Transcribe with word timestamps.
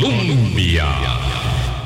Colombia. 0.00 0.86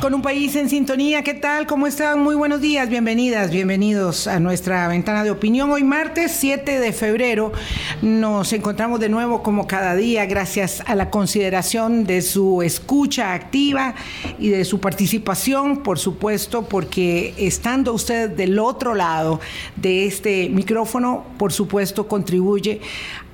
Con 0.00 0.14
un 0.14 0.22
país 0.22 0.56
en 0.56 0.70
sintonía, 0.70 1.22
¿qué 1.22 1.34
tal? 1.34 1.66
¿Cómo 1.66 1.86
están? 1.86 2.22
Muy 2.22 2.36
buenos 2.36 2.60
días, 2.62 2.88
bienvenidas, 2.88 3.50
bienvenidos 3.50 4.26
a 4.28 4.40
nuestra 4.40 4.88
ventana 4.88 5.24
de 5.24 5.30
opinión. 5.30 5.70
Hoy 5.70 5.82
martes 5.82 6.32
7 6.32 6.78
de 6.78 6.92
febrero 6.92 7.52
nos 8.00 8.52
encontramos 8.54 9.00
de 9.00 9.10
nuevo 9.10 9.42
como 9.42 9.66
cada 9.66 9.94
día 9.94 10.24
gracias 10.24 10.82
a 10.86 10.94
la 10.94 11.10
consideración 11.10 12.04
de 12.04 12.22
su 12.22 12.62
escucha 12.62 13.34
activa 13.34 13.94
y 14.38 14.48
de 14.48 14.64
su 14.64 14.80
participación, 14.80 15.82
por 15.82 15.98
supuesto, 15.98 16.62
porque 16.66 17.34
estando 17.36 17.92
usted 17.92 18.30
del 18.30 18.58
otro 18.58 18.94
lado 18.94 19.40
de 19.76 20.06
este 20.06 20.48
micrófono, 20.48 21.26
por 21.38 21.52
supuesto, 21.52 22.08
contribuye 22.08 22.80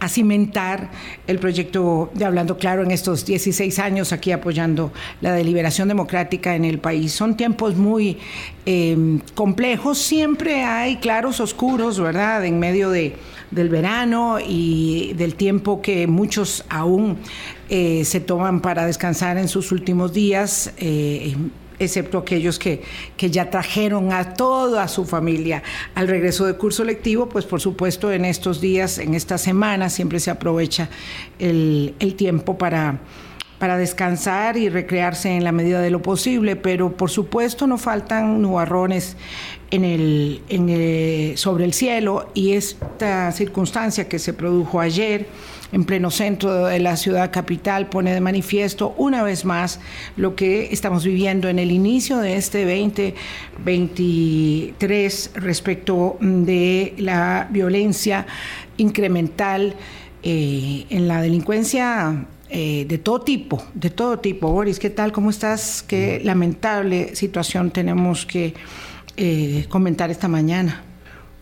cimentar 0.08 0.90
el 1.26 1.38
proyecto 1.38 2.10
de 2.14 2.24
Hablando 2.24 2.56
Claro 2.58 2.82
en 2.82 2.90
estos 2.90 3.24
16 3.24 3.78
años 3.78 4.12
aquí 4.12 4.32
apoyando 4.32 4.92
la 5.20 5.32
deliberación 5.32 5.88
democrática 5.88 6.54
en 6.54 6.64
el 6.64 6.78
país. 6.78 7.12
Son 7.12 7.36
tiempos 7.36 7.76
muy 7.76 8.18
eh, 8.66 9.18
complejos, 9.34 9.98
siempre 9.98 10.62
hay 10.62 10.96
claros 10.96 11.40
oscuros, 11.40 12.00
¿verdad? 12.00 12.44
En 12.44 12.58
medio 12.58 12.90
de, 12.90 13.16
del 13.50 13.68
verano 13.68 14.38
y 14.40 15.12
del 15.14 15.34
tiempo 15.34 15.80
que 15.80 16.06
muchos 16.06 16.64
aún 16.68 17.18
eh, 17.68 18.04
se 18.04 18.20
toman 18.20 18.60
para 18.60 18.86
descansar 18.86 19.38
en 19.38 19.48
sus 19.48 19.72
últimos 19.72 20.12
días. 20.12 20.72
Eh, 20.78 21.34
excepto 21.78 22.18
aquellos 22.18 22.58
que, 22.58 22.82
que, 23.16 23.30
ya 23.30 23.50
trajeron 23.50 24.12
a 24.12 24.34
toda 24.34 24.86
su 24.88 25.04
familia 25.04 25.62
al 25.94 26.08
regreso 26.08 26.46
de 26.46 26.54
curso 26.54 26.84
lectivo, 26.84 27.28
pues 27.28 27.44
por 27.44 27.60
supuesto 27.60 28.12
en 28.12 28.24
estos 28.24 28.60
días, 28.60 28.98
en 28.98 29.14
esta 29.14 29.38
semana, 29.38 29.90
siempre 29.90 30.20
se 30.20 30.30
aprovecha 30.30 30.88
el, 31.38 31.94
el 31.98 32.14
tiempo 32.14 32.58
para, 32.58 33.00
para 33.58 33.78
descansar 33.78 34.56
y 34.56 34.68
recrearse 34.68 35.30
en 35.30 35.44
la 35.44 35.52
medida 35.52 35.80
de 35.80 35.90
lo 35.90 36.02
posible, 36.02 36.56
pero 36.56 36.96
por 36.96 37.10
supuesto 37.10 37.66
no 37.66 37.78
faltan 37.78 38.42
nubarrones 38.42 39.16
en 39.70 39.84
el, 39.84 40.42
en 40.48 40.68
el, 40.68 41.38
sobre 41.38 41.64
el 41.64 41.72
cielo 41.72 42.30
y 42.34 42.52
esta 42.52 43.32
circunstancia 43.32 44.08
que 44.08 44.18
se 44.18 44.32
produjo 44.32 44.80
ayer 44.80 45.28
en 45.74 45.84
pleno 45.84 46.10
centro 46.12 46.66
de 46.66 46.78
la 46.78 46.96
ciudad 46.96 47.32
capital 47.32 47.88
pone 47.88 48.14
de 48.14 48.20
manifiesto 48.20 48.94
una 48.96 49.24
vez 49.24 49.44
más 49.44 49.80
lo 50.16 50.36
que 50.36 50.72
estamos 50.72 51.04
viviendo 51.04 51.48
en 51.48 51.58
el 51.58 51.72
inicio 51.72 52.18
de 52.18 52.36
este 52.36 52.64
2023 52.64 55.32
respecto 55.34 56.16
de 56.20 56.94
la 56.96 57.48
violencia 57.50 58.24
incremental 58.76 59.74
eh, 60.22 60.86
en 60.90 61.08
la 61.08 61.20
delincuencia 61.20 62.26
eh, 62.50 62.86
de 62.88 62.98
todo 62.98 63.22
tipo, 63.22 63.60
de 63.74 63.90
todo 63.90 64.20
tipo. 64.20 64.52
Boris, 64.52 64.78
¿qué 64.78 64.90
tal? 64.90 65.10
¿Cómo 65.10 65.30
estás? 65.30 65.82
Qué 65.82 66.20
lamentable 66.22 67.16
situación 67.16 67.72
tenemos 67.72 68.26
que 68.26 68.54
eh, 69.16 69.66
comentar 69.68 70.12
esta 70.12 70.28
mañana. 70.28 70.84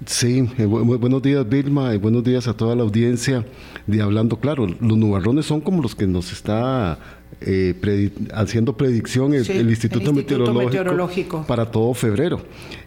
Sí, 0.07 0.49
eh, 0.59 0.65
bu 0.65 0.85
buenos 0.99 1.23
días 1.23 1.49
Vilma 1.49 1.95
y 1.95 1.99
buenos 1.99 2.25
días 2.25 2.49
a 2.49 2.55
toda 2.55 2.75
la 2.75 2.83
audiencia 2.83 3.45
de 3.87 4.03
Hablando 4.03 4.39
Claro. 4.41 4.67
Los 4.67 4.99
nubarrones 4.99 5.47
son 5.47 5.61
como 5.61 5.83
los 5.83 5.95
que 5.95 6.07
nos 6.07 6.33
está 6.33 6.99
eh, 7.41 7.75
predi 7.81 8.13
haciendo 8.35 8.77
predicción 8.77 9.33
el, 9.35 9.45
Sí, 9.45 9.53
el 9.53 9.69
Instituto, 9.71 10.11
el 10.11 10.17
Instituto 10.17 10.43
Meteorológico, 10.53 10.69
Meteorológico. 10.71 11.45
para 11.47 11.71
todo 11.71 11.95
febrero. 11.95 12.41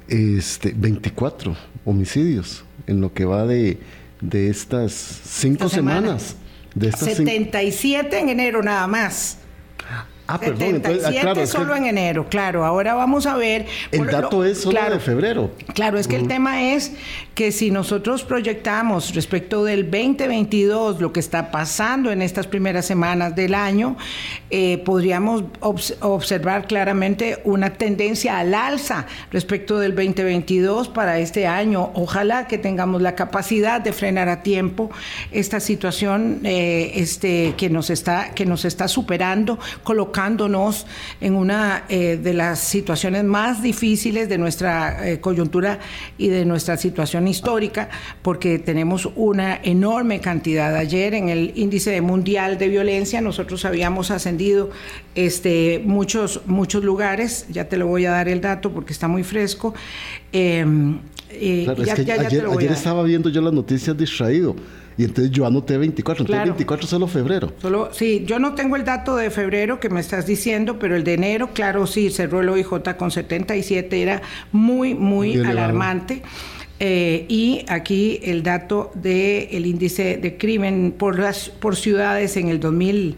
Este, 0.08 0.73
24 0.75 1.55
homicidios 1.86 2.63
en 2.88 3.02
lo 3.02 3.13
que 3.13 3.25
va 3.25 3.45
de, 3.45 3.77
de 4.21 4.49
estas 4.49 4.91
cinco 4.93 5.66
Esta 5.66 5.75
semana. 5.77 6.02
semanas. 6.02 6.36
De 6.73 6.88
estas 6.89 7.02
cinco- 7.16 7.30
77 7.30 8.19
en 8.19 8.30
enero 8.30 8.61
nada 8.61 8.88
más. 8.88 9.39
Ah, 10.28 10.40
perdón, 10.40 10.64
entonces, 10.76 11.04
ah, 11.06 11.09
77 11.09 11.22
claro, 11.22 11.42
es 11.42 11.52
que 11.52 11.58
solo 11.58 11.76
en 11.76 11.86
enero, 11.86 12.26
claro. 12.30 12.66
Ahora 12.66 12.95
vamos 12.95 13.26
a 13.28 13.36
ver. 13.36 13.66
el 13.92 14.08
dato 14.08 14.38
lo- 14.38 14.45
es 14.45 14.62
solo 14.62 14.72
claro, 14.80 14.94
de 14.95 15.00
febrero. 15.00 15.52
Claro, 15.73 16.00
es 16.00 16.08
que 16.08 16.16
el 16.16 16.28
tema 16.28 16.64
es 16.64 16.94
que 17.36 17.52
si 17.52 17.69
nosotros 17.69 18.23
proyectamos 18.23 19.14
respecto 19.14 19.65
del 19.65 19.92
2022 19.92 21.02
lo 21.02 21.11
que 21.11 21.20
está 21.20 21.52
pasando 21.52 22.10
en 22.10 22.21
estas 22.21 22.48
primeras 22.48 22.86
semanas 22.86 23.36
del 23.36 23.54
año, 23.55 23.98
eh, 24.49 24.77
podríamos 24.86 25.43
obs- 25.60 25.98
observar 25.99 26.65
claramente 26.65 27.42
una 27.43 27.71
tendencia 27.73 28.39
al 28.39 28.54
alza 28.54 29.05
respecto 29.32 29.80
del 29.80 29.93
2022 29.95 30.87
para 30.87 31.20
este 31.20 31.45
año. 31.45 31.92
Ojalá 31.95 32.48
que 32.48 32.58
tengamos 32.58 33.02
la 33.02 33.15
capacidad 33.15 33.81
de 33.81 33.92
frenar 33.92 34.30
a 34.30 34.42
tiempo 34.42 34.89
esta 35.33 35.60
situación 35.60 36.39
eh, 36.45 36.93
este, 36.95 37.54
que, 37.58 37.70
nos 37.70 37.89
está, 37.89 38.33
que 38.33 38.45
nos 38.45 38.64
está 38.64 38.87
superando, 38.87 39.60
colocándonos 39.83 40.87
en 41.20 41.36
una 41.36 41.83
eh, 41.89 42.15
de 42.15 42.33
las 42.33 42.60
situaciones 42.60 43.26
más 43.26 43.61
difíciles 43.61 44.30
de 44.30 44.37
nuestra 44.37 45.20
coyuntura 45.20 45.80
y 46.17 46.30
de 46.30 46.45
nuestra 46.45 46.77
situación 46.77 47.24
histórica, 47.27 47.89
porque 48.21 48.59
tenemos 48.59 49.09
una 49.15 49.59
enorme 49.63 50.19
cantidad. 50.19 50.75
Ayer 50.75 51.13
en 51.13 51.30
el 51.30 51.53
índice 51.55 51.99
mundial 52.02 52.58
de 52.58 52.67
violencia 52.69 53.21
nosotros 53.21 53.65
habíamos 53.65 54.11
ascendido 54.11 54.69
este, 55.15 55.81
muchos, 55.86 56.41
muchos 56.45 56.83
lugares, 56.83 57.45
ya 57.49 57.67
te 57.69 57.77
lo 57.77 57.87
voy 57.87 58.05
a 58.05 58.11
dar 58.11 58.27
el 58.27 58.41
dato 58.41 58.71
porque 58.71 58.93
está 58.93 59.08
muy 59.08 59.23
fresco. 59.23 59.73
Eh, 60.33 60.65
eh, 61.30 61.61
Claro, 61.65 61.83
es 61.83 61.93
que 61.93 62.05
ya- 62.05 62.13
ayer, 62.13 62.71
estaba 62.71 63.03
viendo 63.03 63.30
yo 63.30 63.42
las 63.42 63.52
noticias 63.53 63.97
distraído 63.97 64.55
y 64.97 65.03
entonces 65.03 65.31
yo 65.31 65.45
anoté 65.45 65.77
24, 65.77 66.23
entonces 66.23 66.37
Claro. 66.37 66.52
24 66.53 66.87
solo 66.87 67.07
febrero. 67.07 67.52
Solo, 67.61 67.89
sí, 67.92 68.23
yo 68.25 68.39
no 68.39 68.53
tengo 68.53 68.75
el 68.77 68.86
dato 68.86 69.15
de 69.17 69.30
febrero 69.30 69.80
que 69.80 69.89
me 69.89 69.99
estás 69.99 70.25
diciendo, 70.25 70.80
pero 70.80 70.95
el 70.95 71.03
de 71.03 71.15
enero, 71.15 71.49
claro, 71.53 71.87
sí, 71.87 72.09
cerró 72.11 72.39
el 72.42 72.47
OIJ 72.49 72.95
con 72.97 73.11
77, 73.11 74.02
era 74.02 74.21
muy, 74.53 74.93
muy, 74.93 75.30
Muy 75.30 75.37
elevado. 75.37 75.73
Eh, 76.80 77.25
y 77.30 77.65
aquí 77.69 78.19
el 78.21 78.43
dato 78.43 78.91
del 78.95 79.47
el 79.49 79.65
índice 79.65 80.17
de 80.17 80.37
crimen 80.37 80.93
por, 80.97 81.17
las, 81.17 81.49
por 81.49 81.77
ciudades 81.77 82.36
en 82.36 82.49
el, 82.49 82.59
2000, 82.59 83.15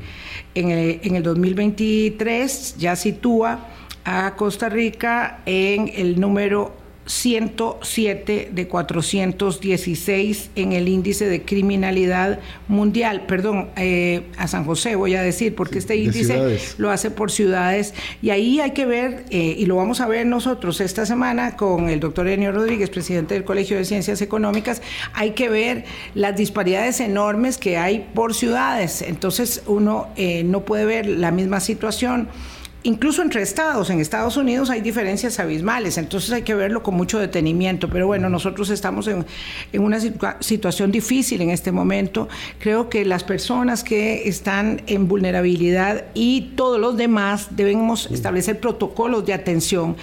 en, 0.54 0.70
el, 0.70 1.00
en 1.02 1.16
el 1.16 1.24
2023 1.24 2.76
ya 2.78 2.96
sitúa 2.96 3.68
a 4.06 4.36
Costa 4.36 4.70
Rica 4.70 5.42
en 5.48 5.92
el 5.96 6.20
número 6.20 6.87
107 7.08 8.50
de 8.52 8.68
416 8.68 10.52
en 10.56 10.74
el 10.74 10.88
índice 10.88 11.26
de 11.28 11.42
criminalidad 11.44 12.40
mundial. 12.68 13.26
Perdón, 13.28 13.70
eh, 13.76 14.24
a 14.38 14.48
San 14.48 14.66
José 14.66 14.96
voy 14.96 15.16
a 15.16 15.22
decir, 15.22 15.56
porque 15.56 15.80
este 15.80 15.96
índice 15.96 16.60
lo 16.78 16.92
hace 16.92 17.10
por 17.10 17.32
ciudades. 17.32 17.94
Y 18.22 18.30
ahí 18.30 18.60
hay 18.60 18.72
que 18.72 18.86
ver, 18.86 19.26
eh, 19.30 19.56
y 19.58 19.66
lo 19.66 19.78
vamos 19.78 20.02
a 20.02 20.08
ver 20.08 20.26
nosotros 20.26 20.82
esta 20.82 21.06
semana 21.06 21.56
con 21.56 21.90
el 21.90 22.00
doctor 22.00 22.28
Enio 22.28 22.52
Rodríguez, 22.52 22.90
presidente 22.90 23.34
del 23.34 23.44
Colegio 23.44 23.78
de 23.78 23.86
Ciencias 23.86 24.22
Económicas, 24.22 24.82
hay 25.14 25.32
que 25.32 25.50
ver 25.50 25.86
las 26.14 26.36
disparidades 26.36 27.00
enormes 27.00 27.58
que 27.58 27.78
hay 27.78 28.08
por 28.14 28.34
ciudades. 28.34 29.02
Entonces 29.02 29.64
uno 29.66 30.10
eh, 30.18 30.44
no 30.44 30.62
puede 30.62 30.86
ver 30.86 31.08
la 31.08 31.32
misma 31.32 31.60
situación. 31.60 32.28
Incluso 32.88 33.22
entre 33.22 33.42
estados, 33.42 33.90
en 33.90 34.00
Estados 34.00 34.38
Unidos 34.38 34.70
hay 34.70 34.80
diferencias 34.80 35.42
abismales, 35.42 35.98
entonces 35.98 36.32
hay 36.32 36.44
que 36.44 36.56
verlo 36.56 36.84
con 36.84 36.96
mucho 36.96 37.20
detenimiento. 37.20 37.90
Pero 37.90 38.08
bueno, 38.08 38.30
nosotros 38.30 38.70
estamos 38.70 39.10
en, 39.10 39.26
en 39.74 39.82
una 39.84 39.98
situa- 40.00 40.38
situación 40.40 40.90
difícil 40.90 41.42
en 41.42 41.50
este 41.50 41.74
momento. 41.74 42.30
Creo 42.60 42.88
que 42.88 43.04
las 43.04 43.26
personas 43.26 43.84
que 43.84 44.30
están 44.30 44.84
en 44.88 45.10
vulnerabilidad 45.10 46.06
y 46.14 46.54
todos 46.56 46.80
los 46.80 46.96
demás 46.96 47.58
debemos 47.58 48.10
establecer 48.10 48.62
protocolos 48.62 49.26
de 49.26 49.34
atención. 49.34 49.98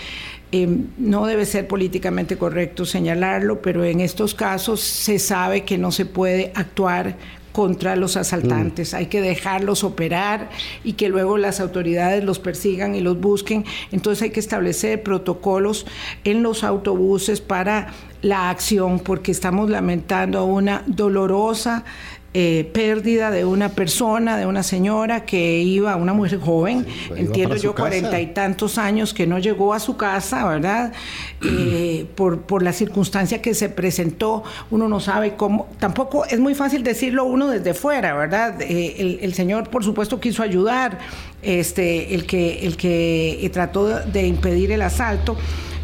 Eh, 0.53 0.69
no 0.99 1.25
debe 1.25 1.47
ser 1.47 1.67
políticamente 1.67 2.37
correcto 2.37 2.85
señalarlo, 2.85 3.63
pero 3.63 3.83
en 3.83 4.01
estos 4.01 4.35
casos 4.35 4.81
se 4.83 5.19
sabe 5.19 5.65
que 5.65 5.79
no 5.79 5.91
se 5.91 6.05
puede 6.05 6.53
actuar 6.55 7.17
contra 7.55 7.95
los 7.95 8.17
asaltantes. 8.17 8.95
Hay 8.95 9.07
que 9.07 9.21
dejarlos 9.21 9.85
operar 9.85 10.51
y 10.83 10.95
que 10.95 11.09
luego 11.09 11.39
las 11.39 11.61
autoridades 11.61 12.25
los 12.25 12.41
persigan 12.41 12.97
y 12.97 13.01
los 13.01 13.21
busquen. 13.21 13.65
Entonces 13.93 14.23
hay 14.23 14.31
que 14.31 14.41
establecer 14.41 15.05
protocolos 15.05 15.87
en 16.25 16.43
los 16.43 16.65
autobuses 16.65 17.41
para 17.41 17.93
la 18.23 18.51
acción, 18.51 18.99
porque 18.99 19.31
estamos 19.31 19.71
lamentando 19.71 20.45
una 20.47 20.83
dolorosa 20.89 21.85
eh, 22.37 22.69
pérdida 22.73 23.31
de 23.31 23.45
una 23.45 23.69
persona, 23.69 24.37
de 24.37 24.45
una 24.45 24.65
señora 24.65 25.25
que 25.25 25.61
iba, 25.61 25.95
una 25.95 26.13
mujer 26.13 26.41
joven, 26.41 26.85
iba 27.07 27.17
entiendo 27.17 27.55
yo, 27.55 27.77
cuarenta 27.77 28.21
y 28.21 28.27
tantos 28.27 28.77
años 28.77 29.15
que 29.15 29.25
no 29.25 29.39
llegó 29.39 29.73
a 29.73 29.79
su 29.79 29.97
casa, 29.97 30.45
¿verdad? 30.45 30.93
Eh, 31.45 32.07
por, 32.17 32.41
por 32.41 32.65
la 32.65 32.73
circunstancia 32.73 33.41
que 33.41 33.55
se 33.55 33.69
presentó, 33.69 34.43
uno 34.73 34.89
no 34.89 34.99
sabe 34.99 35.37
cómo, 35.37 35.69
tampoco 35.79 36.25
es 36.25 36.41
muy 36.41 36.57
fácil 36.57 36.83
decirlo 36.83 37.23
uno 37.25 37.49
desde 37.49 37.73
fuera, 37.73 38.15
¿verdad? 38.15 38.61
Eh, 38.61 38.97
el, 38.99 39.19
el 39.23 39.33
señor, 39.33 39.71
por 39.71 39.85
supuesto, 39.85 40.19
quiso 40.19 40.43
ayudar, 40.43 40.99
este, 41.41 42.17
el 42.17 42.27
que, 42.27 42.67
el 42.67 42.77
que 42.77 43.49
trató 43.53 44.01
de 44.01 44.27
impedir 44.27 44.73
el 44.73 44.83
asalto 44.83 45.37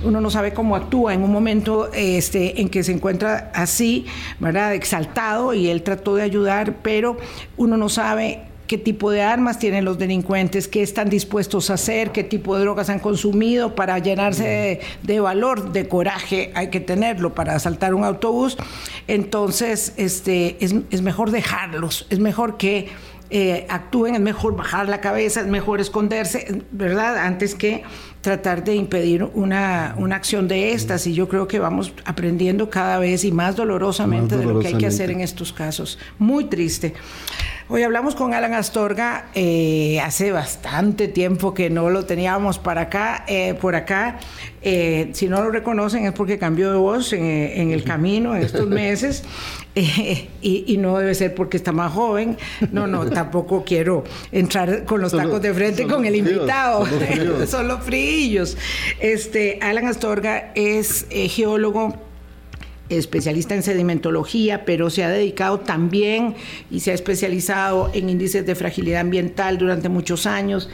uno 0.05 0.21
no 0.21 0.31
sabe 0.31 0.53
cómo 0.53 0.77
actúa 0.77 1.15
en 1.15 1.23
un 1.23 1.33
momento 1.33 1.91
este, 1.93 2.61
en 2.61 2.69
que 2.69 2.83
se 2.83 2.93
encuentra 2.93 3.51
así, 3.55 4.07
¿verdad? 4.39 4.75
Exaltado 4.75 5.55
y 5.55 5.69
él 5.69 5.83
trató 5.83 6.15
de 6.15 6.23
ayudar, 6.23 6.77
pero 6.83 7.17
uno 7.57 7.77
no 7.77 7.89
sabe 7.89 8.43
qué 8.71 8.79
tipo 8.79 9.11
de 9.11 9.21
armas 9.21 9.59
tienen 9.59 9.85
los 9.85 9.99
delincuentes, 9.99 10.69
qué 10.69 10.81
están 10.83 11.11
dispuestos 11.11 11.71
a 11.71 11.75
hacer, 11.75 12.13
qué 12.13 12.23
tipo 12.23 12.55
de 12.55 12.63
drogas 12.63 12.89
han 12.89 13.01
consumido 13.01 13.75
para 13.75 13.99
llenarse 13.99 14.79
de, 15.03 15.21
valor, 15.21 15.73
de 15.73 15.89
coraje, 15.89 16.53
hay 16.55 16.69
que 16.69 16.79
tenerlo 16.79 17.35
para 17.35 17.57
asaltar 17.57 17.95
un 17.95 18.05
autobús. 18.05 18.57
Entonces, 19.09 19.93
este, 19.97 20.57
es, 20.65 20.77
es 20.93 21.03
mejor 21.03 21.33
dejarlos, 21.33 22.07
es 22.11 22.21
mejor 22.21 22.59
que 22.59 22.89
eh, 23.31 23.67
actúen, 23.69 24.15
es 24.15 24.21
mejor 24.21 24.57
bajar 24.57 24.89
la 24.89 25.01
cabeza, 25.01 25.41
es 25.41 25.47
mejor 25.47 25.81
esconderse, 25.81 26.63
¿verdad? 26.73 27.17
Antes 27.19 27.55
que 27.55 27.85
tratar 28.21 28.65
de 28.65 28.75
impedir 28.75 29.25
una, 29.35 29.95
una 29.99 30.17
acción 30.17 30.49
de 30.49 30.73
estas. 30.73 31.07
Y 31.07 31.15
yo 31.15 31.29
creo 31.29 31.47
que 31.47 31.59
vamos 31.59 31.93
aprendiendo 32.05 32.71
cada 32.71 32.99
vez 32.99 33.25
y 33.25 33.33
más 33.33 33.57
dolorosamente, 33.57 34.37
de 34.37 34.45
lo 34.45 34.59
que 34.59 34.69
hay 34.69 34.79
que 34.79 34.87
hacer 34.87 35.11
en 35.11 35.21
estos 35.21 35.53
casos. 35.53 35.99
Muy 36.19 36.45
triste. 36.45 36.95
Hoy 37.73 37.85
hablamos 37.85 38.17
con 38.17 38.35
Alan 38.35 38.53
Astorga, 38.53 39.27
eh, 39.33 40.01
hace 40.01 40.33
bastante 40.33 41.07
tiempo 41.07 41.55
que 41.55 41.71
no 41.71 41.89
lo 41.89 42.05
teníamos 42.05 42.59
para 42.59 42.81
acá, 42.81 43.25
eh, 43.29 43.55
por 43.55 43.77
acá. 43.77 44.19
Eh, 44.61 45.11
si 45.13 45.29
no 45.29 45.41
lo 45.41 45.53
reconocen 45.53 46.05
es 46.05 46.13
porque 46.13 46.37
cambió 46.37 46.73
de 46.73 46.77
voz 46.77 47.13
en, 47.13 47.71
el 47.71 47.85
camino 47.85 48.35
en 48.35 48.43
estos 48.43 48.67
meses 48.67 49.23
y, 50.43 50.77
no 50.79 50.99
debe 50.99 51.15
ser 51.15 51.33
porque 51.37 51.59
está 51.59 51.71
más 51.71 51.93
joven. 51.93 52.37
No, 52.73 52.89
no, 52.89 53.07
tampoco 53.09 53.63
quiero 53.65 54.03
entrar 54.33 54.85
con 54.85 55.01
los 55.01 55.13
tacos 55.13 55.41
de 55.41 55.55
frente 55.55 55.87
con 55.87 56.05
el 56.05 56.17
invitado. 56.17 56.85
Son 57.47 57.69
los 57.69 57.85
fríos. 57.85 58.57
Este, 58.99 59.61
Alan 59.63 59.87
Astorga 59.87 60.51
es 60.57 61.07
geólogo 61.09 62.10
especialista 62.91 63.55
en 63.55 63.63
sedimentología, 63.63 64.65
pero 64.65 64.91
se 64.91 65.05
ha 65.05 65.09
dedicado 65.09 65.61
también 65.61 66.35
y 66.71 66.81
se 66.81 66.91
ha 66.91 66.95
especializado 66.95 67.91
en 67.95 68.11
índices 68.11 68.45
de 68.45 68.55
fragilidad 68.55 69.01
ambiental 69.01 69.59
durante 69.59 69.89
muchos 69.89 70.27
años. 70.27 70.69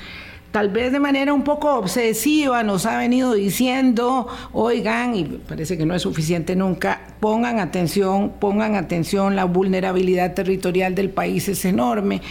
Tal 0.56 0.70
vez 0.70 0.90
de 0.90 1.00
manera 1.00 1.34
un 1.34 1.44
poco 1.44 1.74
obsesiva 1.74 2.62
nos 2.62 2.86
ha 2.86 2.96
venido 2.96 3.34
diciendo, 3.34 4.26
oigan, 4.52 5.14
y 5.14 5.24
parece 5.24 5.76
que 5.76 5.84
no 5.84 5.94
es 5.94 6.00
suficiente 6.00 6.56
nunca, 6.56 7.02
pongan 7.20 7.58
atención, 7.58 8.32
pongan 8.40 8.74
atención, 8.74 9.36
la 9.36 9.44
vulnerabilidad 9.44 10.32
territorial 10.32 10.94
del 10.94 11.10
país 11.10 11.48
es 11.48 11.64
enorme. 11.66 12.22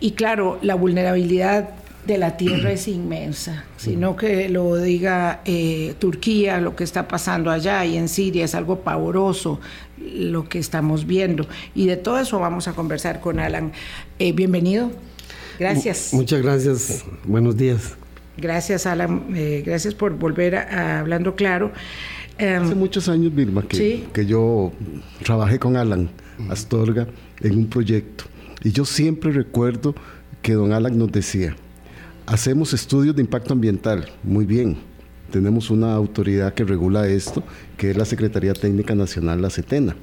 Y 0.00 0.12
claro, 0.12 0.58
la 0.62 0.74
vulnerabilidad 0.74 1.70
de 2.06 2.18
la 2.18 2.36
tierra 2.36 2.72
es 2.72 2.88
inmensa, 2.88 3.64
sino 3.76 4.16
que 4.16 4.48
lo 4.48 4.76
diga 4.76 5.42
eh, 5.44 5.94
Turquía, 5.98 6.60
lo 6.60 6.74
que 6.74 6.84
está 6.84 7.06
pasando 7.06 7.50
allá 7.50 7.84
y 7.84 7.96
en 7.96 8.08
Siria 8.08 8.44
es 8.44 8.54
algo 8.54 8.80
pavoroso 8.80 9.60
lo 9.98 10.48
que 10.48 10.58
estamos 10.58 11.06
viendo. 11.06 11.46
Y 11.74 11.86
de 11.86 11.96
todo 11.96 12.18
eso 12.18 12.38
vamos 12.38 12.68
a 12.68 12.72
conversar 12.72 13.20
con 13.20 13.38
Alan. 13.38 13.72
Eh, 14.18 14.32
bienvenido. 14.32 14.90
Gracias. 15.58 16.14
Muchas 16.14 16.42
gracias. 16.42 17.04
Buenos 17.24 17.56
días. 17.56 17.94
Gracias, 18.38 18.86
Alan. 18.86 19.26
Eh, 19.34 19.62
gracias 19.64 19.94
por 19.94 20.16
volver 20.16 20.56
a, 20.56 21.00
Hablando 21.00 21.34
Claro. 21.34 21.72
Em, 22.38 22.62
Hace 22.62 22.74
muchos 22.74 23.08
años, 23.08 23.34
Vilma, 23.34 23.62
que, 23.62 24.06
que 24.12 24.24
yo 24.24 24.72
trabajé 25.22 25.58
con 25.58 25.76
Alan 25.76 26.08
Astorga 26.48 27.06
en 27.40 27.58
un 27.58 27.66
proyecto. 27.66 28.24
Y 28.62 28.72
yo 28.72 28.86
siempre 28.86 29.32
recuerdo 29.32 29.94
que 30.40 30.54
don 30.54 30.72
Alan 30.72 30.96
nos 30.98 31.12
decía, 31.12 31.54
Hacemos 32.30 32.72
estudios 32.72 33.16
de 33.16 33.22
impacto 33.22 33.52
ambiental, 33.52 34.08
muy 34.22 34.46
bien. 34.46 34.76
Tenemos 35.32 35.68
una 35.68 35.94
autoridad 35.94 36.54
que 36.54 36.62
regula 36.62 37.08
esto, 37.08 37.42
que 37.76 37.90
es 37.90 37.96
la 37.96 38.04
Secretaría 38.04 38.54
Técnica 38.54 38.94
Nacional, 38.94 39.42
la 39.42 39.50
CETENA. 39.50 39.96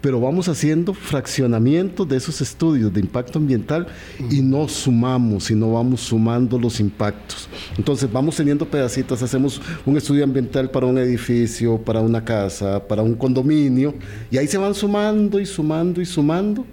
Pero 0.00 0.20
vamos 0.20 0.48
haciendo 0.48 0.94
fraccionamiento 0.94 2.04
de 2.04 2.16
esos 2.16 2.40
estudios 2.40 2.94
de 2.94 3.00
impacto 3.00 3.40
ambiental 3.40 3.88
y 4.30 4.40
no 4.40 4.68
sumamos, 4.68 5.42
sino 5.42 5.72
vamos 5.72 6.02
sumando 6.02 6.60
los 6.60 6.78
impactos. 6.78 7.48
Entonces 7.76 8.10
vamos 8.12 8.36
teniendo 8.36 8.64
pedacitos, 8.64 9.20
hacemos 9.20 9.60
un 9.84 9.96
estudio 9.96 10.22
ambiental 10.22 10.70
para 10.70 10.86
un 10.86 10.96
edificio, 10.96 11.76
para 11.76 11.98
una 11.98 12.24
casa, 12.24 12.86
para 12.86 13.02
un 13.02 13.16
condominio, 13.16 13.96
y 14.30 14.38
ahí 14.38 14.46
se 14.46 14.58
van 14.58 14.76
sumando 14.76 15.40
y 15.40 15.46
sumando 15.46 16.00
y 16.00 16.06
sumando 16.06 16.64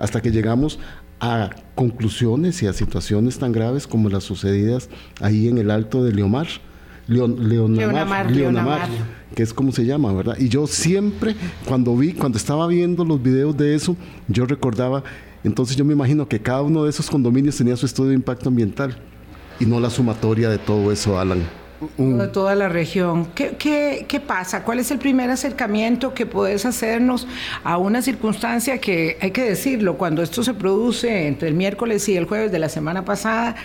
hasta 0.00 0.20
que 0.20 0.30
llegamos 0.30 0.78
a 1.20 1.50
conclusiones 1.74 2.62
y 2.62 2.66
a 2.66 2.72
situaciones 2.72 3.38
tan 3.38 3.52
graves 3.52 3.86
como 3.86 4.08
las 4.08 4.24
sucedidas 4.24 4.88
ahí 5.20 5.48
en 5.48 5.58
el 5.58 5.70
Alto 5.70 6.02
de 6.02 6.12
Leomar. 6.12 6.48
Leonamar, 7.06 8.30
Leonamar, 8.30 8.88
que 9.34 9.42
es 9.42 9.52
como 9.52 9.72
se 9.72 9.84
llama, 9.84 10.12
¿verdad? 10.12 10.36
Y 10.38 10.48
yo 10.48 10.68
siempre, 10.68 11.34
cuando 11.66 11.96
vi, 11.96 12.12
cuando 12.12 12.38
estaba 12.38 12.68
viendo 12.68 13.04
los 13.04 13.20
videos 13.20 13.56
de 13.56 13.74
eso, 13.74 13.96
yo 14.28 14.46
recordaba, 14.46 15.02
entonces 15.42 15.76
yo 15.76 15.84
me 15.84 15.92
imagino 15.92 16.28
que 16.28 16.40
cada 16.40 16.62
uno 16.62 16.84
de 16.84 16.90
esos 16.90 17.10
condominios 17.10 17.56
tenía 17.56 17.76
su 17.76 17.86
estudio 17.86 18.10
de 18.10 18.14
impacto 18.14 18.48
ambiental 18.48 18.96
y 19.58 19.66
no 19.66 19.80
la 19.80 19.90
sumatoria 19.90 20.50
de 20.50 20.58
todo 20.58 20.92
eso, 20.92 21.18
Alan 21.18 21.42
de 21.96 22.28
toda 22.28 22.54
la 22.54 22.68
región. 22.68 23.26
¿Qué, 23.34 23.56
¿Qué, 23.58 24.04
qué, 24.06 24.20
pasa? 24.20 24.64
¿Cuál 24.64 24.80
es 24.80 24.90
el 24.90 24.98
primer 24.98 25.30
acercamiento 25.30 26.12
que 26.12 26.26
puedes 26.26 26.66
hacernos 26.66 27.26
a 27.64 27.78
una 27.78 28.02
circunstancia 28.02 28.78
que, 28.78 29.16
hay 29.20 29.30
que 29.30 29.44
decirlo, 29.44 29.96
cuando 29.96 30.22
esto 30.22 30.42
se 30.42 30.54
produce 30.54 31.26
entre 31.26 31.48
el 31.48 31.54
miércoles 31.54 32.08
y 32.08 32.16
el 32.16 32.26
jueves 32.26 32.52
de 32.52 32.58
la 32.58 32.68
semana 32.68 33.04
pasada? 33.04 33.56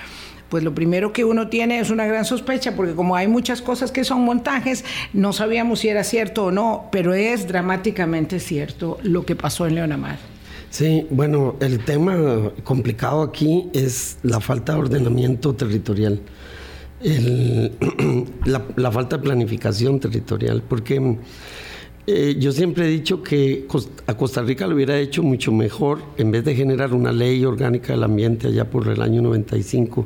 Pues 0.49 0.63
lo 0.63 0.73
primero 0.73 1.11
que 1.11 1.25
uno 1.25 1.49
tiene 1.49 1.79
es 1.79 1.89
una 1.89 2.05
gran 2.05 2.23
sospecha, 2.23 2.75
porque 2.75 2.93
como 2.93 3.15
hay 3.15 3.27
muchas 3.27 3.61
cosas 3.61 3.91
que 3.91 4.03
son 4.03 4.21
montajes, 4.21 4.85
no 5.11 5.33
sabíamos 5.33 5.79
si 5.79 5.89
era 5.89 6.03
cierto 6.03 6.45
o 6.45 6.51
no, 6.51 6.87
pero 6.91 7.13
es 7.13 7.47
dramáticamente 7.47 8.39
cierto 8.39 8.97
lo 9.01 9.25
que 9.25 9.35
pasó 9.35 9.65
en 9.65 9.75
Leonamar. 9.75 10.17
Sí, 10.69 11.07
bueno, 11.09 11.55
el 11.61 11.83
tema 11.83 12.51
complicado 12.63 13.23
aquí 13.23 13.69
es 13.73 14.17
la 14.23 14.39
falta 14.39 14.73
de 14.73 14.79
ordenamiento 14.79 15.55
territorial 15.55 16.21
el, 17.01 17.71
la, 18.45 18.91
falta 18.91 19.17
de 19.17 19.23
planificación 19.23 19.99
territorial, 19.99 20.63
porque 20.67 21.17
eh, 22.07 22.35
yo 22.39 22.51
siempre 22.51 22.85
he 22.85 22.89
dicho 22.89 23.23
que 23.23 23.67
a 24.07 24.15
Costa 24.15 24.41
Rica 24.41 24.67
lo 24.67 24.75
hubiera 24.75 24.97
hecho 24.99 25.23
mucho 25.23 25.51
mejor 25.51 25.99
en 26.17 26.31
vez 26.31 26.45
de 26.45 26.55
generar 26.55 26.93
una 26.93 27.11
ley 27.11 27.43
orgánica 27.43 27.93
del 27.93 28.03
ambiente 28.03 28.47
allá 28.47 28.69
por 28.69 28.87
el 28.87 29.01
año 29.01 29.21
95, 29.21 30.05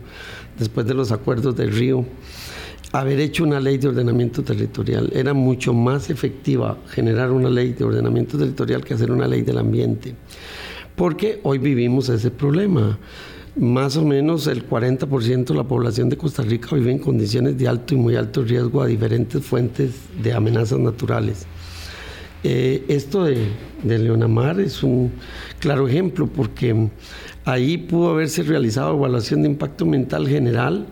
después 0.58 0.86
de 0.86 0.94
los 0.94 1.12
acuerdos 1.12 1.56
del 1.56 1.72
Río, 1.72 2.06
haber 2.92 3.20
hecho 3.20 3.44
una 3.44 3.60
ley 3.60 3.78
de 3.78 3.90
ordenamiento 3.90 4.44
territorial. 4.44 5.12
Era 5.14 5.34
mucho 5.34 5.74
más 5.74 6.10
efectiva 6.10 6.78
generar 6.90 7.32
una 7.32 7.50
ley 7.50 7.74
de 7.74 7.84
ordenamiento 7.84 8.38
territorial 8.38 8.84
que 8.84 8.94
hacer 8.96 9.12
una 9.12 9.28
ley 9.28 9.42
del 9.42 9.58
ambiente, 9.58 10.16
porque 10.96 11.40
hoy 11.44 11.60
vivimos 11.60 12.10
ese 12.10 12.32
problema 12.32 12.98
más 13.56 13.98
o 13.98 14.06
menos 14.06 14.48
el 14.48 14.68
40% 14.68 15.46
de 15.46 15.56
la 15.56 15.64
población 15.64 16.10
de 16.10 16.18
Costa 16.18 16.44
Rica 16.44 16.76
vive 16.76 16.92
en 16.92 17.00
condiciones 17.00 17.58
de 17.58 17.68
alto 17.68 17.94
y 17.94 17.98
muy 17.98 18.16
alto 18.16 18.44
riesgo 18.44 18.82
a 18.82 18.88
diferentes 18.88 19.44
fuentes 19.44 19.92
de 20.22 20.34
amenazas 20.34 20.80
naturales. 20.80 21.46
Eh, 22.44 22.86
esto 22.88 23.26
de, 23.26 23.48
de, 23.84 24.00
Leonamar 24.00 24.62
es 24.62 24.82
un 24.82 25.12
claro 25.60 25.88
ejemplo 25.90 26.28
porque 26.28 26.90
ahí 27.44 27.78
pudo 27.78 28.12
haberse 28.12 28.44
realizado 28.44 28.96
evaluación 28.96 29.42
de 29.42 29.50
impacto 29.50 29.84
ambiental 29.84 30.28
general, 30.28 30.88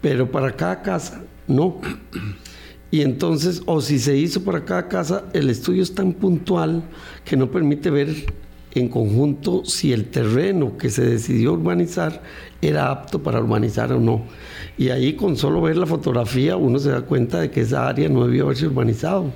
pero 0.00 0.30
para 0.30 0.56
cada 0.56 0.80
casa 0.80 1.24
no. 1.46 1.80
Y 2.90 3.00
entonces, 3.00 3.62
o 3.66 3.80
si 3.80 3.98
se 3.98 4.16
hizo 4.16 4.44
para 4.44 4.64
cada 4.64 4.88
casa, 4.88 5.24
el 5.32 5.48
estudio 5.48 5.82
es 5.82 5.94
tan 5.94 6.12
puntual 6.12 6.82
que 7.24 7.36
no 7.36 7.50
permite 7.50 7.90
ver 7.90 8.14
en 8.74 8.88
conjunto 8.88 9.64
si 9.64 9.92
el 9.92 10.06
terreno 10.06 10.76
que 10.76 10.90
se 10.90 11.04
decidió 11.04 11.52
urbanizar 11.52 12.22
era 12.60 12.90
apto 12.90 13.22
para 13.22 13.40
urbanizar 13.40 13.92
o 13.92 14.00
no. 14.00 14.22
Y 14.78 14.88
ahí 14.88 15.14
con 15.14 15.36
solo 15.36 15.60
ver 15.60 15.76
la 15.76 15.86
fotografía 15.86 16.56
uno 16.56 16.78
se 16.78 16.90
da 16.90 17.02
cuenta 17.02 17.40
de 17.40 17.50
que 17.50 17.62
esa 17.62 17.88
área 17.88 18.08
no 18.08 18.24
debió 18.26 18.44
haberse 18.44 18.66
urbanizado. 18.66 19.32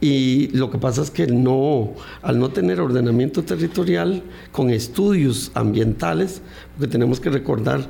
Y 0.00 0.48
lo 0.48 0.70
que 0.70 0.78
pasa 0.78 1.02
es 1.02 1.10
que 1.10 1.26
no, 1.26 1.94
al 2.22 2.38
no 2.38 2.50
tener 2.50 2.80
ordenamiento 2.80 3.44
territorial 3.44 4.22
con 4.52 4.70
estudios 4.70 5.50
ambientales, 5.54 6.42
porque 6.76 6.92
tenemos 6.92 7.18
que 7.18 7.30
recordar 7.30 7.88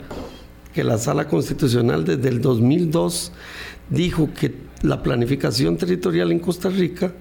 que 0.73 0.85
la 0.85 0.99
Sala 0.99 1.27
Constitucional 1.27 2.05
desde 2.05 2.29
el 2.29 2.41
2002 2.41 3.33
dijo 3.91 4.29
que 4.39 4.55
la 4.83 5.03
planificación 5.03 5.77
territorial 5.79 6.31
en 6.31 6.39
Costa 6.39 6.69
Rica 6.69 7.13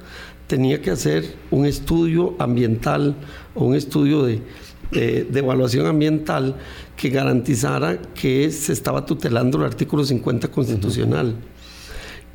tenía 0.48 0.82
que 0.82 0.92
hacer 0.92 1.36
un 1.52 1.66
estudio 1.66 2.36
ambiental 2.40 3.16
o 3.54 3.66
un 3.66 3.75
estudio 3.75 4.24
de, 4.24 4.42
evaluación 4.92 5.88
ambiental 5.88 6.56
que 6.96 7.10
garantizara 7.10 7.98
que 8.14 8.52
se 8.52 8.72
estaba 8.72 9.06
tutelando 9.06 9.58
el 9.58 9.66
artículo 9.66 10.04
50 10.04 10.50
constitucional. 10.50 11.36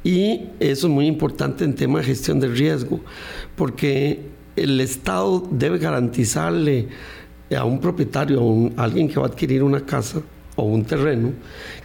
Y 0.02 0.48
eso 0.58 0.86
es 0.86 0.92
muy 0.92 1.06
importante 1.06 1.64
en 1.64 1.74
tema 1.74 2.00
de 2.00 2.06
gestión 2.06 2.40
de 2.40 2.48
riesgo, 2.48 3.00
porque 3.54 4.20
el 4.56 4.80
Estado 4.80 5.46
debe 5.50 5.78
garantizarle 5.78 6.88
a 7.56 7.64
un 7.64 7.80
propietario, 7.80 8.40
a, 8.76 8.84
alguien 8.84 9.08
que 9.08 9.20
va 9.20 9.26
a 9.26 9.28
adquirir 9.28 9.62
una 9.62 9.84
casa 9.84 10.22
o 10.56 10.64
un 10.64 10.84
terreno, 10.84 11.32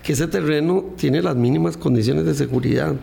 que 0.02 0.14
ese 0.14 0.28
terreno 0.28 0.94
tiene 0.98 1.22
las 1.22 1.36
mínimas 1.36 1.78
condiciones 1.78 2.26
de 2.26 2.34
seguridad. 2.34 2.96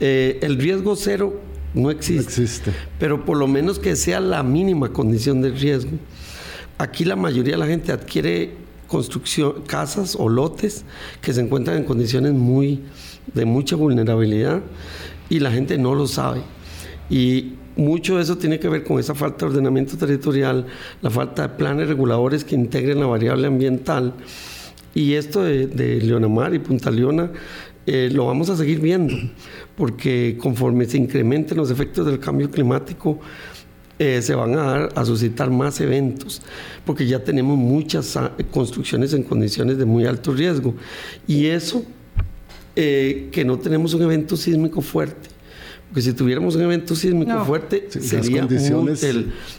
Eh, 0.00 0.38
el 0.42 0.58
riesgo 0.58 0.96
cero 0.96 1.40
no 1.74 1.90
existe, 1.90 2.72
Pero 2.98 3.24
por 3.24 3.36
lo 3.36 3.48
menos 3.48 3.78
que 3.78 3.96
sea 3.96 4.20
la 4.20 4.42
mínima 4.42 4.92
condición 4.92 5.42
de 5.42 5.50
riesgo. 5.50 5.92
aquí 6.78 7.04
la 7.04 7.16
mayoría 7.16 7.54
de 7.54 7.58
la 7.58 7.66
gente 7.66 7.92
adquiere 7.92 8.52
construcción, 8.86 9.62
casas 9.66 10.16
o 10.18 10.28
lotes 10.28 10.84
que 11.20 11.32
se 11.32 11.40
encuentran 11.40 11.76
en 11.76 11.84
condiciones 11.84 12.32
muy, 12.32 12.82
de 13.32 13.44
mucha 13.44 13.76
vulnerabilidad 13.76 14.62
y 15.28 15.40
la 15.40 15.50
gente 15.50 15.76
no 15.78 15.94
lo 15.94 16.06
sabe. 16.06 16.42
Y 17.10 17.54
mucho 17.76 18.16
de 18.16 18.22
eso 18.22 18.38
tiene 18.38 18.60
que 18.60 18.68
ver 18.68 18.84
con 18.84 19.00
esa 19.00 19.14
falta 19.14 19.44
de 19.44 19.52
ordenamiento 19.52 19.96
territorial, 19.96 20.66
la 21.02 21.10
falta 21.10 21.42
de 21.42 21.48
planes 21.56 21.88
reguladores 21.88 22.44
que 22.44 22.54
integren 22.54 23.00
la 23.00 23.06
variable 23.06 23.48
ambiental. 23.48 24.14
Y 24.94 25.14
esto 25.14 25.42
de, 25.42 25.66
de 25.66 26.00
Leonamar 26.00 26.54
y 26.54 26.60
Punta 26.60 26.90
Leona 26.90 27.32
eh, 27.86 28.08
lo 28.10 28.26
vamos 28.26 28.48
a 28.48 28.56
seguir 28.56 28.80
viendo, 28.80 29.14
porque 29.76 30.36
conforme 30.40 30.84
se 30.86 30.98
incrementen 30.98 31.56
los 31.56 31.70
efectos 31.70 32.06
del 32.06 32.18
cambio 32.18 32.50
climático, 32.50 33.18
eh, 33.98 34.20
se 34.22 34.34
van 34.34 34.54
a, 34.58 34.62
dar, 34.62 34.88
a 34.96 35.04
suscitar 35.04 35.50
más 35.50 35.80
eventos, 35.80 36.42
porque 36.84 37.06
ya 37.06 37.22
tenemos 37.22 37.56
muchas 37.56 38.16
ah, 38.16 38.32
construcciones 38.50 39.12
en 39.14 39.22
condiciones 39.22 39.78
de 39.78 39.84
muy 39.84 40.04
alto 40.04 40.32
riesgo. 40.32 40.74
Y 41.28 41.46
eso, 41.46 41.84
eh, 42.74 43.28
que 43.30 43.44
no 43.44 43.58
tenemos 43.58 43.94
un 43.94 44.02
evento 44.02 44.36
sísmico 44.36 44.80
fuerte, 44.80 45.28
porque 45.88 46.02
si 46.02 46.12
tuviéramos 46.12 46.56
un 46.56 46.62
evento 46.62 46.96
sísmico 46.96 47.44
fuerte, 47.44 47.86
sería 47.88 48.44
muy, 48.44 48.96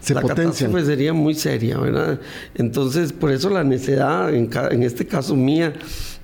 la 0.09 0.21
catástrofe 0.21 0.83
sería 0.83 1.13
muy 1.13 1.33
seria, 1.33 1.77
¿verdad? 1.77 2.19
Entonces, 2.55 3.13
por 3.13 3.31
eso 3.31 3.49
la 3.49 3.63
necesidad, 3.63 4.33
en, 4.35 4.49
en 4.71 4.83
este 4.83 5.05
caso 5.05 5.33
mía, 5.37 5.71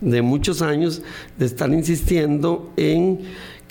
de 0.02 0.22
muchos 0.22 0.62
años, 0.62 1.02
de 1.38 1.46
estar 1.46 1.72
insistiendo 1.72 2.74
en 2.76 3.20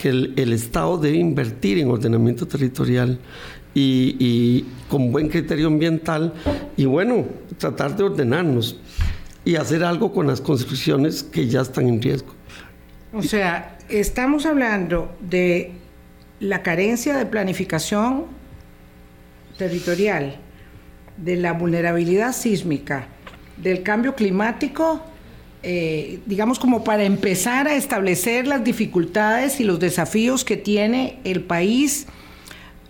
que 0.00 0.08
el, 0.08 0.52
Estado 0.54 0.96
debe 0.96 1.18
invertir 1.18 1.78
en 1.78 1.90
ordenamiento 1.90 2.48
territorial 2.48 3.18
y, 3.74 4.16
y, 4.18 4.66
con 4.88 5.12
buen 5.12 5.28
criterio 5.28 5.66
ambiental 5.66 6.32
y 6.74 6.86
bueno, 6.86 7.26
tratar 7.58 7.94
de 7.96 8.04
ordenarnos 8.04 8.80
y 9.44 9.56
hacer 9.56 9.84
algo 9.84 10.10
con 10.10 10.26
las 10.26 10.40
construcciones 10.40 11.22
que 11.22 11.46
ya 11.48 11.60
están 11.60 11.86
en 11.86 12.00
riesgo. 12.00 12.32
O 13.12 13.22
sea, 13.22 13.76
estamos 13.90 14.46
hablando 14.46 15.14
de 15.20 15.72
la 16.40 16.62
carencia 16.62 17.14
de 17.18 17.26
planificación 17.26 18.24
territorial, 19.58 20.36
de 21.18 21.36
la 21.36 21.52
vulnerabilidad 21.52 22.32
sísmica, 22.32 23.06
del 23.58 23.82
cambio 23.82 24.14
climático, 24.14 25.02
eh, 25.62 26.20
digamos 26.26 26.58
como 26.58 26.84
para 26.84 27.04
empezar 27.04 27.68
a 27.68 27.74
establecer 27.74 28.46
las 28.46 28.64
dificultades 28.64 29.60
y 29.60 29.64
los 29.64 29.78
desafíos 29.78 30.44
que 30.44 30.56
tiene 30.56 31.18
el 31.24 31.42
país. 31.42 32.06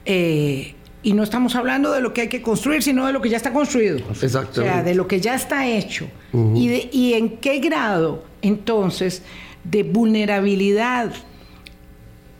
Eh, 0.04 0.74
y 1.02 1.14
no 1.14 1.22
estamos 1.22 1.56
hablando 1.56 1.92
de 1.92 2.00
lo 2.00 2.12
que 2.12 2.22
hay 2.22 2.28
que 2.28 2.42
construir, 2.42 2.82
sino 2.82 3.06
de 3.06 3.12
lo 3.12 3.22
que 3.22 3.30
ya 3.30 3.36
está 3.36 3.52
construido. 3.52 3.98
Exacto. 4.20 4.60
O 4.60 4.64
sea, 4.64 4.82
de 4.82 4.94
lo 4.94 5.08
que 5.08 5.20
ya 5.20 5.34
está 5.34 5.66
hecho. 5.66 6.08
y, 6.54 6.68
de, 6.68 6.90
y 6.92 7.14
en 7.14 7.38
qué 7.38 7.58
grado, 7.58 8.24
entonces, 8.42 9.22
de 9.64 9.82
vulnerabilidad 9.82 11.12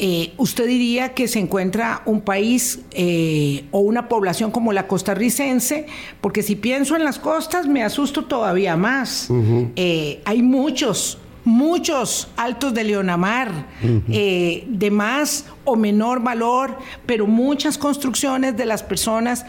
eh, 0.02 0.33
¿usted 0.38 0.66
diría 0.66 1.12
que 1.12 1.28
se 1.28 1.38
encuentra 1.40 2.00
un 2.07 2.23
país 2.23 2.80
eh, 2.92 3.66
o 3.71 3.80
una 3.80 4.09
población 4.09 4.50
como 4.50 4.73
la 4.73 4.87
costarricense? 4.87 5.85
Porque 6.23 6.42
si 6.42 6.57
pienso 6.57 6.97
en 6.97 7.04
las 7.04 7.19
costas 7.19 7.66
me 7.66 7.83
asusto 7.83 8.25
todavía 8.25 8.78
más. 8.78 9.28
Eh, 9.76 10.23
hay 10.25 10.40
muchos, 10.40 11.19
muchos 11.45 12.28
altos 12.38 12.73
de 12.73 12.85
Leonamar, 12.85 13.66
de 13.83 14.90
más 14.90 15.45
o 15.66 15.76
menor 15.76 16.23
valor, 16.23 16.78
pero 17.04 17.26
muchas 17.26 17.76
construcciones 17.76 18.57
de 18.57 18.64
las 18.64 18.83
personas 18.83 19.45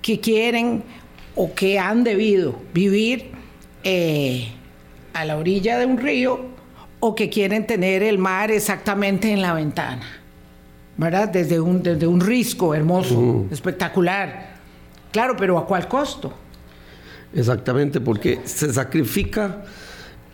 que 0.00 0.20
quieren 0.20 0.84
o 1.34 1.54
que 1.54 1.80
han 1.80 2.04
debido 2.04 2.54
vivir 2.72 3.32
a 5.12 5.24
la 5.24 5.36
orilla 5.36 5.76
de 5.76 5.86
un 5.86 5.98
río 5.98 6.57
o 7.00 7.14
que 7.14 7.28
quieren 7.30 7.66
tener 7.66 8.02
el 8.02 8.18
mar 8.18 8.50
exactamente 8.50 9.32
en 9.32 9.42
la 9.42 9.54
ventana, 9.54 10.02
¿verdad? 10.96 11.28
Desde 11.28 11.60
un, 11.60 11.82
desde 11.82 12.06
un 12.06 12.20
risco 12.20 12.74
hermoso, 12.74 13.46
espectacular. 13.50 14.56
Claro, 15.12 15.36
pero 15.36 15.58
¿a 15.58 15.66
cuál 15.66 15.88
costo? 15.88 16.32
Exactamente, 17.32 18.00
porque 18.00 18.40
se 18.44 18.72
sacrifica 18.72 19.64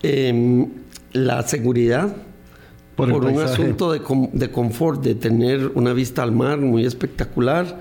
em, 0.02 0.68
la 1.12 1.42
seguridad 1.42 2.14
por, 2.96 3.12
un 3.12 3.40
asunto 3.40 3.92
de, 3.92 4.00
de, 4.32 4.50
confort, 4.50 5.02
de 5.02 5.14
tener 5.14 5.72
una 5.74 5.92
vista 5.92 6.22
al 6.22 6.32
mar 6.32 6.58
muy 6.58 6.86
espectacular. 6.86 7.80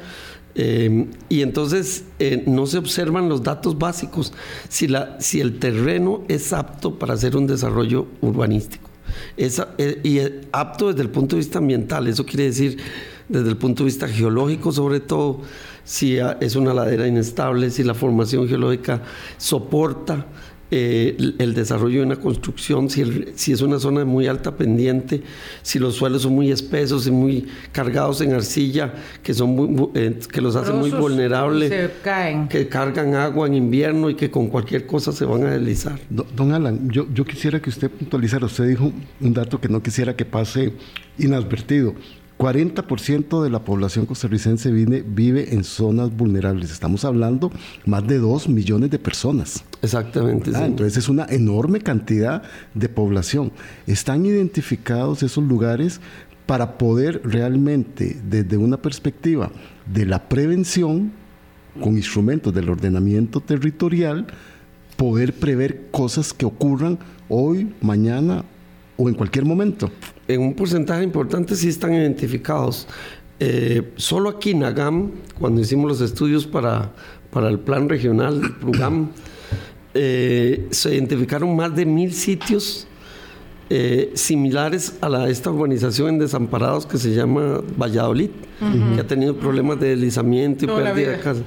Em, 0.56 1.08
y 1.30 1.42
entonces 1.42 2.04
eh, 2.20 2.44
no 2.46 2.68
se 2.68 2.78
observan 2.78 3.28
los 3.28 3.42
datos 3.42 3.78
básicos, 3.78 4.34
si, 4.70 4.88
la, 4.88 5.20
si 5.20 5.42
el 5.42 5.58
terreno 5.58 6.24
es 6.28 6.54
apto 6.54 7.00
para 7.00 7.16
hacer 7.16 7.36
un 7.36 7.48
desarrollo 7.48 8.08
urbanístico. 8.22 8.90
Eh, 9.38 10.00
y 10.04 10.20
apto 10.52 10.90
desde 10.90 11.02
el 11.02 11.10
punto 11.10 11.36
de 11.36 11.42
vista 11.42 11.60
ambiental, 11.60 12.08
eso 12.08 12.26
quiere 12.26 12.46
decir 12.46 12.78
desde 13.30 13.50
el 13.50 13.58
punto 13.58 13.84
de 13.84 13.86
vista 13.86 14.08
geológico 14.08 14.72
sobre 14.72 15.00
todo, 15.00 15.42
si 15.84 16.18
es 16.18 16.56
una 16.56 16.74
ladera 16.74 17.08
inestable, 17.08 17.70
si 17.70 17.84
la 17.84 17.94
formación 17.94 18.48
geológica 18.48 19.02
soporta 19.38 20.28
eh, 20.76 21.36
el 21.38 21.54
desarrollo 21.54 22.00
de 22.00 22.06
una 22.08 22.16
construcción, 22.16 22.90
si, 22.90 23.04
si, 23.36 23.52
es 23.52 23.62
una 23.62 23.78
zona 23.78 24.00
de 24.00 24.06
muy 24.06 24.26
alta 24.26 24.58
pendiente, 24.58 25.22
si 25.62 25.78
los 25.78 25.94
suelos 25.94 26.24
son 26.24 26.34
muy 26.34 26.52
espesos 26.52 27.06
y 27.06 27.12
muy 27.12 27.46
cargados 27.72 28.22
en 28.22 28.34
arcilla, 28.34 28.92
que, 29.22 29.36
son 29.36 29.92
eh, 29.94 30.20
que 30.32 30.42
los 30.42 30.56
hacen 30.56 30.78
muy 30.78 30.90
vulnerables, 30.90 31.72
que 32.50 32.68
cargan 32.68 33.14
agua 33.14 33.46
en 33.46 33.54
invierno 33.54 34.10
y 34.10 34.16
que 34.16 34.32
con 34.32 34.48
cualquier 34.48 34.88
cosa 34.88 35.12
se 35.12 35.26
van 35.26 35.44
a 35.44 35.52
deslizar. 35.52 36.00
Don 36.10 36.52
Alan, 36.54 36.90
yo, 36.90 37.06
yo 37.14 37.24
quisiera 37.24 37.62
que 37.62 37.70
usted 37.70 37.92
puntualizara, 37.92 38.48
usted 38.48 38.68
dijo 38.68 38.92
un 39.22 39.34
dato 39.34 39.62
que 39.62 39.70
no 39.70 39.84
quisiera 39.84 40.16
que 40.16 40.26
pase 40.26 40.74
inadvertido. 41.20 41.94
40% 42.38 43.44
de 43.44 43.50
la 43.50 43.64
población 43.64 44.06
costarricense 44.06 44.72
vive, 44.72 45.54
en 45.54 45.64
zonas 45.64 46.16
vulnerables. 46.16 46.72
Estamos 46.72 47.06
hablando 47.06 47.52
más 47.86 48.06
de 48.08 48.18
2 48.18 48.50
millones 48.50 48.90
de 48.90 49.00
personas. 49.00 49.64
Exactamente. 49.82 50.52
Entonces 50.52 50.98
es 50.98 51.10
una 51.10 51.26
enorme 51.26 51.80
cantidad 51.80 52.44
de 52.74 52.90
población. 52.90 53.52
Están 53.88 54.26
identificados 54.26 55.24
esos 55.24 55.44
lugares 55.44 56.02
para 56.46 56.78
poder 56.78 57.22
realmente, 57.24 58.20
desde 58.30 58.58
una 58.58 58.78
perspectiva 58.78 59.50
de 59.86 60.06
la 60.06 60.28
prevención, 60.28 61.12
con 61.82 61.96
instrumentos 61.96 62.54
del 62.54 62.70
ordenamiento 62.70 63.40
territorial, 63.40 64.28
poder 64.98 65.34
prever 65.34 65.88
cosas 65.92 66.34
que 66.34 66.46
ocurran 66.46 67.00
hoy, 67.30 67.74
mañana 67.82 68.44
o 68.98 69.10
en 69.10 69.16
cualquier 69.16 69.46
momento 69.46 69.90
en 70.28 70.42
un 70.42 70.54
porcentaje 70.54 71.04
importante 71.04 71.56
sí 71.56 71.70
están 71.70 71.94
identificados. 71.94 72.88
Eh, 73.40 73.92
solo 73.96 74.30
aquí 74.30 74.52
en 74.52 74.64
Agam, 74.64 75.12
cuando 75.40 75.62
hicimos 75.62 75.90
los 75.90 76.02
estudios 76.02 76.46
para, 76.48 76.94
para 77.32 77.50
el 77.50 77.60
plan 77.60 77.90
regional, 77.90 78.42
el 78.42 78.56
PRUGAM, 78.56 79.10
eh, 79.94 80.68
se 80.72 80.96
identificaron 80.96 81.56
más 81.56 81.76
de 81.76 81.86
mil 81.86 82.14
sitios 82.14 82.88
eh, 83.70 84.12
similares 84.14 84.98
a 85.02 85.10
la, 85.10 85.30
esta 85.30 85.50
urbanización 85.50 86.10
en 86.10 86.20
desamparados 86.20 86.86
que 86.86 86.98
se 86.98 87.14
llama 87.14 87.62
Valladolid, 87.78 88.30
que 88.96 89.02
ha 89.02 89.08
tenido 89.08 89.36
problemas 89.36 89.80
de 89.80 89.90
deslizamiento 89.90 90.66
y 90.66 90.68
pérdida 90.68 91.12
de 91.12 91.20
casa. 91.20 91.42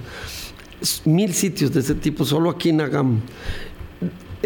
Mil 1.06 1.32
sitios 1.32 1.72
de 1.72 1.80
ese 1.80 1.94
tipo, 1.94 2.24
solo 2.24 2.50
aquí 2.50 2.68
en 2.68 2.82
Agam. 2.82 3.20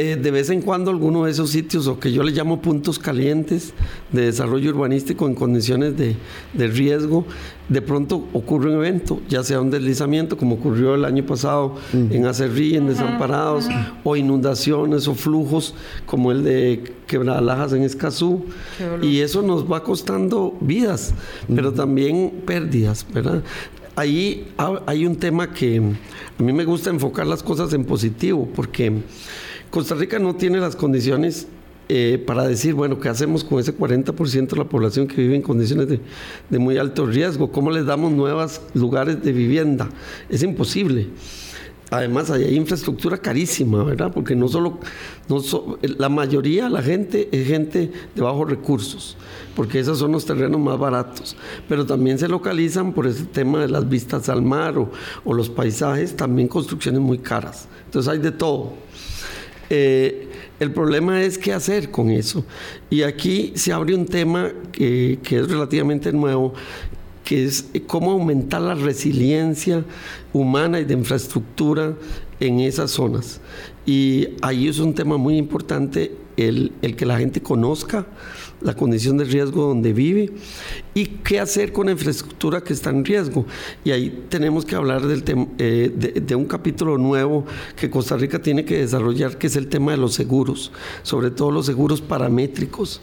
Eh, 0.02 0.16
de 0.16 0.30
vez 0.30 0.48
en 0.48 0.62
cuando 0.62 0.90
alguno 0.90 1.26
de 1.26 1.30
esos 1.30 1.50
sitios, 1.50 1.86
o 1.86 2.00
que 2.00 2.10
yo 2.10 2.22
le 2.22 2.32
llamo 2.32 2.62
puntos 2.62 2.98
calientes 2.98 3.74
de 4.10 4.22
desarrollo 4.22 4.70
urbanístico 4.70 5.26
en 5.26 5.34
condiciones 5.34 5.94
de, 5.94 6.16
riesgo, 6.54 7.26
de 7.68 7.82
pronto 7.82 8.26
ocurre 8.32 8.70
un 8.70 8.76
evento, 8.76 9.20
ya 9.28 9.44
sea 9.44 9.60
un 9.60 9.70
deslizamiento, 9.70 10.38
como 10.38 10.54
ocurrió 10.54 10.94
el 10.94 11.04
año 11.04 11.26
pasado 11.26 11.74
en 11.92 12.24
Acerrí, 12.24 12.76
en 12.76 12.86
Desamparados, 12.86 13.68
o 14.02 14.16
inundaciones 14.16 15.06
o 15.06 15.14
flujos, 15.14 15.74
como 16.06 16.32
el 16.32 16.44
de 16.44 16.94
Quebralajas 17.06 17.74
en 17.74 17.82
Escazú, 17.82 18.46
y 19.02 19.20
eso 19.20 19.42
nos 19.42 19.70
va 19.70 19.82
costando 19.82 20.56
vidas, 20.62 21.12
pero 21.54 21.74
también 21.74 22.40
pérdidas, 22.46 23.04
¿verdad? 23.12 23.42
Ahí 23.96 24.48
hay 24.86 25.04
un 25.04 25.16
tema 25.16 25.52
que 25.52 25.76
a 26.38 26.42
mí 26.42 26.52
me 26.54 26.64
gusta 26.64 26.88
enfocar 26.88 27.26
las 27.26 27.42
cosas 27.42 27.74
en 27.74 27.84
positivo, 27.84 28.48
porque 28.56 29.02
Costa 29.70 29.94
Rica 29.94 30.18
no 30.18 30.34
tiene 30.34 30.58
las 30.58 30.74
condiciones 30.74 31.46
eh, 31.92 32.22
para 32.24 32.46
decir, 32.46 32.74
bueno, 32.74 33.00
¿qué 33.00 33.08
hacemos 33.08 33.42
con 33.42 33.58
ese 33.58 33.76
40% 33.76 34.50
de 34.50 34.56
la 34.56 34.64
población 34.64 35.06
que 35.08 35.22
vive 35.22 35.34
en 35.34 35.42
condiciones 35.42 35.88
de, 35.88 36.58
muy 36.58 36.76
alto 36.78 37.06
riesgo? 37.06 37.50
¿Cómo 37.50 37.70
les 37.70 37.86
damos 37.86 38.12
nuevos 38.12 38.60
lugares 38.74 39.22
de 39.22 39.32
vivienda? 39.32 39.88
Es 40.28 40.42
imposible. 40.42 41.08
además 41.90 42.30
hay 42.30 42.54
infraestructura 42.54 43.18
carísima, 43.18 43.82
¿verdad? 43.82 44.12
Porque 44.12 44.36
no 44.36 44.46
solo, 44.46 44.78
no 45.28 45.40
la 45.98 46.08
mayoría 46.08 46.64
de 46.64 46.70
la 46.70 46.82
gente 46.82 47.28
es 47.32 47.46
gente 47.48 47.90
de 48.14 48.22
bajos 48.22 48.48
recursos, 48.48 49.16
porque 49.56 49.80
esos 49.80 49.98
son 49.98 50.12
los 50.12 50.24
terrenos 50.24 50.60
más 50.60 50.78
baratos, 50.78 51.36
pero 51.68 51.86
también 51.86 52.18
se 52.20 52.28
localizan 52.28 52.92
por 52.92 53.08
ese 53.08 53.24
tema 53.24 53.62
de 53.62 53.68
las 53.68 53.88
vistas 53.88 54.28
al 54.28 54.42
mar 54.42 54.78
o, 54.78 55.34
los 55.34 55.48
paisajes, 55.48 56.16
también 56.16 56.46
construcciones 56.46 57.00
muy 57.00 57.18
caras. 57.18 57.68
Entonces 57.86 58.12
hay 58.12 58.18
de 58.18 58.30
todo. 58.30 58.74
Eh, 59.70 60.28
el 60.58 60.72
problema 60.72 61.22
es 61.22 61.38
qué 61.38 61.52
hacer 61.52 61.90
con 61.90 62.10
eso. 62.10 62.44
Y 62.90 63.02
aquí 63.02 63.52
se 63.54 63.72
abre 63.72 63.94
un 63.94 64.04
tema 64.04 64.50
que, 64.72 65.18
que 65.22 65.38
es 65.38 65.48
relativamente 65.48 66.12
nuevo, 66.12 66.52
que 67.24 67.44
es 67.44 67.66
cómo 67.86 68.10
aumentar 68.10 68.60
la 68.60 68.74
resiliencia 68.74 69.84
humana 70.32 70.80
y 70.80 70.84
de 70.84 70.94
infraestructura 70.94 71.94
en 72.40 72.60
esas 72.60 72.90
zonas. 72.90 73.40
Y 73.86 74.28
ahí 74.42 74.68
es 74.68 74.80
un 74.80 74.94
tema 74.94 75.16
muy 75.16 75.36
importante 75.36 76.12
el, 76.36 76.72
el 76.82 76.96
que 76.96 77.06
la 77.06 77.18
gente 77.18 77.40
conozca 77.40 78.06
la 78.60 78.74
condición 78.74 79.16
de 79.16 79.24
riesgo 79.24 79.66
donde 79.66 79.92
vive 79.92 80.32
y 80.94 81.06
qué 81.06 81.40
hacer 81.40 81.72
con 81.72 81.86
la 81.86 81.92
infraestructura 81.92 82.60
que 82.60 82.72
está 82.72 82.90
en 82.90 83.04
riesgo. 83.04 83.46
Y 83.84 83.90
ahí 83.90 84.24
tenemos 84.28 84.64
que 84.64 84.76
hablar 84.76 85.06
del 85.06 85.24
eh, 85.58 86.20
de, 86.26 86.34
un 86.34 86.44
capítulo 86.44 86.98
nuevo 86.98 87.44
que 87.76 87.90
Costa 87.90 88.16
Rica 88.16 88.40
tiene 88.40 88.64
que 88.64 88.78
desarrollar, 88.78 89.38
que 89.38 89.46
es 89.46 89.56
el 89.56 89.68
tema 89.68 89.92
de 89.92 89.98
los 89.98 90.14
seguros, 90.14 90.72
sobre 91.02 91.30
todo 91.30 91.50
los 91.50 91.66
seguros 91.66 92.00
paramétricos, 92.00 93.00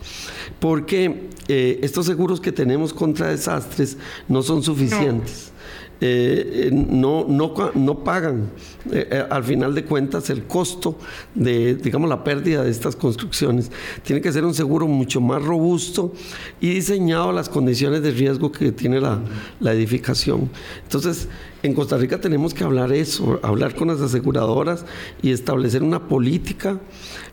porque 0.60 1.30
eh, 1.48 1.80
estos 1.82 2.06
seguros 2.06 2.42
que 2.42 2.52
tenemos 2.52 2.94
contra 2.94 3.28
desastres 3.28 3.98
no 4.28 4.42
son 4.44 4.64
suficientes. 4.64 5.52
Eh, 6.00 6.70
no, 6.72 7.26
no, 7.28 7.54
no, 7.74 8.04
pagan 8.04 8.52
eh, 8.92 9.08
eh, 9.10 9.26
al 9.28 9.44
final 9.44 9.74
de 9.74 9.84
cuentas 9.84 10.30
el 10.30 10.44
costo 10.44 10.96
de, 11.34 11.74
digamos, 11.76 12.08
la 12.08 12.24
pérdida 12.24 12.64
de 12.64 12.70
estas 12.70 12.96
construcciones. 12.96 13.72
Tiene 14.04 14.22
que 14.22 14.32
ser 14.32 14.46
un 14.46 14.54
seguro 14.54 14.88
mucho 14.88 15.20
más 15.22 15.42
robusto 15.42 16.14
y 16.62 16.70
diseñado 16.70 17.30
a 17.30 17.34
las 17.34 17.50
condiciones 17.50 18.04
de 18.04 18.12
riesgo 18.12 18.52
que 18.52 18.72
tiene 18.72 19.02
la, 19.02 19.20
la 19.60 19.74
edificación. 19.74 20.50
Entonces, 20.84 21.28
en 21.64 21.74
Costa 21.74 21.98
Rica 21.98 22.22
tenemos 22.22 22.54
que 22.54 22.64
hablar 22.64 22.92
eso, 22.92 23.40
hablar 23.42 23.74
con 23.74 23.88
las 23.88 24.00
aseguradoras 24.00 24.86
y 25.24 25.32
establecer 25.32 25.82
una 25.82 26.08
política 26.08 26.80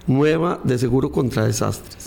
nueva 0.06 0.60
de 0.64 0.78
seguro 0.78 1.10
contra 1.10 1.46
desastres. 1.46 2.06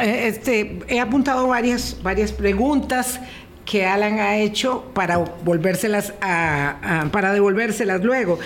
este, 0.00 0.80
he 0.88 1.00
apuntado 1.00 1.48
varias, 1.48 1.96
varias 2.02 2.32
preguntas 2.32 3.20
que 3.66 3.84
Alan 3.84 4.20
ha 4.20 4.38
hecho 4.38 4.84
para 4.94 5.18
volvérselas 5.18 6.14
a, 6.22 7.08
para 7.10 7.32
devolvérselas 7.32 8.02
luego. 8.02 8.38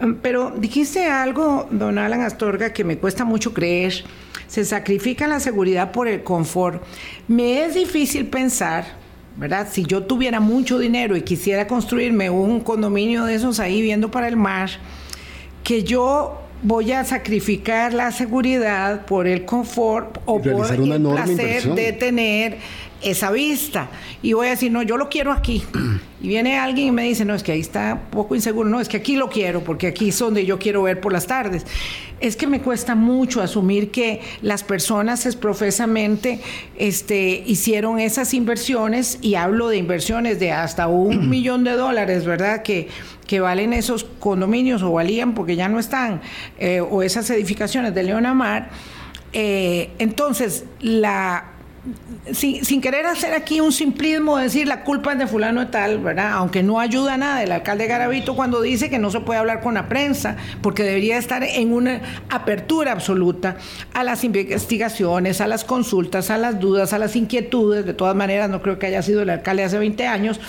Um, 0.00 0.14
pero 0.14 0.52
dijiste 0.52 1.06
algo, 1.06 1.66
don 1.70 1.98
Alan 1.98 2.22
Astorga, 2.22 2.72
que 2.72 2.84
me 2.84 2.96
cuesta 2.96 3.24
mucho 3.24 3.52
creer. 3.52 4.04
Se 4.46 4.64
sacrifica 4.64 5.26
la 5.26 5.40
seguridad 5.40 5.90
por 5.92 6.08
el 6.08 6.22
confort. 6.22 6.82
Me 7.26 7.64
es 7.64 7.74
difícil 7.74 8.28
pensar, 8.28 8.86
¿verdad? 9.36 9.66
Si 9.70 9.84
yo 9.84 10.04
tuviera 10.04 10.40
mucho 10.40 10.78
dinero 10.78 11.16
y 11.16 11.22
quisiera 11.22 11.66
construirme 11.66 12.30
un 12.30 12.60
condominio 12.60 13.24
de 13.24 13.34
esos 13.34 13.60
ahí 13.60 13.82
viendo 13.82 14.10
para 14.10 14.28
el 14.28 14.36
mar, 14.36 14.70
que 15.64 15.82
yo 15.82 16.40
voy 16.62 16.92
a 16.92 17.04
sacrificar 17.04 17.94
la 17.94 18.10
seguridad 18.10 19.06
por 19.06 19.26
el 19.26 19.44
confort 19.44 20.18
o 20.24 20.40
por 20.40 20.72
el 20.72 21.02
placer 21.02 21.74
de 21.74 21.92
tener 21.92 22.58
esa 23.02 23.30
vista. 23.30 23.88
Y 24.22 24.32
voy 24.32 24.48
a 24.48 24.50
decir, 24.50 24.72
no, 24.72 24.82
yo 24.82 24.96
lo 24.96 25.08
quiero 25.08 25.32
aquí. 25.32 25.62
Y 26.20 26.26
viene 26.26 26.58
alguien 26.58 26.88
y 26.88 26.90
me 26.90 27.04
dice, 27.04 27.24
no, 27.24 27.32
es 27.32 27.44
que 27.44 27.52
ahí 27.52 27.60
está 27.60 28.00
poco 28.10 28.34
inseguro. 28.34 28.68
No, 28.68 28.80
es 28.80 28.88
que 28.88 28.96
aquí 28.96 29.14
lo 29.14 29.28
quiero, 29.28 29.62
porque 29.62 29.86
aquí 29.86 30.08
es 30.08 30.18
donde 30.18 30.44
yo 30.44 30.58
quiero 30.58 30.82
ver 30.82 31.00
por 31.00 31.12
las 31.12 31.28
tardes. 31.28 31.64
Es 32.18 32.34
que 32.34 32.48
me 32.48 32.60
cuesta 32.60 32.96
mucho 32.96 33.40
asumir 33.40 33.92
que 33.92 34.20
las 34.42 34.64
personas 34.64 35.26
es 35.26 35.36
profesamente 35.36 36.40
este, 36.76 37.44
hicieron 37.46 38.00
esas 38.00 38.34
inversiones, 38.34 39.18
y 39.22 39.36
hablo 39.36 39.68
de 39.68 39.76
inversiones 39.76 40.40
de 40.40 40.50
hasta 40.50 40.88
un 40.88 41.28
millón 41.30 41.62
de 41.62 41.74
dólares, 41.74 42.24
¿verdad? 42.24 42.64
Que, 42.64 42.88
que 43.28 43.38
valen 43.38 43.72
esos 43.72 44.02
condominios 44.02 44.82
o 44.82 44.90
valían 44.90 45.34
porque 45.34 45.54
ya 45.54 45.68
no 45.68 45.78
están, 45.78 46.20
eh, 46.58 46.80
o 46.80 47.04
esas 47.04 47.30
edificaciones 47.30 47.94
de 47.94 48.02
Leonamar. 48.02 48.70
Eh, 49.32 49.90
entonces, 50.00 50.64
la 50.80 51.57
sin, 52.32 52.80
querer 52.80 53.06
hacer 53.06 53.34
aquí 53.34 53.60
un 53.60 53.72
simplismo, 53.72 54.36
decir 54.36 54.66
la 54.66 54.84
culpa 54.84 55.12
es 55.12 55.18
de 55.18 55.26
fulano 55.26 55.60
de 55.60 55.66
tal, 55.66 55.98
¿verdad? 55.98 56.32
Aunque 56.32 56.62
no 56.62 56.80
ayuda 56.80 57.16
nada 57.16 57.42
el 57.42 57.52
alcalde 57.52 57.86
Garavito 57.86 58.36
cuando 58.36 58.60
dice 58.60 58.90
que 58.90 58.98
no 58.98 59.10
se 59.10 59.20
puede 59.20 59.38
hablar 59.38 59.60
con 59.60 59.74
la 59.74 59.88
prensa, 59.88 60.36
porque 60.62 60.82
debería 60.82 61.18
estar 61.18 61.42
en 61.42 61.72
una 61.72 62.00
apertura 62.30 62.92
absoluta 62.92 63.56
a 63.94 64.04
las 64.04 64.24
investigaciones, 64.24 65.40
a 65.40 65.46
las 65.46 65.64
consultas, 65.64 66.30
a 66.30 66.38
las 66.38 66.60
dudas, 66.60 66.92
a 66.92 66.98
las 66.98 67.16
inquietudes. 67.16 67.86
De 67.86 67.94
todas 67.94 68.14
maneras, 68.14 68.50
no 68.50 68.62
creo 68.62 68.78
que 68.78 68.86
haya 68.86 69.02
sido 69.02 69.22
el 69.22 69.30
alcalde 69.30 69.64
hace 69.64 69.78
20 69.78 70.06
años. 70.06 70.40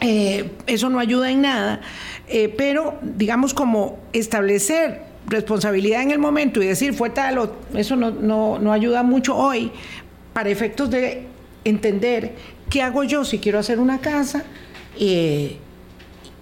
Eh, 0.00 0.52
eso 0.66 0.88
no 0.90 1.00
ayuda 1.00 1.30
en 1.30 1.42
nada, 1.42 1.80
eh, 2.28 2.54
pero 2.56 2.98
digamos 3.02 3.52
como 3.52 3.98
establecer 4.12 5.02
responsabilidad 5.26 6.02
en 6.02 6.12
el 6.12 6.18
momento 6.18 6.62
y 6.62 6.66
decir 6.66 6.94
fue 6.94 7.10
tal 7.10 7.38
o 7.38 7.52
eso 7.74 7.96
no, 7.96 8.10
no, 8.10 8.58
no 8.60 8.72
ayuda 8.72 9.02
mucho 9.02 9.36
hoy, 9.36 9.72
para 10.38 10.50
efectos 10.50 10.88
de 10.88 11.24
entender 11.64 12.30
qué 12.70 12.80
hago 12.80 13.02
yo 13.02 13.24
si 13.24 13.40
quiero 13.40 13.58
hacer 13.58 13.80
una 13.80 13.98
casa 13.98 14.44
eh, 14.96 15.56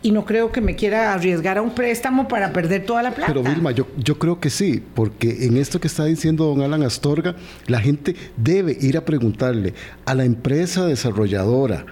y 0.03 0.11
no 0.11 0.27
creo 0.27 0.53
que 0.53 0.61
me 0.61 0.77
quiera 0.77 1.15
arriesgar 1.15 1.57
a 1.57 1.63
un 1.63 1.75
préstamo 1.75 2.29
para 2.29 2.53
perder 2.53 2.85
toda 2.85 3.03
la 3.03 3.13
plata. 3.13 3.33
Pero 3.33 3.43
Vilma, 3.43 3.71
yo, 3.71 3.87
yo 3.97 4.19
creo 4.19 4.39
que 4.39 4.51
sí, 4.51 4.83
porque 4.95 5.47
en 5.47 5.57
esto 5.57 5.81
que 5.81 5.87
está 5.87 6.05
diciendo 6.05 6.45
don 6.45 6.61
Alan 6.61 6.83
Astorga, 6.83 7.37
la 7.69 7.81
gente 7.81 8.15
debe 8.37 8.77
ir 8.79 8.99
a 8.99 9.07
preguntarle 9.07 9.73
a 10.05 10.15
la 10.15 10.27
empresa 10.27 10.85
desarrolladora, 10.85 11.87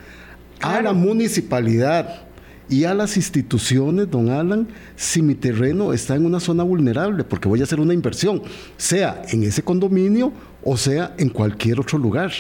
a 0.61 0.83
la 0.83 0.93
municipalidad, 0.93 2.27
y 2.69 2.85
a 2.85 2.95
las 2.95 3.17
instituciones, 3.17 4.11
don 4.11 4.31
Alan, 4.31 4.69
si 4.97 5.23
mi 5.23 5.35
terreno 5.35 5.93
está 5.93 6.17
en 6.17 6.25
una 6.25 6.41
zona 6.41 6.63
vulnerable, 6.63 7.25
porque 7.25 7.49
voy 7.49 7.61
a 7.61 7.65
hacer 7.65 7.81
una 7.81 7.93
inversión, 7.93 8.43
sea 8.77 9.23
en 9.29 9.45
ese 9.45 9.63
condominio 9.63 10.33
o 10.63 10.77
sea 10.77 11.15
en 11.19 11.29
cualquier 11.29 11.81
otro 11.81 11.99
lugar. 11.99 12.33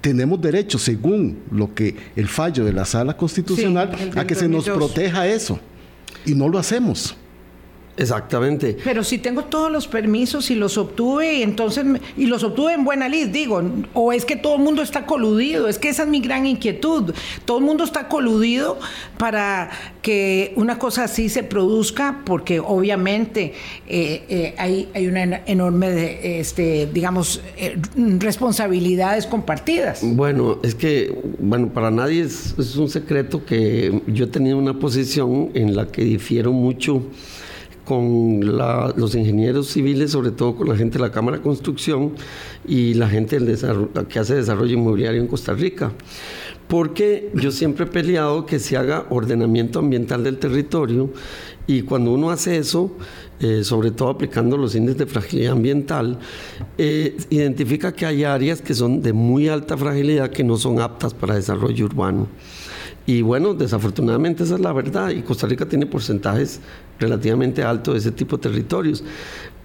Tenemos 0.00 0.40
derecho, 0.40 0.78
según 0.78 1.38
lo 1.50 1.74
que 1.74 1.96
el 2.14 2.28
fallo 2.28 2.64
de 2.64 2.72
la 2.72 2.84
sala 2.84 3.16
constitucional, 3.16 3.90
a 4.14 4.24
que 4.24 4.34
se 4.34 4.48
nos 4.48 4.68
proteja 4.68 5.26
eso. 5.26 5.58
Y 6.26 6.34
no 6.34 6.48
lo 6.48 6.58
hacemos. 6.58 7.16
Exactamente. 8.00 8.78
Pero 8.82 9.04
si 9.04 9.18
tengo 9.18 9.44
todos 9.44 9.70
los 9.70 9.86
permisos 9.86 10.50
y 10.50 10.54
los 10.54 10.78
obtuve, 10.78 11.42
entonces, 11.42 11.84
y 12.16 12.26
los 12.26 12.42
obtuve 12.42 12.72
en 12.72 12.82
buena 12.82 13.10
lid, 13.10 13.28
digo, 13.28 13.62
o 13.92 14.12
es 14.12 14.24
que 14.24 14.36
todo 14.36 14.56
el 14.56 14.62
mundo 14.62 14.80
está 14.80 15.04
coludido, 15.04 15.68
es 15.68 15.78
que 15.78 15.90
esa 15.90 16.04
es 16.04 16.08
mi 16.08 16.20
gran 16.20 16.46
inquietud. 16.46 17.12
Todo 17.44 17.58
el 17.58 17.64
mundo 17.64 17.84
está 17.84 18.08
coludido 18.08 18.78
para 19.18 19.70
que 20.00 20.54
una 20.56 20.78
cosa 20.78 21.04
así 21.04 21.28
se 21.28 21.42
produzca, 21.42 22.22
porque 22.24 22.58
obviamente 22.58 23.52
eh, 23.86 24.24
eh, 24.30 24.54
hay, 24.56 24.88
hay, 24.94 25.06
una 25.06 25.42
enorme, 25.44 26.40
este, 26.40 26.88
digamos, 26.90 27.42
eh, 27.58 27.76
responsabilidades 28.18 29.26
compartidas. 29.26 30.00
Bueno, 30.02 30.58
es 30.62 30.74
que, 30.74 31.14
bueno, 31.38 31.68
para 31.68 31.90
nadie 31.90 32.22
es, 32.22 32.54
es 32.58 32.76
un 32.76 32.88
secreto 32.88 33.44
que 33.44 34.00
yo 34.06 34.24
he 34.24 34.28
tenido 34.28 34.56
una 34.56 34.78
posición 34.78 35.50
en 35.52 35.76
la 35.76 35.86
que 35.88 36.02
difiero 36.02 36.50
mucho 36.50 37.02
con 37.90 38.38
los 38.46 39.16
ingenieros 39.16 39.66
civiles, 39.66 40.12
sobre 40.12 40.30
todo 40.30 40.54
con 40.54 40.68
la 40.68 40.76
gente 40.76 40.96
de 40.96 41.02
la 41.02 41.10
Cámara 41.10 41.38
de 41.38 41.42
Construcción 41.42 42.12
y 42.64 42.94
la 42.94 43.08
gente 43.08 43.36
que 44.08 44.18
hace 44.20 44.36
desarrollo 44.36 44.74
inmobiliario 44.74 45.20
en 45.20 45.26
Costa 45.26 45.54
Rica. 45.54 45.90
Porque 46.68 47.32
yo 47.34 47.50
siempre 47.50 47.86
he 47.86 47.88
peleado 47.88 48.46
que 48.46 48.60
se 48.60 48.76
haga 48.76 49.06
ordenamiento 49.10 49.80
ambiental 49.80 50.22
del 50.22 50.38
territorio 50.38 51.10
y 51.66 51.82
cuando 51.82 52.12
uno 52.12 52.30
hace 52.30 52.58
eso, 52.58 52.92
eh, 53.40 53.64
sobre 53.64 53.90
todo 53.90 54.10
aplicando 54.10 54.56
los 54.56 54.76
índices 54.76 54.98
de 54.98 55.06
fragilidad 55.06 55.54
ambiental, 55.54 56.16
eh, 56.78 57.16
identifica 57.28 57.92
que 57.92 58.06
hay 58.06 58.22
áreas 58.22 58.62
que 58.62 58.72
son 58.72 59.02
de 59.02 59.12
muy 59.12 59.48
alta 59.48 59.76
fragilidad 59.76 60.30
que 60.30 60.44
no 60.44 60.56
son 60.56 60.78
aptas 60.80 61.12
para 61.12 61.34
desarrollo 61.34 61.86
urbano. 61.86 62.28
Y 63.10 63.22
bueno, 63.22 63.54
desafortunadamente 63.54 64.44
esa 64.44 64.54
es 64.54 64.60
la 64.60 64.72
verdad 64.72 65.10
y 65.10 65.22
Costa 65.22 65.48
Rica 65.48 65.66
tiene 65.66 65.84
porcentajes 65.84 66.60
relativamente 67.00 67.64
altos 67.64 67.94
de 67.94 67.98
ese 67.98 68.12
tipo 68.12 68.36
de 68.36 68.42
territorios. 68.44 69.02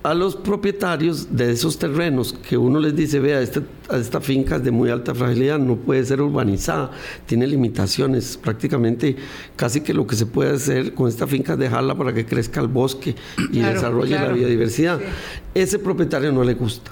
A 0.02 0.16
los 0.16 0.36
propietarios 0.36 1.28
de 1.30 1.52
esos 1.52 1.78
terrenos 1.78 2.34
que 2.34 2.58
uno 2.58 2.80
les 2.80 2.96
dice, 2.96 3.20
vea, 3.20 3.40
este, 3.42 3.62
esta 3.94 4.20
finca 4.20 4.56
es 4.56 4.64
de 4.64 4.72
muy 4.72 4.90
alta 4.90 5.14
fragilidad, 5.14 5.60
no 5.60 5.76
puede 5.76 6.04
ser 6.06 6.22
urbanizada, 6.22 6.90
tiene 7.28 7.46
limitaciones, 7.46 8.36
prácticamente 8.36 9.16
casi 9.56 9.82
que 9.82 9.94
lo 9.94 10.08
que 10.08 10.16
se 10.16 10.26
puede 10.26 10.56
hacer 10.56 10.96
con 10.96 11.08
esta 11.08 11.28
finca 11.28 11.54
es 11.54 11.60
dejarla 11.60 11.94
para 11.94 12.14
que 12.14 12.26
crezca 12.26 12.62
el 12.62 12.68
bosque 12.68 13.14
y 13.52 13.60
desarrolle 13.60 14.16
la 14.16 14.30
biodiversidad. 14.30 15.00
Ese 15.54 15.78
propietario 15.78 16.32
no 16.32 16.44
le 16.44 16.56
gusta 16.56 16.90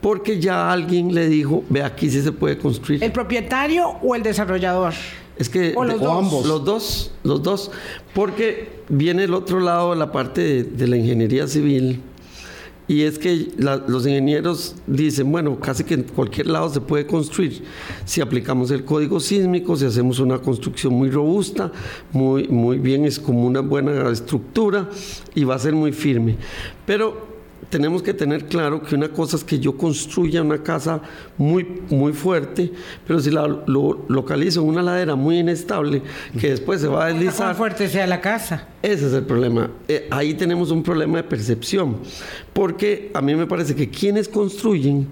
porque 0.00 0.40
ya 0.40 0.72
alguien 0.72 1.14
le 1.14 1.28
dijo, 1.28 1.62
ve 1.68 1.82
aquí 1.82 2.10
sí 2.10 2.22
se 2.22 2.32
puede 2.32 2.58
construir. 2.58 3.04
¿El 3.04 3.12
propietario 3.12 3.86
o 4.02 4.14
el 4.14 4.22
desarrollador? 4.22 4.94
Es 5.40 5.48
que 5.48 5.72
o 5.74 5.84
los, 5.84 5.98
dos. 5.98 6.18
ambos. 6.18 6.46
los 6.46 6.64
dos, 6.66 7.10
los 7.24 7.42
dos, 7.42 7.70
porque 8.14 8.82
viene 8.90 9.24
el 9.24 9.32
otro 9.32 9.58
lado, 9.58 9.94
la 9.94 10.12
parte 10.12 10.64
de, 10.64 10.86
la 10.86 10.98
ingeniería 10.98 11.48
civil, 11.48 12.02
y 12.86 13.04
es 13.04 13.18
que 13.18 13.48
los 13.56 14.06
ingenieros 14.06 14.74
dicen, 14.86 15.32
bueno, 15.32 15.58
casi 15.58 15.84
que 15.84 15.94
en 15.94 16.02
cualquier 16.02 16.48
lado 16.48 16.68
se 16.68 16.82
puede 16.82 17.06
construir 17.06 17.62
si 18.04 18.20
aplicamos 18.20 18.70
el 18.70 18.84
código 18.84 19.18
sísmico, 19.18 19.76
si 19.76 19.86
hacemos 19.86 20.18
una 20.18 20.40
construcción 20.40 20.92
muy 20.92 21.08
robusta, 21.08 21.72
muy, 22.12 22.46
muy 22.48 22.78
bien, 22.78 23.06
es 23.06 23.18
como 23.18 23.46
una 23.46 23.60
buena 23.60 24.10
estructura 24.10 24.90
y 25.34 25.44
va 25.44 25.54
a 25.54 25.58
ser 25.58 25.72
muy 25.72 25.92
firme. 25.92 26.36
Pero 26.84 27.29
tenemos 27.68 28.02
que 28.02 28.14
tener 28.14 28.46
claro 28.46 28.82
que 28.82 28.94
una 28.94 29.08
cosa 29.08 29.36
es 29.36 29.44
que 29.44 29.58
yo 29.58 29.76
construya 29.76 30.42
una 30.42 30.62
casa 30.62 31.00
muy, 31.36 31.82
muy 31.90 32.12
fuerte, 32.12 32.72
pero 33.06 33.20
si 33.20 33.30
la 33.30 33.46
lo, 33.46 34.04
localizo 34.08 34.62
en 34.62 34.68
una 34.68 34.82
ladera 34.82 35.14
muy 35.14 35.38
inestable, 35.38 36.02
que 36.38 36.50
después 36.50 36.80
se 36.80 36.88
va 36.88 37.04
a 37.04 37.08
deslizar. 37.08 37.48
¿Cuán 37.48 37.56
fuerte 37.56 37.88
sea 37.88 38.06
la 38.06 38.20
casa? 38.20 38.66
Ese 38.82 39.06
es 39.06 39.12
el 39.12 39.24
problema. 39.24 39.70
Eh, 39.88 40.08
ahí 40.10 40.34
tenemos 40.34 40.70
un 40.70 40.82
problema 40.82 41.18
de 41.18 41.24
percepción, 41.24 41.98
porque 42.52 43.10
a 43.14 43.20
mí 43.20 43.34
me 43.34 43.46
parece 43.46 43.74
que 43.74 43.90
quienes 43.90 44.28
construyen 44.28 45.08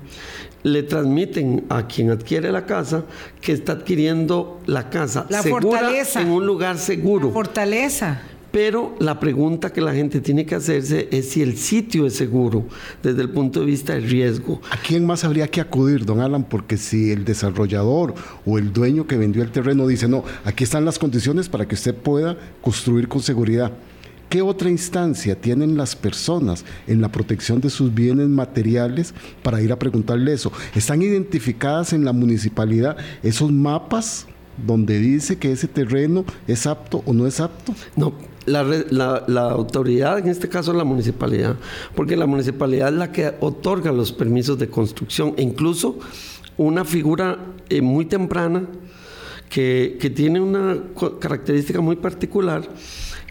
le 0.62 0.82
transmiten 0.82 1.64
a 1.68 1.86
quien 1.86 2.10
adquiere 2.10 2.50
la 2.50 2.66
casa 2.66 3.04
que 3.40 3.52
está 3.52 3.72
adquiriendo 3.72 4.60
la 4.66 4.90
casa 4.90 5.26
la 5.28 5.42
fortaleza. 5.42 6.20
en 6.20 6.30
un 6.30 6.46
lugar 6.46 6.78
seguro. 6.78 7.28
La 7.28 7.34
fortaleza. 7.34 8.20
Pero 8.58 8.96
la 8.98 9.20
pregunta 9.20 9.72
que 9.72 9.80
la 9.80 9.94
gente 9.94 10.20
tiene 10.20 10.44
que 10.44 10.56
hacerse 10.56 11.08
es 11.12 11.28
si 11.28 11.42
el 11.42 11.56
sitio 11.56 12.06
es 12.06 12.14
seguro 12.14 12.66
desde 13.04 13.22
el 13.22 13.30
punto 13.30 13.60
de 13.60 13.66
vista 13.66 13.94
del 13.94 14.10
riesgo. 14.10 14.60
¿A 14.72 14.76
quién 14.76 15.06
más 15.06 15.22
habría 15.22 15.46
que 15.46 15.60
acudir, 15.60 16.04
don 16.04 16.18
Alan? 16.18 16.42
Porque 16.42 16.76
si 16.76 17.12
el 17.12 17.24
desarrollador 17.24 18.14
o 18.44 18.58
el 18.58 18.72
dueño 18.72 19.06
que 19.06 19.16
vendió 19.16 19.44
el 19.44 19.52
terreno 19.52 19.86
dice, 19.86 20.08
no, 20.08 20.24
aquí 20.44 20.64
están 20.64 20.84
las 20.84 20.98
condiciones 20.98 21.48
para 21.48 21.68
que 21.68 21.76
usted 21.76 21.94
pueda 21.94 22.36
construir 22.60 23.06
con 23.06 23.22
seguridad. 23.22 23.70
¿Qué 24.28 24.42
otra 24.42 24.70
instancia 24.70 25.40
tienen 25.40 25.76
las 25.76 25.94
personas 25.94 26.64
en 26.88 27.00
la 27.00 27.12
protección 27.12 27.60
de 27.60 27.70
sus 27.70 27.94
bienes 27.94 28.26
materiales 28.26 29.14
para 29.44 29.62
ir 29.62 29.70
a 29.70 29.78
preguntarle 29.78 30.32
eso? 30.32 30.50
¿Están 30.74 31.00
identificadas 31.00 31.92
en 31.92 32.04
la 32.04 32.12
municipalidad 32.12 32.96
esos 33.22 33.52
mapas 33.52 34.26
donde 34.66 34.98
dice 34.98 35.38
que 35.38 35.52
ese 35.52 35.68
terreno 35.68 36.24
es 36.48 36.66
apto 36.66 37.04
o 37.06 37.12
no 37.12 37.28
es 37.28 37.38
apto? 37.38 37.72
No, 37.94 38.12
la, 38.48 39.50
autoridad, 39.50 40.18
en 40.18 40.28
este 40.28 40.48
caso 40.48 40.72
la 40.72 40.84
municipalidad, 40.84 41.56
porque 41.94 42.16
la 42.16 42.26
municipalidad 42.26 42.88
es 42.88 42.94
la 42.94 43.12
que 43.12 43.34
otorga 43.40 43.92
los 43.92 44.12
permisos 44.12 44.58
de 44.58 44.68
construcción 44.68 45.34
e 45.36 45.42
incluso 45.42 45.98
una 46.56 46.84
figura 46.84 47.38
eh, 47.68 47.80
muy 47.80 48.06
temprana 48.06 48.64
que, 49.48 50.12
tiene 50.14 50.40
una 50.40 50.78
característica 51.20 51.80
muy 51.80 51.96
particular 51.96 52.62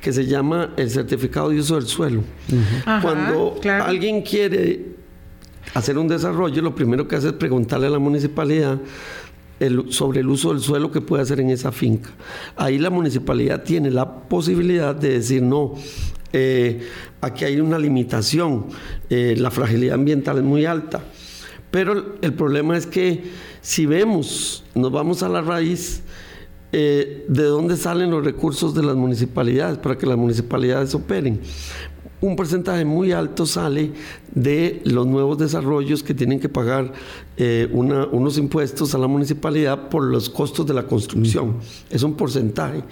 que 0.01 0.13
se 0.13 0.25
llama 0.25 0.73
el 0.77 0.89
certificado 0.89 1.49
de 1.49 1.59
uso 1.59 1.75
del 1.75 1.87
suelo. 1.87 2.23
Cuando 3.01 3.59
alguien 3.83 4.21
quiere 4.21 4.95
hacer 5.73 5.97
un 5.97 6.07
desarrollo, 6.07 6.61
lo 6.61 6.75
primero 6.75 7.07
que 7.07 7.15
hace 7.15 7.27
es 7.27 7.33
preguntarle 7.33 7.87
a 7.87 7.89
la 7.89 7.99
municipalidad 7.99 8.79
sobre 9.89 10.19
el 10.19 10.29
uso 10.29 10.53
del 10.53 10.61
suelo 10.61 10.91
que 10.91 11.01
puede 11.01 11.23
hacer 11.23 11.39
en 11.39 11.49
esa 11.49 11.71
finca. 11.71 12.09
Ahí 12.55 12.77
la 12.77 12.89
municipalidad 12.89 13.63
tiene 13.63 13.91
la 13.91 14.27
posibilidad 14.27 14.95
de 14.95 15.09
decir, 15.13 15.41
no, 15.41 15.73
eh, 16.33 16.87
aquí 17.21 17.45
hay 17.45 17.59
una 17.59 17.79
limitación, 17.79 18.67
eh, 19.09 19.35
la 19.37 19.51
fragilidad 19.51 19.95
ambiental 19.95 20.37
es 20.37 20.43
muy 20.43 20.65
alta. 20.65 21.03
Pero 21.71 22.15
el 22.21 22.33
problema 22.33 22.77
es 22.77 22.85
que 22.85 23.23
si 23.61 23.85
vemos, 23.85 24.63
nos 24.73 24.91
vamos 24.91 25.23
a 25.23 25.29
la 25.29 25.41
raíz, 25.41 26.01
eh, 26.73 27.25
de 27.29 27.43
dónde 27.43 27.77
salen 27.77 28.11
los 28.11 28.25
recursos 28.25 28.75
de 28.75 28.83
las 28.83 28.95
municipalidades 28.95 29.77
para 29.77 29.97
que 29.97 30.05
las 30.05 30.17
municipalidades 30.17 30.93
operen 30.95 31.39
un 32.19 32.35
porcentaje 32.35 32.83
muy 32.83 33.11
alto 33.11 33.45
sale 33.45 33.91
de 34.33 34.81
los 34.85 35.05
nuevos 35.05 35.37
desarrollos 35.37 36.01
que 36.01 36.15
tienen 36.15 36.39
que 36.39 36.49
pagar 36.49 36.91
eh, 37.37 37.69
unos 37.71 38.37
impuestos 38.37 38.95
a 38.95 38.97
la 38.97 39.07
municipalidad 39.07 39.89
por 39.89 40.03
los 40.03 40.29
costos 40.29 40.65
de 40.65 40.73
la 40.73 40.87
construcción. 40.87 41.57
Es 41.89 42.01
un 42.01 42.15
porcentaje 42.15 42.83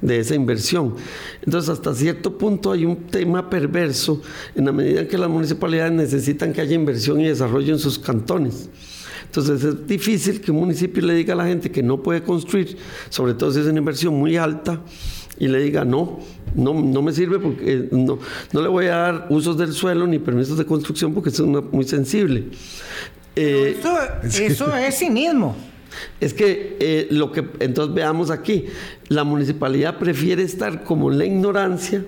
de 0.00 0.18
esa 0.18 0.34
inversión. 0.34 0.94
Entonces, 1.42 1.68
hasta 1.68 1.94
cierto 1.94 2.38
punto 2.38 2.72
hay 2.72 2.86
un 2.86 2.96
tema 2.96 3.50
perverso 3.50 4.22
en 4.54 4.64
la 4.64 4.72
medida 4.72 5.00
en 5.00 5.08
que 5.08 5.18
las 5.18 5.28
municipalidades 5.28 5.92
necesitan 5.92 6.52
que 6.52 6.62
haya 6.62 6.74
inversión 6.74 7.20
y 7.20 7.28
desarrollo 7.28 7.74
en 7.74 7.78
sus 7.78 7.98
cantones. 7.98 8.70
Entonces 9.30 9.62
es 9.62 9.86
difícil 9.86 10.40
que 10.40 10.50
un 10.50 10.58
municipio 10.58 11.06
le 11.06 11.14
diga 11.14 11.34
a 11.34 11.36
la 11.36 11.46
gente 11.46 11.70
que 11.70 11.84
no 11.84 12.02
puede 12.02 12.20
construir, 12.20 12.76
sobre 13.10 13.34
todo 13.34 13.52
si 13.52 13.60
es 13.60 13.66
una 13.66 13.78
inversión 13.78 14.14
muy 14.14 14.36
alta, 14.36 14.82
y 15.40 15.48
le 15.48 15.58
diga, 15.60 15.84
no, 15.84 16.20
no, 16.54 16.74
no 16.74 17.02
me 17.02 17.12
sirve 17.12 17.38
porque 17.40 17.88
no, 17.90 18.18
no 18.52 18.62
le 18.62 18.68
voy 18.68 18.86
a 18.86 18.96
dar 18.96 19.26
usos 19.30 19.56
del 19.56 19.72
suelo 19.72 20.06
ni 20.06 20.18
permisos 20.18 20.58
de 20.58 20.66
construcción 20.66 21.14
porque 21.14 21.30
es 21.30 21.40
muy 21.40 21.84
sensible. 21.84 22.44
Eh, 23.34 23.80
eso, 24.22 24.76
es 24.76 24.98
cinismo. 24.98 25.56
Es 26.20 26.34
que 26.34 26.76
eh, 26.78 27.08
lo 27.10 27.32
que 27.32 27.48
entonces 27.58 27.94
veamos 27.94 28.30
aquí, 28.30 28.66
la 29.08 29.24
municipalidad 29.24 29.98
prefiere 29.98 30.42
estar 30.42 30.84
como 30.84 31.10
en 31.10 31.18
la 31.18 31.24
ignorancia 31.24 32.04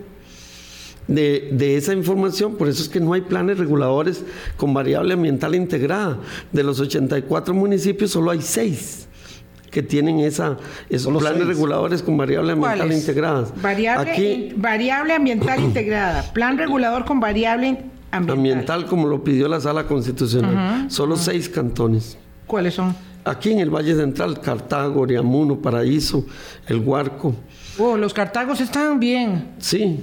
de, 1.08 1.48
de, 1.52 1.76
esa 1.76 1.94
información, 1.94 2.56
por 2.56 2.68
eso 2.68 2.82
es 2.82 2.88
que 2.88 3.00
no 3.00 3.14
hay 3.14 3.22
planes 3.22 3.58
reguladores 3.58 4.24
con 4.56 4.74
variable 4.74 5.14
ambiental 5.14 5.54
integrada. 5.54 6.20
De 6.52 6.62
los 6.62 6.78
84 6.80 7.54
municipios 7.54 8.10
solo 8.10 8.30
hay 8.30 8.42
6 8.42 9.08
que 9.72 9.82
tienen 9.82 10.20
esa, 10.20 10.58
esos 10.90 11.18
planes 11.18 11.46
reguladores 11.46 12.02
con 12.02 12.16
variable 12.16 12.52
ambiental 12.52 12.92
integradas. 12.92 13.60
Variable, 13.60 14.52
variable 14.54 15.14
ambiental 15.14 15.60
integrada, 15.64 16.22
plan 16.32 16.58
regulador 16.58 17.06
con 17.06 17.18
variable 17.18 17.68
ambiental. 18.10 18.36
Ambiental 18.36 18.86
como 18.86 19.08
lo 19.08 19.24
pidió 19.24 19.48
la 19.48 19.60
sala 19.60 19.86
constitucional. 19.86 20.90
Solo 20.90 21.16
seis 21.16 21.48
cantones. 21.48 22.18
¿Cuáles 22.46 22.74
son? 22.74 22.94
Aquí 23.24 23.50
en 23.52 23.60
el 23.60 23.70
Valle 23.70 23.94
Central, 23.94 24.40
Cartago, 24.40 25.00
Oriamuno, 25.00 25.56
Paraíso, 25.56 26.26
El 26.66 26.80
Huarco. 26.80 27.34
Oh, 27.78 27.96
los 27.96 28.12
Cartagos 28.12 28.60
están 28.60 29.00
bien. 29.00 29.54
Sí, 29.58 30.00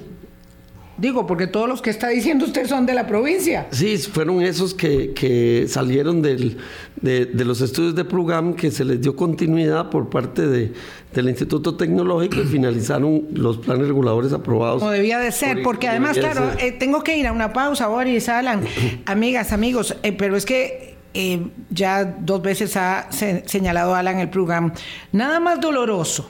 Digo, 1.00 1.26
porque 1.26 1.48
todos 1.48 1.70
los 1.70 1.82
que 1.82 1.90
está 1.90 2.10
diciendo 2.10 2.46
usted 2.46 2.68
son 2.68 2.86
de 2.86 2.94
la 2.94 3.08
provincia. 3.08 3.68
Sí, 3.72 3.98
fueron 3.98 4.42
esos 4.42 4.74
que, 4.74 5.66
salieron 5.70 6.22
del, 6.22 6.58
de, 7.02 7.30
los 7.46 7.62
estudios 7.62 7.96
de 7.96 8.04
Prugam, 8.04 8.54
que 8.54 8.70
se 8.70 8.84
les 8.84 9.00
dio 9.02 9.16
continuidad 9.16 9.90
por 9.90 10.10
parte 10.10 10.46
de, 10.46 10.74
del 11.14 11.30
Instituto 11.30 11.78
Tecnológico 11.78 12.42
y 12.42 12.46
finalizaron 12.46 13.28
los 13.34 13.60
planes 13.60 13.88
reguladores 13.88 14.34
aprobados. 14.34 14.80
Como 14.80 14.92
debía 14.92 15.20
de 15.20 15.32
ser, 15.32 15.64
porque 15.64 15.88
además, 15.88 16.18
claro, 16.18 16.52
eh, 16.60 16.74
tengo 16.74 17.02
que 17.02 17.18
ir 17.18 17.28
a 17.28 17.32
una 17.32 17.54
pausa, 17.54 17.88
Boris, 17.88 18.28
Alan, 18.28 18.66
amigas, 19.06 19.54
amigos, 19.54 19.96
eh, 20.04 20.12
pero 20.12 20.36
es 20.36 20.46
que 20.46 20.98
eh, 21.14 21.48
ya 21.70 22.04
dos 22.04 22.42
veces 22.42 22.76
ha 22.76 23.08
señalado 23.12 23.96
Alan 23.96 24.20
el 24.20 24.30
Prugam, 24.30 24.74
nada 25.14 25.40
más 25.40 25.62
doloroso 25.62 26.28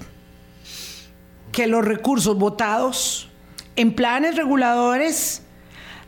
que 1.51 1.65
los 1.65 1.83
recursos 1.83 2.37
votados 2.37 3.28
en 3.79 3.93
planes 3.93 4.35
reguladores 4.35 5.41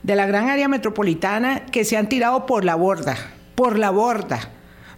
de 0.04 0.18
la 0.18 0.26
gran 0.26 0.50
área 0.50 0.68
metropolitana 0.68 1.66
que 1.68 1.86
se 1.86 1.96
han 1.96 2.10
tirado 2.10 2.46
por 2.46 2.66
la 2.66 2.76
borda, 2.76 3.16
por 3.56 3.80
la 3.80 3.92
borda. 3.92 4.50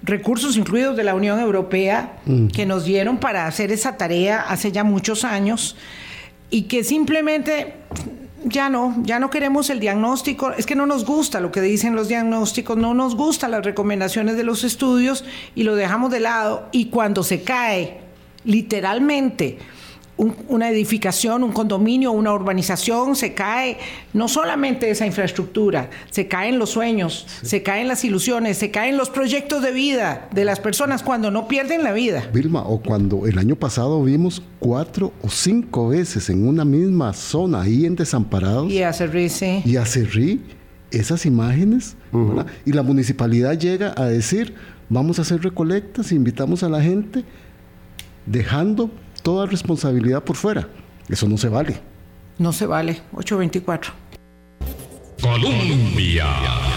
Recursos 0.02 0.58
incluidos 0.58 0.98
de 0.98 1.04
la 1.04 1.14
Unión 1.14 1.40
Europea 1.40 2.18
mm. 2.26 2.48
que 2.48 2.66
nos 2.66 2.84
dieron 2.84 3.20
para 3.20 3.46
hacer 3.46 3.72
esa 3.72 3.96
tarea 3.96 4.42
hace 4.42 4.72
ya 4.72 4.84
muchos 4.84 5.24
años 5.24 5.78
y 6.50 6.64
que 6.64 6.84
simplemente 6.84 7.76
ya 8.44 8.70
no, 8.70 8.96
ya 9.04 9.20
no 9.20 9.30
queremos 9.30 9.70
el 9.70 9.80
diagnóstico, 9.80 10.52
es 10.54 10.66
que 10.66 10.76
no 10.76 10.88
nos 10.88 11.06
gusta 11.06 11.40
lo 11.40 11.52
que 11.52 11.62
dicen 11.62 11.96
los 11.96 12.08
diagnósticos, 12.08 12.76
no 12.76 12.96
nos 12.96 13.16
gustan 13.16 13.52
las 13.52 13.64
recomendaciones 13.64 14.36
de 14.36 14.44
los 14.44 14.64
estudios 14.64 15.26
y 15.54 15.62
lo 15.62 15.76
dejamos 15.76 16.10
de 16.10 16.22
lado 16.22 16.70
y 16.72 16.86
cuando 16.86 17.22
se 17.22 17.44
cae 17.44 18.00
literalmente 18.46 19.60
una 20.18 20.70
edificación, 20.70 21.44
un 21.44 21.52
condominio, 21.52 22.12
una 22.12 22.34
urbanización, 22.34 23.16
se 23.16 23.34
cae 23.34 23.78
no 24.14 24.28
solamente 24.28 24.90
esa 24.90 25.06
infraestructura, 25.06 25.90
se 26.12 26.28
caen 26.28 26.60
los 26.60 26.70
sueños, 26.70 27.26
se 27.42 27.64
caen 27.64 27.88
las 27.88 28.06
ilusiones, 28.06 28.58
se 28.58 28.70
caen 28.70 28.96
los 28.96 29.10
proyectos 29.10 29.64
de 29.64 29.72
vida 29.72 30.30
de 30.32 30.46
las 30.46 30.60
personas 30.60 31.02
cuando 31.02 31.32
no 31.32 31.48
pierden 31.48 31.84
la 31.84 31.94
vida. 31.94 32.30
Vilma, 32.32 32.62
o 32.62 32.80
cuando 32.80 33.26
el 33.26 33.40
año 33.40 33.56
pasado 33.56 34.04
vimos 34.04 34.44
cuatro 34.60 35.12
o 35.24 35.30
cinco 35.30 35.90
veces 35.90 36.30
en 36.30 36.48
una 36.48 36.64
misma 36.64 37.14
zona, 37.14 37.62
ahí 37.62 37.86
en 37.86 37.96
Desamparados. 37.96 38.72
Y 38.72 38.84
a 38.84 38.94
Cerrí, 38.94 39.30
sí. 39.30 39.62
Y 39.66 39.78
a 39.78 39.86
Cerrí, 39.86 40.42
esas 40.92 41.26
imágenes, 41.26 41.96
y 42.66 42.72
la 42.72 42.84
municipalidad 42.84 43.58
llega 43.58 43.96
a 43.98 44.06
decir, 44.06 44.54
vamos 44.90 45.18
a 45.18 45.24
hacer 45.24 45.42
recolectas, 45.42 46.12
invitamos 46.12 46.62
a 46.62 46.70
la 46.70 46.82
gente, 46.84 47.24
dejando 48.28 48.92
toda 49.24 49.48
responsabilidad 49.48 50.24
por 50.24 50.36
fuera. 50.36 50.68
Eso 51.10 51.28
no 51.28 51.38
se 51.38 51.50
vale. 51.50 51.80
No 52.38 52.54
se 52.54 52.66
vale. 52.66 53.02
824. 53.14 53.94
Colombia. 55.22 56.26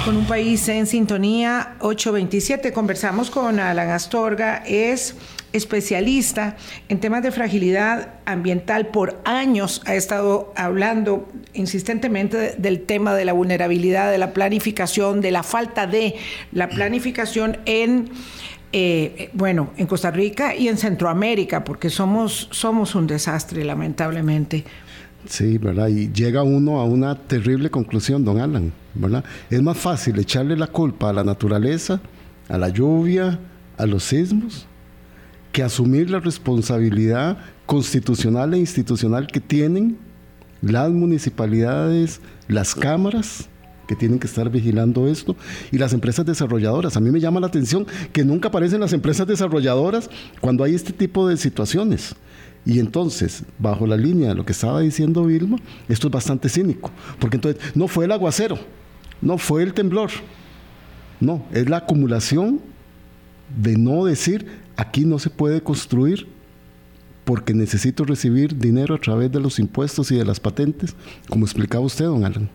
Con 0.05 0.17
un 0.19 0.27
país 0.27 0.69
en 0.69 0.87
sintonía, 0.87 1.77
827. 1.81 2.73
Conversamos 2.73 3.29
con 3.29 3.59
Alan 3.59 3.91
Astorga, 3.91 4.63
es 4.65 5.17
especialista 5.53 6.57
en 6.89 7.01
temas 7.01 7.25
de 7.25 7.33
fragilidad 7.33 8.15
ambiental. 8.25 8.89
Por 8.89 9.21
años 9.25 9.83
ha 9.87 9.97
estado 9.97 10.53
hablando 10.55 11.27
insistentemente 11.55 12.55
del 12.57 12.83
tema 12.83 13.15
de 13.15 13.25
la 13.25 13.33
vulnerabilidad, 13.33 14.13
de 14.13 14.19
la 14.19 14.33
planificación, 14.33 15.21
de 15.21 15.33
la 15.33 15.43
falta 15.43 15.87
de 15.87 16.15
la 16.53 16.69
planificación 16.69 17.59
en... 17.65 18.11
Eh, 18.79 19.31
bueno, 19.33 19.71
en 19.79 19.87
Costa 19.87 20.11
Rica 20.11 20.55
y 20.55 20.69
en 20.69 20.77
Centroamérica, 20.77 21.65
porque 21.65 21.89
somos, 21.89 22.47
somos 22.51 22.95
un 22.95 23.07
desastre, 23.07 23.65
lamentablemente. 23.65 24.65
Sí, 25.27 25.57
¿verdad? 25.57 25.89
Y 25.89 26.13
llega 26.13 26.43
uno 26.43 26.79
a 26.79 26.85
una 26.85 27.15
terrible 27.15 27.71
conclusión, 27.71 28.23
don 28.23 28.39
Alan, 28.39 28.75
¿verdad? 28.93 29.25
Es 29.49 29.63
más 29.63 29.79
fácil 29.79 30.19
echarle 30.19 30.59
la 30.59 30.67
culpa 30.67 31.09
a 31.09 31.15
la 31.15 31.25
naturaleza, 31.25 32.03
a 32.51 32.59
la 32.59 32.69
lluvia, 32.69 33.39
a 33.79 33.87
los 33.87 34.05
sismos, 34.05 34.67
que 35.53 35.63
asumir 35.63 36.11
la 36.11 36.21
responsabilidad 36.21 37.39
constitucional 37.65 38.53
e 38.53 38.59
institucional 38.59 39.27
que 39.27 39.41
tienen 39.41 39.97
las 40.61 40.91
municipalidades, 40.91 42.21
las 42.47 42.75
cámaras, 42.75 43.49
que 43.87 43.97
tienen 43.97 44.19
que 44.19 44.27
estar 44.27 44.51
vigilando 44.51 45.09
esto, 45.09 45.37
y 45.71 45.79
las 45.79 45.93
empresas 45.93 46.27
desarrolladoras. 46.27 46.97
A 46.97 47.01
mí 47.01 47.11
me 47.11 47.21
llama 47.21 47.41
la 47.41 47.47
atención 47.47 47.87
que 48.13 48.25
nunca 48.25 48.49
aparecen 48.49 48.81
las 48.81 48.93
empresas 48.93 49.27
desarrolladoras 49.27 50.11
cuando 50.41 50.65
hay 50.65 50.75
este 50.75 50.93
tipo 50.93 51.29
de 51.29 51.37
situaciones. 51.37 52.15
Y 52.65 52.81
entonces, 52.81 53.45
bajo 53.59 53.87
la 53.87 53.97
línea 53.97 54.31
de 54.31 54.35
lo 54.35 54.45
que 54.45 54.53
estaba 54.53 54.81
diciendo 54.81 55.25
Vilma, 55.25 55.57
esto 55.89 56.09
es 56.09 56.13
bastante 56.13 56.49
cínico, 56.49 56.91
porque 57.21 57.37
entonces 57.37 57.63
no 57.77 57.87
fue 57.87 58.07
el 58.07 58.13
aguacero, 58.13 58.59
no 59.23 59.39
fue 59.39 59.63
el 59.63 59.73
temblor, 59.73 60.11
no, 61.21 61.47
es 61.53 61.69
la 61.71 61.79
acumulación 61.79 62.61
de 63.57 63.77
no 63.77 64.05
decir, 64.05 64.47
aquí 64.77 65.05
no 65.05 65.21
se 65.21 65.31
puede 65.31 65.61
construir 65.61 66.27
porque 67.25 67.55
necesito 67.55 68.05
recibir 68.05 68.57
dinero 68.57 68.95
a 68.95 68.99
través 68.99 69.31
de 69.33 69.41
los 69.41 69.59
impuestos 69.59 70.11
y 70.11 70.17
de 70.17 70.25
las 70.25 70.41
patentes, 70.41 70.95
como 71.29 71.45
explicaba 71.45 71.85
usted, 71.85 72.05
don 72.05 72.25
Alan. 72.25 72.49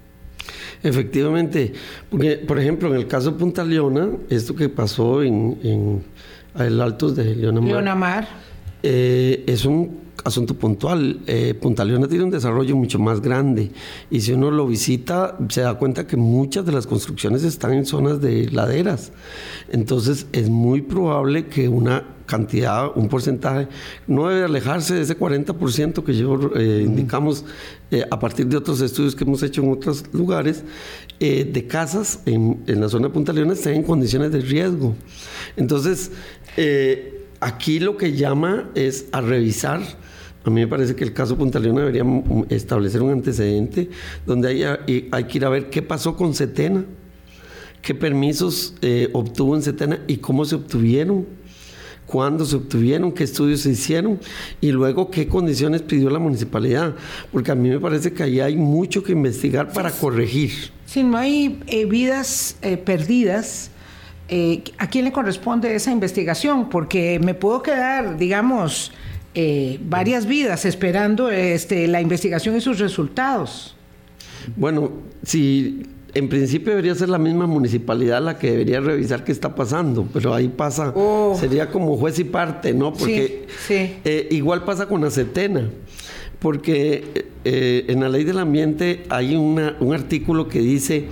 Efectivamente, 0.84 1.74
porque, 2.10 2.38
por 2.38 2.60
ejemplo, 2.60 2.90
en 2.90 2.96
el 2.96 3.08
caso 3.08 3.32
de 3.32 3.38
Punta 3.38 3.64
Leona, 3.64 4.10
esto 4.30 4.56
que 4.56 4.70
pasó 4.70 5.22
en, 5.22 5.60
en 5.64 6.04
el 6.58 6.82
Altos 6.82 7.16
de 7.16 7.36
Leonamar. 7.36 8.28
Eh, 8.84 9.44
es 9.46 9.66
un 9.66 10.00
asunto 10.24 10.54
puntual. 10.54 11.20
Eh, 11.28 11.54
Punta 11.54 11.84
Leona 11.84 12.08
tiene 12.08 12.24
un 12.24 12.30
desarrollo 12.30 12.76
mucho 12.76 13.00
más 13.00 13.22
grande 13.22 13.72
y 14.10 14.22
si 14.22 14.34
uno 14.34 14.52
lo 14.52 14.68
visita 14.68 15.38
se 15.50 15.62
da 15.62 15.76
cuenta 15.76 16.08
que 16.08 16.18
muchas 16.18 16.66
de 16.66 16.72
las 16.72 16.88
construcciones 16.88 17.44
están 17.44 17.74
en 17.74 17.86
zonas 17.86 18.22
de 18.22 18.50
laderas. 18.52 19.12
Entonces 19.70 20.28
es 20.32 20.50
muy 20.50 20.82
probable 20.82 21.48
que 21.48 21.68
una 21.68 22.04
cantidad, 22.26 22.92
un 22.96 23.10
porcentaje, 23.10 23.68
no 24.08 24.30
debe 24.30 24.46
alejarse 24.46 24.96
de 24.96 25.02
ese 25.02 25.18
40% 25.18 26.04
que 26.04 26.16
yo 26.16 26.52
eh, 26.56 26.84
indicamos 26.86 27.44
eh, 27.90 28.06
a 28.10 28.20
partir 28.20 28.48
de 28.48 28.56
otros 28.56 28.80
estudios 28.80 29.16
que 29.16 29.26
hemos 29.26 29.44
hecho 29.44 29.62
en 29.62 29.72
otros 29.72 30.06
lugares, 30.14 30.64
de 31.20 31.68
casas 31.68 32.22
en, 32.26 32.64
en, 32.66 32.82
la 32.82 32.90
zona 32.90 33.08
de 33.08 33.14
Punta 33.14 33.32
Leona 33.32 33.54
estén 33.54 33.76
en 33.76 33.84
condiciones 33.84 34.32
de 34.32 34.40
riesgo. 34.40 34.96
Entonces, 35.56 36.10
aquí 37.42 37.80
lo 37.80 37.98
que 37.98 38.14
llama 38.14 38.70
es 38.76 39.08
a 39.12 39.20
revisar 39.20 39.82
a 40.44 40.50
mí 40.50 40.62
me 40.62 40.68
parece 40.68 40.96
que 40.96 41.04
el 41.04 41.14
caso 41.14 41.38
Punta 41.38 41.60
Leona 41.60 41.82
debería 41.82 42.04
establecer 42.50 43.02
un 43.02 43.12
antecedente 43.12 43.90
donde 44.26 44.48
hay, 44.88 45.10
hay 45.12 45.24
que 45.26 45.38
ir 45.38 45.46
a 45.46 45.50
ver 45.50 45.70
qué 45.70 45.84
pasó 45.84 46.16
con 46.16 46.34
Setena, 46.34 46.84
qué 47.82 47.94
permisos 47.94 48.76
eh, 48.82 49.10
obtuvo 49.14 49.56
en 49.56 49.62
Setena 49.62 50.00
y 50.08 50.18
cómo 50.18 50.44
se 50.46 50.56
obtuvieron, 50.56 51.28
cuándo 52.08 52.44
se 52.46 52.56
obtuvieron, 52.56 53.12
qué 53.12 53.24
estudios 53.24 53.62
se 53.62 53.70
hicieron 53.70 54.20
y 54.60 54.72
luego 54.72 55.12
qué 55.12 55.28
condiciones 55.28 55.84
pidió 55.84 56.10
la 56.10 56.18
municipalidad. 56.18 56.96
Porque 57.32 57.52
a 57.52 57.56
mí 57.56 57.70
me 57.70 57.80
parece 57.80 58.12
que 58.12 58.24
ahí 58.24 58.40
hay 58.40 58.56
mucho 58.56 59.04
que 59.04 59.12
investigar 59.12 59.72
para 59.72 59.92
corregir. 59.92 60.72
Si 60.88 61.04
no 61.04 61.18
hay 61.18 61.60
eh, 61.68 61.86
vidas 61.86 62.58
eh, 62.64 62.78
perdidas, 62.78 63.70
¿a 64.78 64.90
quién 64.90 65.06
le 65.06 65.12
corresponde 65.12 65.76
esa 65.76 65.92
investigación? 65.92 66.70
Porque 66.70 67.20
me 67.20 67.34
puedo 67.34 67.62
quedar, 67.62 68.18
digamos, 68.18 68.92
eh, 69.34 69.80
varias 69.84 70.26
vidas 70.26 70.66
esperando 70.66 71.30
este, 71.30 71.88
la 71.88 72.02
investigación 72.02 72.56
y 72.56 72.62
sus 72.62 72.80
resultados. 72.80 73.76
Bueno, 74.56 74.92
si 75.24 75.84
en 76.14 76.28
principio 76.28 76.72
debería 76.72 76.96
ser 76.96 77.10
la 77.10 77.18
misma 77.18 77.48
municipalidad 77.48 78.22
la 78.22 78.38
que 78.38 78.52
debería 78.52 78.82
revisar 78.82 79.24
qué 79.24 79.32
está 79.32 79.56
pasando, 79.56 80.08
pero 80.12 80.34
ahí 80.34 80.50
pasa, 80.50 80.92
oh. 80.96 81.38
sería 81.40 81.70
como 81.70 81.96
juez 81.98 82.20
y 82.20 82.26
parte, 82.26 82.74
¿no? 82.74 82.94
Porque 82.94 83.48
eh, 83.70 84.28
igual 84.32 84.66
pasa 84.66 84.88
con 84.88 85.02
la 85.02 85.08
Acetena 85.08 85.70
porque 86.42 87.28
eh, 87.46 87.86
en 87.88 88.00
la 88.00 88.10
ley 88.10 88.24
del 88.24 88.40
ambiente 88.40 89.04
hay 89.10 89.36
un 89.36 89.60
artículo 89.94 90.48
que 90.48 90.60
dice 90.60 91.06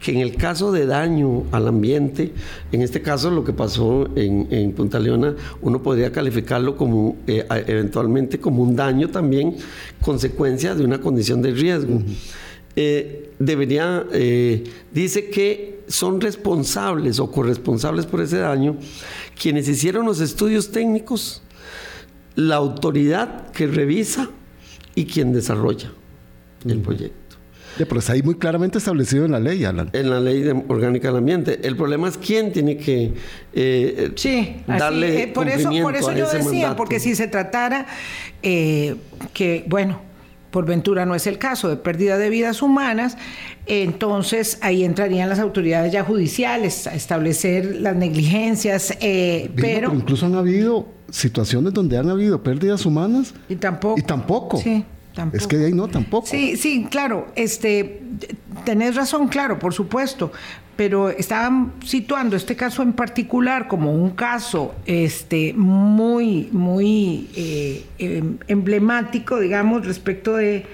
que 0.00 0.12
en 0.12 0.20
el 0.20 0.36
caso 0.36 0.72
de 0.72 0.86
daño 0.86 1.44
al 1.52 1.68
ambiente, 1.68 2.32
en 2.72 2.80
este 2.80 3.02
caso 3.02 3.30
lo 3.30 3.44
que 3.44 3.52
pasó 3.52 4.08
en, 4.16 4.72
Punta 4.72 4.98
Leona, 4.98 5.36
uno 5.60 5.82
podría 5.82 6.10
calificarlo 6.10 6.78
como 6.78 7.18
eh, 7.26 7.46
eventualmente 7.66 8.40
como 8.40 8.62
un 8.62 8.74
daño 8.74 9.10
también 9.10 9.56
consecuencia 10.00 10.74
de 10.74 10.82
una 10.82 10.98
condición 10.98 11.42
de 11.42 11.50
riesgo. 11.52 12.00
Eh, 12.74 13.32
debería, 13.38 14.06
dice 14.94 15.28
que 15.28 15.80
son 15.88 16.22
responsables 16.22 17.20
o 17.20 17.30
corresponsables 17.30 18.06
por 18.06 18.22
ese 18.22 18.38
daño 18.38 18.76
quienes 19.38 19.68
hicieron 19.68 20.06
los 20.06 20.20
estudios 20.20 20.70
técnicos, 20.70 21.42
la 22.34 22.56
autoridad 22.56 23.50
que 23.50 23.66
revisa 23.66 24.30
y 25.00 25.06
quien 25.06 25.32
desarrolla 25.32 25.90
el 26.68 26.80
proyecto. 26.80 27.36
pero 27.78 28.00
está 28.00 28.12
ahí 28.12 28.22
muy 28.22 28.34
claramente 28.34 28.76
establecido 28.76 29.24
en 29.24 29.32
la 29.32 29.40
ley, 29.40 29.64
Alan. 29.64 29.88
En 29.94 30.10
la 30.10 30.20
ley 30.20 30.46
orgánica 30.68 31.08
del 31.08 31.16
ambiente. 31.16 31.66
El 31.66 31.74
problema 31.74 32.06
es 32.08 32.18
quién 32.18 32.52
tiene 32.52 32.76
que 32.76 33.14
eh, 33.54 34.12
sí, 34.16 34.56
darle 34.66 35.22
eh, 35.22 35.28
por 35.28 35.48
eso, 35.48 35.70
por 35.80 35.96
eso 35.96 36.12
yo 36.12 36.30
decía, 36.30 36.76
porque 36.76 37.00
si 37.00 37.14
se 37.14 37.28
tratara 37.28 37.86
eh, 38.42 38.96
que, 39.32 39.64
bueno, 39.66 40.02
por 40.50 40.66
ventura 40.66 41.06
no 41.06 41.14
es 41.14 41.26
el 41.26 41.38
caso 41.38 41.68
de 41.68 41.76
pérdida 41.76 42.18
de 42.18 42.30
vidas 42.30 42.62
humanas, 42.62 43.16
entonces 43.66 44.58
ahí 44.62 44.84
entrarían 44.84 45.28
las 45.28 45.38
autoridades 45.38 45.92
ya 45.92 46.04
judiciales 46.04 46.86
a 46.86 46.94
establecer 46.94 47.76
las 47.80 47.96
negligencias, 47.96 48.96
pero... 49.56 49.94
Incluso 49.94 50.26
han 50.26 50.34
habido 50.34 50.86
situaciones 51.10 51.72
donde 51.72 51.98
han 51.98 52.08
habido 52.08 52.42
pérdidas 52.42 52.86
humanas. 52.86 53.34
Y 53.48 53.56
tampoco. 53.56 53.98
Y 53.98 54.02
tampoco. 54.02 54.56
Sí. 54.58 54.84
Tampoco. 55.14 55.38
Es 55.38 55.46
que 55.48 55.56
de 55.56 55.66
ahí 55.66 55.72
no, 55.72 55.88
tampoco. 55.88 56.26
Sí, 56.26 56.56
sí, 56.56 56.86
claro. 56.88 57.26
Este, 57.34 58.00
tenés 58.64 58.94
razón, 58.94 59.26
claro, 59.26 59.58
por 59.58 59.74
supuesto. 59.74 60.30
Pero 60.80 61.10
estaban 61.10 61.74
situando 61.84 62.36
este 62.36 62.56
caso 62.56 62.82
en 62.82 62.94
particular 62.94 63.68
como 63.68 63.92
un 63.92 64.12
caso 64.12 64.74
este, 64.86 65.52
muy, 65.52 66.48
muy 66.52 67.28
eh, 67.36 67.84
em, 67.98 68.38
emblemático, 68.48 69.38
digamos, 69.38 69.84
respecto 69.84 70.36
de 70.36 70.64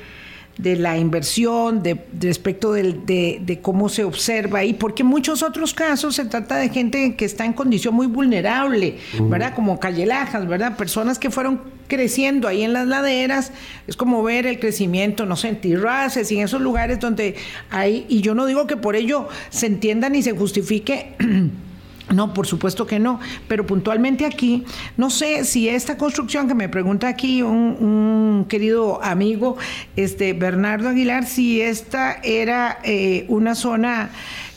de 0.58 0.76
la 0.76 0.96
inversión, 0.96 1.82
de, 1.82 2.06
respecto 2.20 2.72
de, 2.72 3.58
cómo 3.60 3.88
se 3.88 4.04
observa 4.04 4.60
ahí, 4.60 4.74
porque 4.74 5.02
en 5.02 5.08
muchos 5.08 5.42
otros 5.42 5.74
casos 5.74 6.14
se 6.14 6.24
trata 6.24 6.56
de 6.56 6.70
gente 6.70 7.14
que 7.14 7.24
está 7.26 7.44
en 7.44 7.52
condición 7.52 7.94
muy 7.94 8.06
vulnerable, 8.06 8.96
¿verdad? 9.20 9.54
Como 9.54 9.78
callelajas, 9.78 10.46
¿verdad? 10.48 10.76
Personas 10.76 11.18
que 11.18 11.30
fueron 11.30 11.60
creciendo 11.86 12.48
ahí 12.48 12.62
en 12.62 12.72
las 12.72 12.86
laderas, 12.86 13.52
es 13.86 13.96
como 13.96 14.22
ver 14.22 14.46
el 14.46 14.58
crecimiento, 14.58 15.26
no 15.26 15.36
sé, 15.36 15.48
en 15.48 15.60
Tirraces 15.60 16.30
y 16.32 16.38
en 16.38 16.44
esos 16.44 16.60
lugares 16.60 17.00
donde 17.00 17.36
hay, 17.70 18.06
y 18.08 18.20
yo 18.20 18.34
no 18.34 18.46
digo 18.46 18.66
que 18.66 18.76
por 18.76 18.96
ello 18.96 19.28
se 19.50 19.66
entienda 19.66 20.08
ni 20.08 20.22
se 20.22 20.32
justifique 20.32 21.14
No, 22.14 22.32
por 22.32 22.46
supuesto 22.46 22.86
que 22.86 23.00
no, 23.00 23.18
pero 23.48 23.66
puntualmente 23.66 24.26
aquí, 24.26 24.64
no 24.96 25.10
sé 25.10 25.44
si 25.44 25.68
esta 25.68 25.98
construcción 25.98 26.46
que 26.46 26.54
me 26.54 26.68
pregunta 26.68 27.08
aquí 27.08 27.42
un, 27.42 28.46
querido 28.48 29.02
amigo, 29.02 29.56
este 29.96 30.32
Bernardo 30.32 30.88
Aguilar, 30.88 31.26
si 31.26 31.60
esta 31.60 32.20
era 32.22 32.78
eh, 32.84 33.24
una 33.28 33.56
zona 33.56 34.10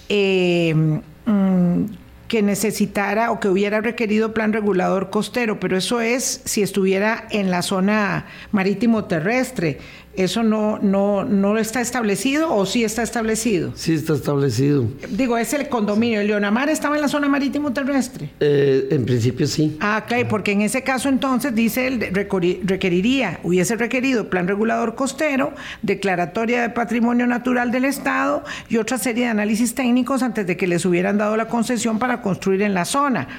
eh, 0.09 1.01
mm, 1.25 1.85
que 2.29 2.41
necesitara 2.43 3.31
o 3.31 3.39
que 3.41 3.49
hubiera 3.49 3.81
requerido 3.81 4.33
plan 4.33 4.53
regulador 4.53 5.09
costero, 5.09 5.59
pero 5.59 5.75
eso 5.75 5.99
es 5.99 6.41
si 6.45 6.61
estuviera 6.61 7.27
en 7.31 7.51
la 7.51 7.63
zona 7.63 8.27
marítimo 8.51 9.05
terrestre. 9.05 9.79
¿Eso 10.19 10.43
no, 10.43 10.79
no, 10.79 11.23
no 11.23 11.57
está 11.57 11.79
establecido 11.79 12.53
o 12.53 12.65
sí 12.65 12.83
está 12.83 13.03
establecido? 13.03 13.71
Sí 13.77 13.93
está 13.93 14.15
establecido. 14.15 14.85
Digo, 15.11 15.37
es 15.37 15.53
el 15.53 15.69
condominio. 15.69 16.19
¿El 16.19 16.27
Leonamar 16.27 16.67
estaba 16.67 16.97
en 16.97 17.01
la 17.01 17.07
zona 17.07 17.29
marítimo 17.29 17.71
terrestre? 17.71 18.29
Eh, 18.41 18.89
en 18.91 19.05
principio 19.05 19.47
sí. 19.47 19.77
Ah, 19.79 20.03
claro, 20.05 20.27
porque 20.27 20.51
en 20.51 20.61
ese 20.61 20.83
caso 20.83 21.07
entonces 21.07 21.55
dice, 21.55 21.87
el 21.87 22.01
requeriría, 22.11 23.39
hubiese 23.43 23.77
requerido 23.77 24.29
plan 24.29 24.45
regulador 24.45 24.95
costero, 24.95 25.53
declaratoria 25.83 26.63
de 26.63 26.69
patrimonio 26.71 27.25
natural 27.25 27.71
del 27.71 27.85
Estado 27.85 28.43
y 28.67 28.75
otra 28.75 28.97
serie 28.97 29.23
de 29.23 29.29
análisis 29.29 29.73
técnicos 29.73 30.21
antes 30.21 30.45
de 30.45 30.57
que 30.57 30.67
les 30.67 30.83
hubieran 30.83 31.17
dado 31.17 31.37
la 31.37 31.47
concesión 31.47 31.97
para 31.97 32.21
construir 32.21 32.61
en 32.61 32.73
la 32.73 32.83
zona. 32.83 33.29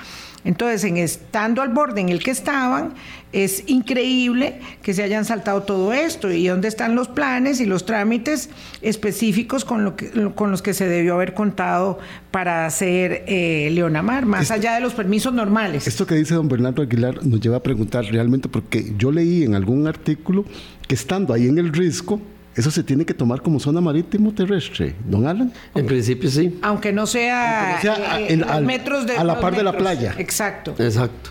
Entonces, 0.44 0.84
en 0.84 0.96
estando 0.96 1.62
al 1.62 1.68
borde 1.68 2.00
en 2.00 2.08
el 2.08 2.22
que 2.22 2.30
estaban, 2.30 2.94
es 3.32 3.64
increíble 3.68 4.60
que 4.82 4.92
se 4.94 5.02
hayan 5.02 5.24
saltado 5.24 5.62
todo 5.62 5.92
esto. 5.92 6.32
¿Y 6.32 6.48
dónde 6.48 6.68
están 6.68 6.94
los 6.94 7.08
planes 7.08 7.60
y 7.60 7.66
los 7.66 7.86
trámites 7.86 8.50
específicos 8.82 9.64
con, 9.64 9.84
lo 9.84 10.34
con 10.34 10.50
los 10.50 10.62
que 10.62 10.74
se 10.74 10.88
debió 10.88 11.14
haber 11.14 11.34
contado 11.34 11.98
para 12.30 12.66
hacer 12.66 13.24
eh, 13.26 13.70
Leonamar, 13.72 14.26
más 14.26 14.50
allá 14.50 14.74
de 14.74 14.80
los 14.80 14.94
permisos 14.94 15.32
normales? 15.32 15.86
Esto 15.86 16.06
que 16.06 16.14
dice 16.14 16.34
don 16.34 16.48
Bernardo 16.48 16.82
Aguilar 16.82 17.24
nos 17.24 17.40
lleva 17.40 17.58
a 17.58 17.62
preguntar 17.62 18.04
realmente, 18.06 18.48
porque 18.48 18.94
yo 18.98 19.12
leí 19.12 19.44
en 19.44 19.54
algún 19.54 19.86
artículo 19.86 20.44
que 20.88 20.94
estando 20.94 21.32
ahí 21.34 21.46
en 21.46 21.58
el 21.58 21.72
risco, 21.72 22.20
eso 22.56 22.70
se 22.70 22.82
tiene 22.82 23.04
que 23.04 23.14
tomar 23.14 23.42
como 23.42 23.60
zona 23.60 23.80
marítimo 23.80 24.32
terrestre, 24.32 24.94
don 25.08 25.26
Alan. 25.26 25.52
En 25.74 25.86
principio 25.86 26.30
sí. 26.30 26.58
Aunque 26.62 26.92
no 26.92 27.06
sea, 27.06 27.80
eh, 28.18 28.36
metros 28.62 29.06
de, 29.06 29.16
a 29.16 29.24
la 29.24 29.38
par 29.38 29.56
de 29.56 29.62
la 29.62 29.76
playa. 29.76 30.14
Exacto. 30.18 30.74
Exacto. 30.78 31.30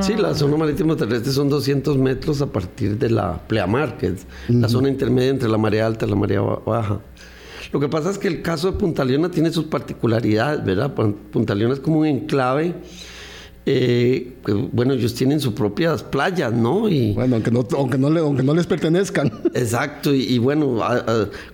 Sí, 0.00 0.14
la 0.14 0.34
zona 0.34 0.56
marítimo 0.56 0.94
terrestre 0.94 1.32
son 1.32 1.48
200 1.48 1.98
metros 1.98 2.40
a 2.42 2.46
partir 2.46 2.96
de 2.96 3.10
la 3.10 3.38
pleamar, 3.38 3.96
que 3.96 4.08
es 4.08 4.26
la 4.48 4.68
zona 4.68 4.88
intermedia 4.88 5.30
entre 5.30 5.48
la 5.48 5.58
marea 5.58 5.86
alta 5.86 6.06
y 6.06 6.10
la 6.10 6.16
marea 6.16 6.40
baja. 6.40 7.00
Lo 7.72 7.80
que 7.80 7.88
pasa 7.88 8.10
es 8.10 8.18
que 8.18 8.28
el 8.28 8.42
caso 8.42 8.70
de 8.70 8.78
Punta 8.78 9.04
Leona 9.04 9.30
tiene 9.30 9.50
sus 9.50 9.64
particularidades, 9.64 10.64
¿verdad? 10.64 10.92
Punta 10.92 11.54
Leona 11.54 11.74
es 11.74 11.80
como 11.80 12.00
un 12.00 12.06
enclave 12.06 12.74
eh, 13.66 14.32
bueno, 14.72 14.94
ellos 14.94 15.14
tienen 15.14 15.38
sus 15.38 15.52
propias 15.52 16.02
playas, 16.02 16.52
¿no? 16.52 16.88
Y, 16.88 17.12
bueno, 17.12 17.36
aunque 17.36 17.50
no, 17.50 17.66
aunque 17.76 17.98
no, 17.98 18.08
aunque 18.18 18.42
no 18.42 18.54
les 18.54 18.66
pertenezcan. 18.66 19.30
Exacto, 19.54 20.14
y, 20.14 20.38
bueno, 20.38 20.80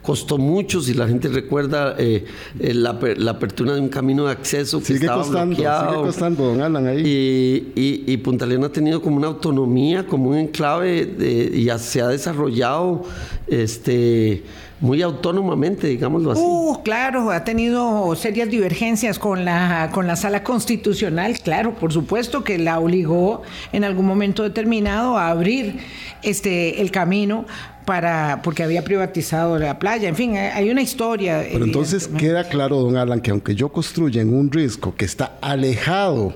costó 0.02 0.38
mucho, 0.38 0.80
si 0.80 0.94
la 0.94 1.08
gente 1.08 1.28
recuerda 1.28 1.96
eh, 1.98 2.24
eh, 2.60 2.74
la, 2.74 2.98
apertura 3.30 3.74
de 3.74 3.80
un 3.80 3.88
camino 3.88 4.26
de 4.26 4.32
acceso 4.32 4.80
que 4.80 4.94
estaba 4.94 5.24
bloqueado. 5.24 5.90
Sigue 5.90 6.02
costando, 6.02 6.44
don 6.44 6.60
Alan, 6.60 6.86
ahí. 6.86 7.72
Y, 7.74 8.12
y, 8.12 8.16
Punta 8.18 8.46
Leona 8.46 8.66
ha 8.66 8.72
tenido 8.72 9.02
como 9.02 9.16
una 9.16 9.26
autonomía, 9.26 10.06
como 10.06 10.30
un 10.30 10.38
enclave, 10.38 11.06
de, 11.06 11.50
y 11.54 11.68
se 11.78 12.00
ha 12.00 12.08
desarrollado 12.08 13.02
este 13.48 14.44
muy 14.80 15.00
autónomamente, 15.02 15.86
digámoslo 15.86 16.32
así. 16.32 16.42
Uh, 16.44 16.82
claro, 16.82 17.30
ha 17.30 17.44
tenido 17.44 18.14
serias 18.14 18.50
divergencias 18.50 19.18
con 19.18 19.44
la, 19.44 19.90
con 19.92 20.06
la 20.06 20.16
sala 20.16 20.42
constitucional, 20.42 21.38
claro, 21.42 21.74
por 21.74 21.92
supuesto 21.92 22.44
que 22.44 22.58
la 22.58 22.78
obligó 22.78 23.42
en 23.72 23.84
algún 23.84 24.06
momento 24.06 24.42
determinado 24.42 25.16
a 25.16 25.28
abrir 25.28 25.78
este, 26.22 26.82
el 26.82 26.90
camino 26.90 27.46
para 27.86 28.40
porque 28.42 28.64
había 28.64 28.82
privatizado 28.82 29.58
la 29.58 29.78
playa. 29.78 30.08
En 30.08 30.16
fin, 30.16 30.36
hay 30.36 30.68
una 30.68 30.82
historia. 30.82 31.46
Pero 31.50 31.64
entonces 31.64 32.08
queda 32.08 32.44
claro, 32.48 32.78
don 32.78 32.96
Alan, 32.96 33.20
que 33.20 33.30
aunque 33.30 33.54
yo 33.54 33.70
construya 33.70 34.20
en 34.20 34.34
un 34.34 34.50
risco 34.50 34.94
que 34.94 35.04
está 35.04 35.38
alejado 35.40 36.34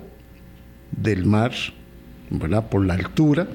del 0.92 1.26
mar, 1.26 1.52
¿verdad? 2.30 2.68
Por 2.68 2.86
la 2.86 2.94
altura, 2.94 3.48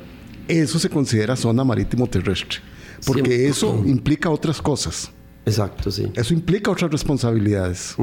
eso 0.48 0.78
se 0.78 0.90
considera 0.90 1.36
zona 1.36 1.64
marítimo 1.64 2.06
terrestre. 2.08 2.60
Porque 3.06 3.48
eso 3.48 3.84
implica 3.86 4.30
otras 4.30 4.62
cosas. 4.62 5.12
Exacto, 5.46 5.92
sí. 5.92 6.08
Eso 6.16 6.34
implica 6.34 6.72
otras 6.72 6.92
responsabilidades. 6.92 7.96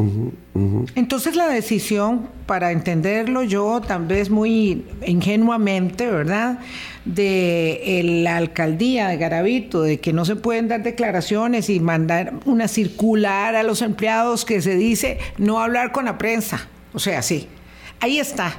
Entonces 0.94 1.34
la 1.34 1.48
decisión, 1.48 2.28
para 2.46 2.70
entenderlo 2.70 3.42
yo, 3.42 3.80
tal 3.80 4.06
vez 4.06 4.30
muy 4.30 4.84
ingenuamente, 5.04 6.06
¿verdad? 6.08 6.60
De 7.04 8.20
la 8.22 8.36
alcaldía 8.36 9.08
de 9.08 9.16
Garavito, 9.16 9.82
de 9.82 9.98
que 9.98 10.12
no 10.12 10.24
se 10.24 10.36
pueden 10.36 10.68
dar 10.68 10.84
declaraciones 10.84 11.68
y 11.68 11.80
mandar 11.80 12.34
una 12.44 12.68
circular 12.68 13.56
a 13.56 13.64
los 13.64 13.82
empleados 13.82 14.44
que 14.44 14.62
se 14.62 14.76
dice 14.76 15.18
no 15.36 15.58
hablar 15.58 15.90
con 15.90 16.04
la 16.04 16.18
prensa. 16.18 16.68
O 16.92 17.00
sea, 17.00 17.22
sí. 17.22 17.48
Ahí 17.98 18.20
está. 18.20 18.54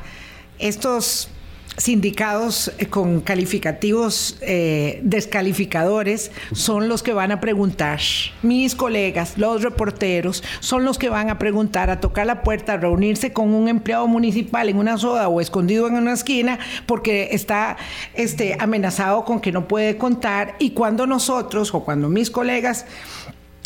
Estos 0.60 1.30
sindicados 1.78 2.72
eh, 2.78 2.88
con 2.88 3.22
calificativos 3.22 4.38
eh, 4.42 5.00
descalificadores 5.04 6.32
son 6.52 6.88
los 6.88 7.04
que 7.04 7.14
van 7.14 7.32
a 7.32 7.40
preguntar, 7.40 8.00
mis 8.42 8.76
colegas, 8.76 9.38
los 9.38 9.62
reporteros, 9.62 10.44
son 10.60 10.86
los 10.86 10.98
que 10.98 11.10
van 11.10 11.30
a 11.30 11.40
preguntar, 11.40 11.90
a 11.90 12.00
tocar 12.00 12.26
la 12.26 12.44
puerta, 12.44 12.74
a 12.74 12.78
reunirse 12.78 13.34
con 13.34 13.54
un 13.54 13.68
empleado 13.68 14.08
municipal 14.08 14.70
en 14.70 14.78
una 14.78 14.98
soda 14.98 15.28
o 15.28 15.42
escondido 15.42 15.88
en 15.88 15.96
una 15.96 16.14
esquina 16.14 16.60
porque 16.86 17.30
está 17.32 17.78
este, 18.14 18.56
amenazado 18.60 19.26
con 19.26 19.40
que 19.40 19.52
no 19.52 19.68
puede 19.68 19.98
contar. 19.98 20.56
Y 20.60 20.72
cuando 20.72 21.08
nosotros 21.08 21.74
o 21.74 21.84
cuando 21.84 22.10
mis 22.10 22.30
colegas 22.30 22.86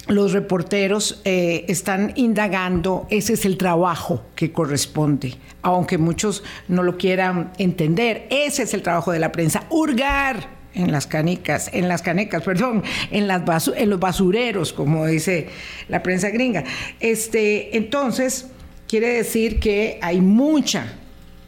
los 0.07 0.33
reporteros 0.33 1.21
eh, 1.25 1.65
están 1.67 2.13
indagando, 2.15 3.07
ese 3.09 3.33
es 3.33 3.45
el 3.45 3.57
trabajo 3.57 4.23
que 4.35 4.51
corresponde, 4.51 5.35
aunque 5.61 5.97
muchos 5.97 6.43
no 6.67 6.83
lo 6.83 6.97
quieran 6.97 7.51
entender, 7.57 8.27
ese 8.29 8.63
es 8.63 8.73
el 8.73 8.81
trabajo 8.81 9.11
de 9.11 9.19
la 9.19 9.31
prensa, 9.31 9.65
hurgar 9.69 10.57
en 10.73 10.91
las 10.91 11.07
canicas, 11.07 11.69
en 11.73 11.87
las 11.87 12.01
canecas, 12.01 12.43
perdón, 12.45 12.83
en, 13.11 13.27
las 13.27 13.67
en 13.75 13.89
los 13.89 13.99
basureros, 13.99 14.73
como 14.73 15.05
dice 15.05 15.49
la 15.89 16.03
prensa 16.03 16.29
gringa. 16.29 16.63
Este, 16.99 17.75
entonces, 17.75 18.47
quiere 18.87 19.09
decir 19.09 19.59
que 19.59 19.99
hay 20.01 20.21
mucha 20.21 20.93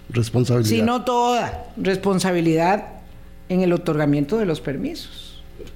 responsabilidad, 0.10 0.70
si 0.70 0.82
no 0.82 1.06
toda 1.06 1.68
responsabilidad 1.78 2.86
en 3.48 3.62
el 3.62 3.74
otorgamiento 3.74 4.38
de 4.38 4.46
los 4.46 4.60
permisos. 4.62 5.29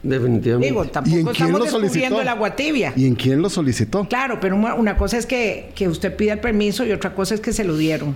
Definitivamente. 0.04 0.68
Digo, 0.68 0.86
tampoco 0.86 1.32
estamos 1.32 1.82
descubriendo 1.82 2.22
el 2.22 2.28
agua 2.28 2.56
tibia. 2.56 2.94
¿Y 2.96 3.08
en 3.08 3.16
quién 3.16 3.42
lo 3.42 3.50
solicitó? 3.50 4.08
Claro, 4.10 4.40
pero 4.42 4.56
una, 4.56 4.98
cosa 4.98 5.18
es 5.18 5.26
que, 5.26 5.72
que, 5.76 5.88
usted 5.88 6.16
pida 6.16 6.34
el 6.34 6.40
permiso 6.40 6.86
y 6.86 6.92
otra 6.92 7.16
cosa 7.16 7.34
es 7.36 7.42
que 7.42 7.54
se 7.54 7.64
lo 7.64 7.78
dieron. 7.78 8.16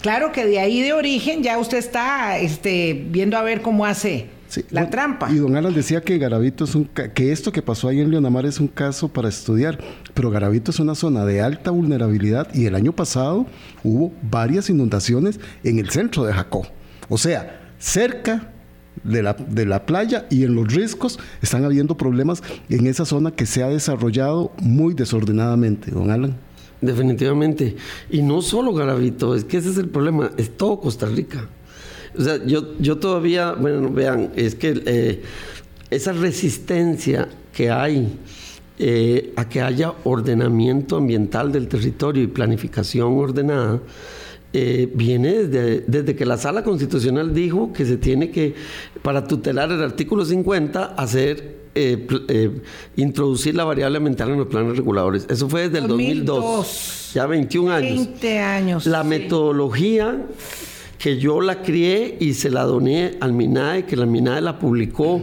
Claro 0.00 0.32
que 0.32 0.46
de 0.46 0.58
ahí 0.58 0.82
de 0.82 0.92
origen 0.92 1.42
ya 1.42 1.58
usted 1.58 1.78
está 1.78 2.38
este, 2.38 3.06
viendo 3.10 3.36
a 3.36 3.42
ver 3.42 3.60
cómo 3.60 3.84
hace 3.84 4.28
la 4.70 4.88
trampa. 4.88 5.30
Y 5.30 5.36
don 5.36 5.56
Alan 5.56 5.74
decía 5.74 6.00
que 6.00 6.18
Garavito 6.18 6.64
es 6.64 6.74
un 6.74 6.84
que 6.86 7.32
esto 7.32 7.52
que 7.52 7.62
pasó 7.62 7.88
ahí 7.88 8.00
en 8.00 8.10
Leonamar 8.10 8.46
es 8.46 8.60
un 8.60 8.68
caso 8.68 9.08
para 9.08 9.28
estudiar, 9.28 9.78
pero 10.14 10.30
Garavito 10.30 10.70
es 10.70 10.78
una 10.78 10.94
zona 10.94 11.24
de 11.24 11.42
alta 11.42 11.70
vulnerabilidad 11.70 12.54
y 12.54 12.66
el 12.66 12.74
año 12.74 12.92
pasado 12.92 13.46
hubo 13.82 14.12
varias 14.22 14.70
inundaciones 14.70 15.40
en 15.64 15.78
el 15.78 15.90
centro 15.90 16.24
de 16.24 16.32
Jacó. 16.32 16.66
O 17.08 17.18
sea, 17.18 17.60
cerca 17.78 18.52
de 19.06 19.22
la, 19.22 19.34
de 19.34 19.66
la 19.66 19.86
playa 19.86 20.26
y 20.30 20.44
en 20.44 20.54
los 20.54 20.72
riscos 20.72 21.18
están 21.42 21.64
habiendo 21.64 21.96
problemas 21.96 22.42
en 22.68 22.86
esa 22.86 23.04
zona 23.04 23.30
que 23.30 23.46
se 23.46 23.62
ha 23.62 23.68
desarrollado 23.68 24.52
muy 24.60 24.94
desordenadamente, 24.94 25.90
don 25.90 26.10
Alan. 26.10 26.36
Definitivamente. 26.80 27.76
Y 28.10 28.22
no 28.22 28.42
solo 28.42 28.72
Garavito, 28.74 29.34
es 29.34 29.44
que 29.44 29.58
ese 29.58 29.70
es 29.70 29.78
el 29.78 29.88
problema, 29.88 30.30
es 30.36 30.56
todo 30.56 30.80
Costa 30.80 31.06
Rica. 31.06 31.48
O 32.18 32.22
sea, 32.22 32.44
yo, 32.44 32.78
yo 32.78 32.98
todavía, 32.98 33.52
bueno, 33.52 33.90
vean, 33.90 34.30
es 34.36 34.54
que 34.54 34.82
eh, 34.86 35.22
esa 35.90 36.12
resistencia 36.12 37.28
que 37.52 37.70
hay 37.70 38.18
eh, 38.78 39.32
a 39.36 39.48
que 39.48 39.62
haya 39.62 39.94
ordenamiento 40.04 40.96
ambiental 40.96 41.50
del 41.50 41.68
territorio 41.68 42.22
y 42.22 42.26
planificación 42.26 43.16
ordenada, 43.16 43.80
eh, 44.58 44.88
viene 44.94 45.42
desde, 45.42 45.84
desde, 45.86 46.16
que 46.16 46.24
la 46.24 46.38
sala 46.38 46.64
constitucional 46.64 47.34
dijo 47.34 47.74
que 47.74 47.84
se 47.84 47.98
tiene 47.98 48.30
que, 48.30 48.54
para 49.02 49.26
tutelar 49.26 49.70
el 49.70 49.82
artículo 49.82 50.24
50, 50.24 50.94
hacer, 50.96 51.58
eh, 51.74 52.06
eh, 52.28 52.62
introducir 52.96 53.54
la 53.54 53.64
variable 53.64 53.98
ambiental 53.98 54.30
en 54.30 54.38
los 54.38 54.46
planes 54.46 54.74
reguladores. 54.78 55.26
Eso 55.28 55.46
fue 55.50 55.68
desde 55.68 55.80
el 55.80 55.88
2002, 55.88 57.10
ya 57.12 57.26
21 57.26 57.70
años. 57.70 58.06
20 58.06 58.38
años. 58.38 58.86
La 58.86 59.04
metodología 59.04 60.24
que 60.98 61.18
yo 61.18 61.42
la 61.42 61.60
crié 61.60 62.16
y 62.18 62.32
se 62.32 62.48
la 62.48 62.62
doné 62.62 63.18
al 63.20 63.34
MINAE, 63.34 63.84
que 63.84 63.94
la 63.94 64.06
MINAE 64.06 64.40
la 64.40 64.58
publicó 64.58 65.20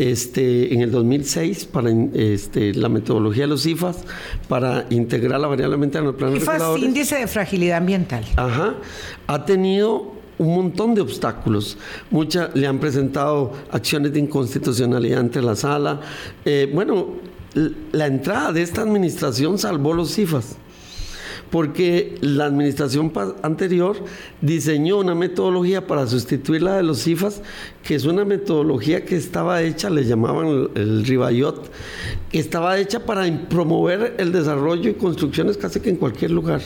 este, 0.00 0.72
en 0.72 0.80
el 0.80 0.90
2006 0.90 1.66
para 1.66 1.90
este, 2.14 2.72
la 2.74 2.88
metodología 2.88 3.42
de 3.42 3.48
los 3.48 3.66
IFAS 3.66 3.98
para 4.48 4.86
integrar 4.88 5.38
la 5.38 5.46
variable 5.46 5.74
ambiental 5.74 6.00
en 6.00 6.06
los 6.06 6.16
planes 6.16 6.42
IFAS, 6.42 6.78
índice 6.78 7.16
de 7.16 7.26
fragilidad 7.26 7.76
ambiental. 7.76 8.24
Ajá. 8.36 8.76
Ha 9.26 9.44
tenido 9.44 10.14
un 10.38 10.54
montón 10.54 10.94
de 10.94 11.02
obstáculos. 11.02 11.76
Muchas 12.10 12.54
le 12.54 12.66
han 12.66 12.78
presentado 12.78 13.52
acciones 13.70 14.14
de 14.14 14.20
inconstitucionalidad 14.20 15.20
ante 15.20 15.42
la 15.42 15.54
sala. 15.54 16.00
Eh, 16.46 16.70
bueno, 16.72 17.16
la 17.92 18.06
entrada 18.06 18.52
de 18.52 18.62
esta 18.62 18.80
administración 18.80 19.58
salvó 19.58 19.92
los 19.92 20.18
IFAS 20.18 20.56
porque 21.50 22.16
la 22.20 22.46
administración 22.46 23.12
anterior 23.42 23.96
diseñó 24.40 24.98
una 24.98 25.14
metodología 25.14 25.86
para 25.86 26.06
sustituir 26.06 26.62
la 26.62 26.76
de 26.76 26.82
los 26.82 27.02
CIFAS, 27.02 27.42
que 27.82 27.94
es 27.94 28.04
una 28.04 28.24
metodología 28.24 29.04
que 29.04 29.16
estaba 29.16 29.62
hecha, 29.62 29.90
le 29.90 30.04
llamaban 30.04 30.68
el, 30.74 31.04
Ribayot, 31.04 31.70
que 32.30 32.38
estaba 32.38 32.78
hecha 32.78 33.04
para 33.04 33.26
promover 33.48 34.14
el 34.18 34.32
desarrollo 34.32 34.90
y 34.90 34.94
construcciones 34.94 35.56
casi 35.56 35.80
que 35.80 35.90
en 35.90 35.96
cualquier 35.96 36.30
lugar. 36.30 36.60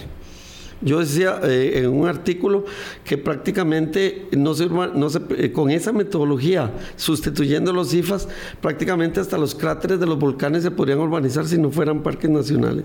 Yo 0.84 1.00
decía 1.00 1.40
eh, 1.42 1.72
en 1.76 1.88
un 1.88 2.06
artículo 2.06 2.66
que 3.04 3.16
prácticamente 3.16 4.28
no 4.32 4.54
se, 4.54 4.68
no 4.68 5.08
se, 5.08 5.20
eh, 5.38 5.50
con 5.50 5.70
esa 5.70 5.92
metodología, 5.92 6.72
sustituyendo 6.96 7.72
los 7.72 7.90
CIFAS, 7.90 8.28
prácticamente 8.60 9.18
hasta 9.18 9.38
los 9.38 9.54
cráteres 9.54 9.98
de 9.98 10.06
los 10.06 10.18
volcanes 10.18 10.62
se 10.62 10.70
podrían 10.70 10.98
urbanizar 10.98 11.46
si 11.46 11.58
no 11.58 11.70
fueran 11.70 12.02
parques 12.02 12.30
nacionales. 12.30 12.84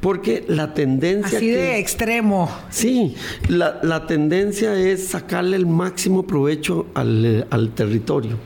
Porque 0.00 0.44
la 0.46 0.72
tendencia... 0.72 1.38
Así 1.38 1.50
de 1.50 1.78
extremo. 1.78 2.48
Sí, 2.70 3.16
la, 3.48 4.06
tendencia 4.06 4.78
es 4.78 5.08
sacarle 5.08 5.56
el 5.56 5.66
máximo 5.66 6.26
provecho 6.26 6.86
al, 6.94 7.46
al 7.50 7.70
territorio. 7.70 8.36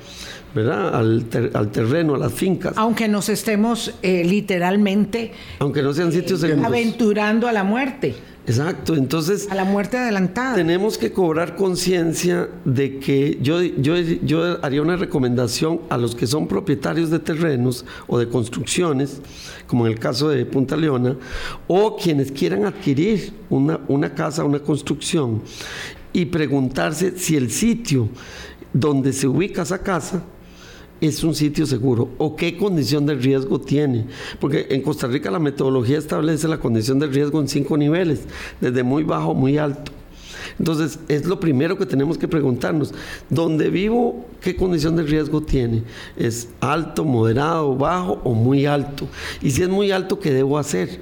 ¿verdad? 0.54 0.94
Al, 0.94 1.26
al, 1.52 1.70
terreno, 1.70 2.14
a 2.14 2.18
las 2.18 2.32
fincas. 2.32 2.72
Aunque 2.76 3.08
nos 3.08 3.28
estemos 3.28 3.94
eh, 4.00 4.24
literalmente... 4.24 5.32
Aunque 5.58 5.82
no 5.82 5.92
sean 5.92 6.10
sitios 6.12 6.42
Aventurando 6.44 7.46
a 7.46 7.52
la 7.52 7.62
muerte. 7.62 8.14
Exacto, 8.46 8.94
entonces... 8.94 9.48
A 9.50 9.56
la 9.56 9.64
muerte 9.64 9.98
adelantada. 9.98 10.54
Tenemos 10.54 10.98
que 10.98 11.10
cobrar 11.10 11.56
conciencia 11.56 12.48
de 12.64 13.00
que 13.00 13.38
yo, 13.42 13.60
yo, 13.60 13.96
yo 13.98 14.64
haría 14.64 14.82
una 14.82 14.96
recomendación 14.96 15.80
a 15.90 15.96
los 15.96 16.14
que 16.14 16.28
son 16.28 16.46
propietarios 16.46 17.10
de 17.10 17.18
terrenos 17.18 17.84
o 18.06 18.18
de 18.18 18.28
construcciones, 18.28 19.20
como 19.66 19.86
en 19.86 19.92
el 19.92 19.98
caso 19.98 20.28
de 20.28 20.46
Punta 20.46 20.76
Leona, 20.76 21.16
o 21.66 21.96
quienes 21.96 22.30
quieran 22.30 22.64
adquirir 22.64 23.32
una, 23.50 23.80
una 23.88 24.14
casa, 24.14 24.44
una 24.44 24.60
construcción, 24.60 25.42
y 26.12 26.26
preguntarse 26.26 27.18
si 27.18 27.36
el 27.36 27.50
sitio 27.50 28.08
donde 28.72 29.12
se 29.12 29.26
ubica 29.26 29.62
esa 29.62 29.82
casa 29.82 30.22
es 31.00 31.22
un 31.24 31.34
sitio 31.34 31.66
seguro 31.66 32.10
o 32.18 32.36
qué 32.36 32.56
condición 32.56 33.06
de 33.06 33.14
riesgo 33.14 33.60
tiene. 33.60 34.06
Porque 34.40 34.66
en 34.70 34.82
Costa 34.82 35.06
Rica 35.06 35.30
la 35.30 35.38
metodología 35.38 35.98
establece 35.98 36.48
la 36.48 36.58
condición 36.58 36.98
de 36.98 37.06
riesgo 37.06 37.40
en 37.40 37.48
cinco 37.48 37.76
niveles, 37.76 38.20
desde 38.60 38.82
muy 38.82 39.04
bajo, 39.04 39.34
muy 39.34 39.58
alto. 39.58 39.92
Entonces, 40.58 40.98
es 41.08 41.26
lo 41.26 41.38
primero 41.38 41.76
que 41.76 41.84
tenemos 41.84 42.16
que 42.16 42.28
preguntarnos. 42.28 42.94
¿Dónde 43.28 43.68
vivo, 43.68 44.26
qué 44.40 44.56
condición 44.56 44.96
de 44.96 45.02
riesgo 45.02 45.42
tiene? 45.42 45.82
¿Es 46.16 46.48
alto, 46.60 47.04
moderado, 47.04 47.76
bajo 47.76 48.20
o 48.24 48.32
muy 48.32 48.64
alto? 48.64 49.06
Y 49.42 49.50
si 49.50 49.62
es 49.62 49.68
muy 49.68 49.90
alto, 49.90 50.18
¿qué 50.18 50.32
debo 50.32 50.58
hacer? 50.58 51.00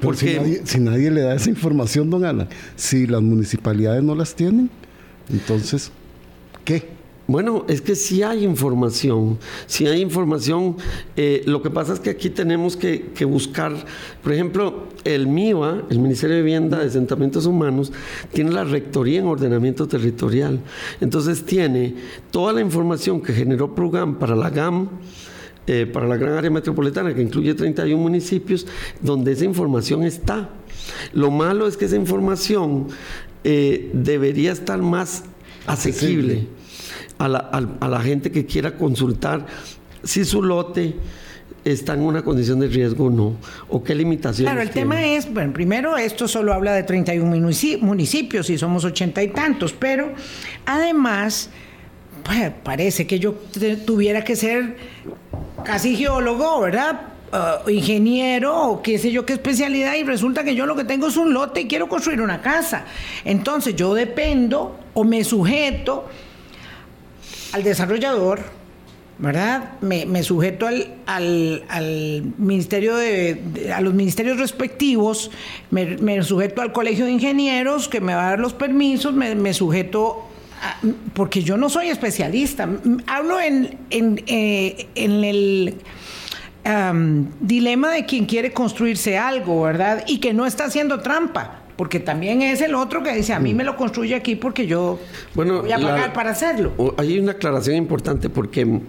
Porque 0.00 0.18
si 0.18 0.36
nadie, 0.36 0.62
si 0.64 0.80
nadie 0.80 1.10
le 1.10 1.20
da 1.20 1.34
esa 1.34 1.50
información, 1.50 2.10
don 2.10 2.24
Ana, 2.24 2.48
si 2.76 3.06
las 3.06 3.22
municipalidades 3.22 4.02
no 4.02 4.14
las 4.14 4.34
tienen, 4.34 4.70
entonces, 5.30 5.92
¿qué? 6.64 6.97
Bueno, 7.28 7.66
es 7.68 7.82
que 7.82 7.94
sí 7.94 8.22
hay 8.22 8.42
información, 8.42 9.38
sí 9.66 9.86
hay 9.86 10.00
información. 10.00 10.78
Eh, 11.14 11.42
lo 11.44 11.60
que 11.60 11.68
pasa 11.68 11.92
es 11.92 12.00
que 12.00 12.08
aquí 12.08 12.30
tenemos 12.30 12.74
que, 12.74 13.12
buscar, 13.26 13.84
por 14.22 14.32
ejemplo, 14.32 14.86
el 15.04 15.26
MIVA, 15.26 15.82
el 15.90 15.98
Ministerio 15.98 16.36
de 16.36 16.42
Vivienda, 16.42 16.78
de 16.78 16.86
Asentamientos 16.86 17.44
Humanos, 17.44 17.92
tiene 18.32 18.50
la 18.50 18.64
Rectoría 18.64 19.20
en 19.20 19.26
Ordenamiento 19.26 19.86
Territorial. 19.86 20.60
Entonces 21.02 21.44
tiene 21.44 21.96
toda 22.30 22.54
la 22.54 22.62
información 22.62 23.20
que 23.20 23.34
generó 23.34 23.74
PROGAM 23.74 24.18
para 24.18 24.34
la 24.34 24.48
GAM, 24.48 24.88
eh, 25.66 25.84
para 25.84 26.08
la 26.08 26.16
gran 26.16 26.32
área 26.32 26.50
metropolitana, 26.50 27.12
que 27.12 27.20
incluye 27.20 27.52
31 27.52 28.02
municipios, 28.02 28.66
donde 29.02 29.32
esa 29.32 29.44
información 29.44 30.02
está. 30.02 30.48
Lo 31.12 31.30
malo 31.30 31.66
es 31.66 31.76
que 31.76 31.84
esa 31.84 31.96
información 31.96 32.86
eh, 33.44 33.90
debería 33.92 34.52
estar 34.52 34.80
más 34.80 35.24
asequible 35.66 36.56
a 37.18 37.88
la, 37.88 38.00
gente 38.00 38.30
que 38.30 38.46
quiera 38.46 38.76
consultar 38.76 39.44
si 40.02 40.24
su 40.24 40.42
lote 40.42 40.94
está 41.64 41.94
en 41.94 42.00
una 42.00 42.22
condición 42.22 42.60
de 42.60 42.68
riesgo 42.68 43.06
o 43.06 43.10
no, 43.10 43.36
o 43.68 43.82
qué 43.82 43.94
limitaciones. 43.94 44.52
Claro, 44.52 44.62
el 44.62 44.70
tema 44.70 45.04
es, 45.04 45.32
bueno, 45.32 45.52
primero 45.52 45.96
esto 45.96 46.28
solo 46.28 46.54
habla 46.54 46.72
de 46.72 46.84
31 46.84 47.26
municipios 47.80 48.48
y 48.50 48.56
somos 48.56 48.84
ochenta 48.84 49.22
y 49.22 49.28
tantos, 49.28 49.72
pero 49.72 50.12
además 50.64 51.50
pues, 52.22 52.52
parece 52.62 53.06
que 53.06 53.18
yo 53.18 53.34
tuviera 53.86 54.22
que 54.22 54.36
ser 54.36 54.76
casi 55.64 55.96
geólogo, 55.96 56.60
¿verdad? 56.60 57.00
Uh, 57.30 57.68
ingeniero 57.68 58.70
o 58.70 58.82
qué 58.82 58.98
sé 58.98 59.10
yo 59.10 59.26
qué 59.26 59.34
especialidad 59.34 59.94
y 59.96 60.02
resulta 60.02 60.44
que 60.44 60.54
yo 60.54 60.64
lo 60.64 60.74
que 60.74 60.84
tengo 60.84 61.08
es 61.08 61.16
un 61.18 61.34
lote 61.34 61.60
y 61.60 61.66
quiero 61.66 61.86
construir 61.86 62.22
una 62.22 62.40
casa. 62.40 62.84
Entonces 63.24 63.76
yo 63.76 63.92
dependo 63.92 64.78
o 64.94 65.04
me 65.04 65.22
sujeto 65.24 66.06
al 67.52 67.62
desarrollador, 67.62 68.40
¿verdad? 69.18 69.72
Me, 69.80 70.22
sujeto 70.22 70.66
al, 70.66 70.98
al, 71.06 72.22
ministerio 72.38 72.96
de, 72.96 73.72
a 73.74 73.80
los 73.80 73.94
ministerios 73.94 74.38
respectivos, 74.38 75.30
me, 75.70 76.22
sujeto 76.22 76.62
al 76.62 76.72
colegio 76.72 77.04
de 77.04 77.12
ingenieros 77.12 77.88
que 77.88 78.00
me 78.00 78.14
va 78.14 78.26
a 78.26 78.30
dar 78.30 78.40
los 78.40 78.54
permisos, 78.54 79.12
me, 79.14 79.52
sujeto 79.54 80.24
porque 81.14 81.42
yo 81.42 81.56
no 81.56 81.68
soy 81.68 81.88
especialista. 81.88 82.68
Hablo 83.06 83.40
en, 83.40 83.78
en, 83.90 84.22
eh, 84.26 84.88
en 84.94 85.24
el 85.24 85.74
dilema 87.40 87.90
de 87.90 88.04
quien 88.04 88.26
quiere 88.26 88.52
construirse 88.52 89.16
algo, 89.16 89.62
¿verdad? 89.62 90.04
Y 90.06 90.18
que 90.18 90.32
no 90.32 90.46
está 90.46 90.64
haciendo 90.64 91.00
trampa 91.00 91.57
porque 91.78 92.00
también 92.00 92.42
es 92.42 92.60
el 92.60 92.74
otro 92.74 93.04
que 93.04 93.14
dice, 93.14 93.32
a 93.32 93.38
mí 93.38 93.54
mm. 93.54 93.56
me 93.56 93.62
lo 93.62 93.76
construye 93.76 94.16
aquí 94.16 94.34
porque 94.34 94.66
yo 94.66 94.98
voy 95.36 95.70
a 95.70 95.78
pagar 95.78 96.12
para 96.12 96.30
hacerlo. 96.30 96.72
Hay 96.96 97.16
una 97.20 97.32
aclaración 97.32 97.76
importante 97.76 98.28
porque 98.28 98.80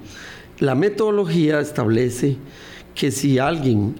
la 0.58 0.74
metodología 0.74 1.60
establece 1.60 2.38
que 2.96 3.12
si 3.12 3.38
alguien 3.38 3.94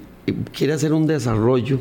quiere 0.52 0.74
hacer 0.74 0.92
un 0.92 1.06
desarrollo, 1.06 1.80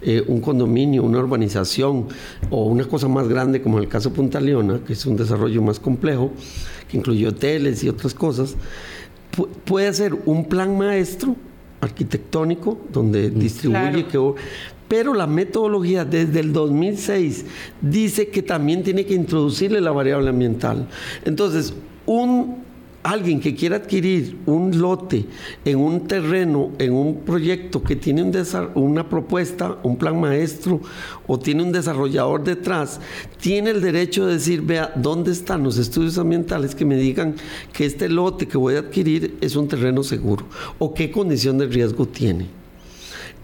eh, 0.00 0.24
un 0.26 0.40
condominio, 0.40 1.02
una 1.02 1.18
urbanización 1.18 2.08
o 2.48 2.64
una 2.64 2.84
cosa 2.86 3.06
más 3.06 3.28
grande 3.28 3.60
como 3.60 3.78
el 3.78 3.86
caso 3.86 4.10
Punta 4.14 4.40
Leona, 4.40 4.80
que 4.86 4.94
es 4.94 5.04
un 5.04 5.14
desarrollo 5.14 5.60
más 5.60 5.78
complejo, 5.78 6.32
que 6.88 6.96
incluye 6.96 7.28
hoteles 7.28 7.84
y 7.84 7.90
otras 7.90 8.14
cosas, 8.14 8.56
puede 9.66 9.88
hacer 9.88 10.16
un 10.24 10.46
plan 10.46 10.78
maestro 10.78 11.36
arquitectónico 11.82 12.78
donde 12.90 13.28
distribuye 13.28 14.06
que 14.06 14.16
pero 14.88 15.14
la 15.14 15.26
metodología 15.26 16.04
desde 16.04 16.40
el 16.40 16.52
2006 16.52 17.44
dice 17.80 18.28
que 18.28 18.42
también 18.42 18.82
tiene 18.82 19.04
que 19.04 19.14
introducirle 19.14 19.80
la 19.80 19.92
variable 19.92 20.30
ambiental. 20.30 20.88
Entonces, 21.24 21.74
un 22.06 22.66
alguien 23.06 23.38
que 23.38 23.54
quiera 23.54 23.76
adquirir 23.76 24.36
un 24.46 24.80
lote 24.80 25.26
en 25.64 25.78
un 25.78 26.08
terreno, 26.08 26.72
en 26.78 26.92
un 26.92 27.20
proyecto 27.20 27.80
que 27.80 27.94
tiene 27.94 28.28
una 28.74 29.08
propuesta, 29.08 29.78
un 29.84 29.96
plan 29.96 30.20
maestro 30.20 30.80
o 31.26 31.38
tiene 31.38 31.62
un 31.62 31.70
desarrollador 31.70 32.42
detrás, 32.42 33.00
tiene 33.40 33.70
el 33.70 33.80
derecho 33.80 34.26
de 34.26 34.34
decir, 34.34 34.60
vea, 34.62 34.92
¿dónde 34.96 35.30
están 35.30 35.62
los 35.62 35.78
estudios 35.78 36.18
ambientales 36.18 36.74
que 36.74 36.84
me 36.84 36.96
digan 36.96 37.36
que 37.72 37.86
este 37.86 38.08
lote 38.08 38.48
que 38.48 38.58
voy 38.58 38.74
a 38.74 38.80
adquirir 38.80 39.36
es 39.40 39.54
un 39.54 39.68
terreno 39.68 40.02
seguro 40.02 40.44
o 40.80 40.92
qué 40.92 41.12
condición 41.12 41.58
de 41.58 41.66
riesgo 41.66 42.06
tiene? 42.06 42.65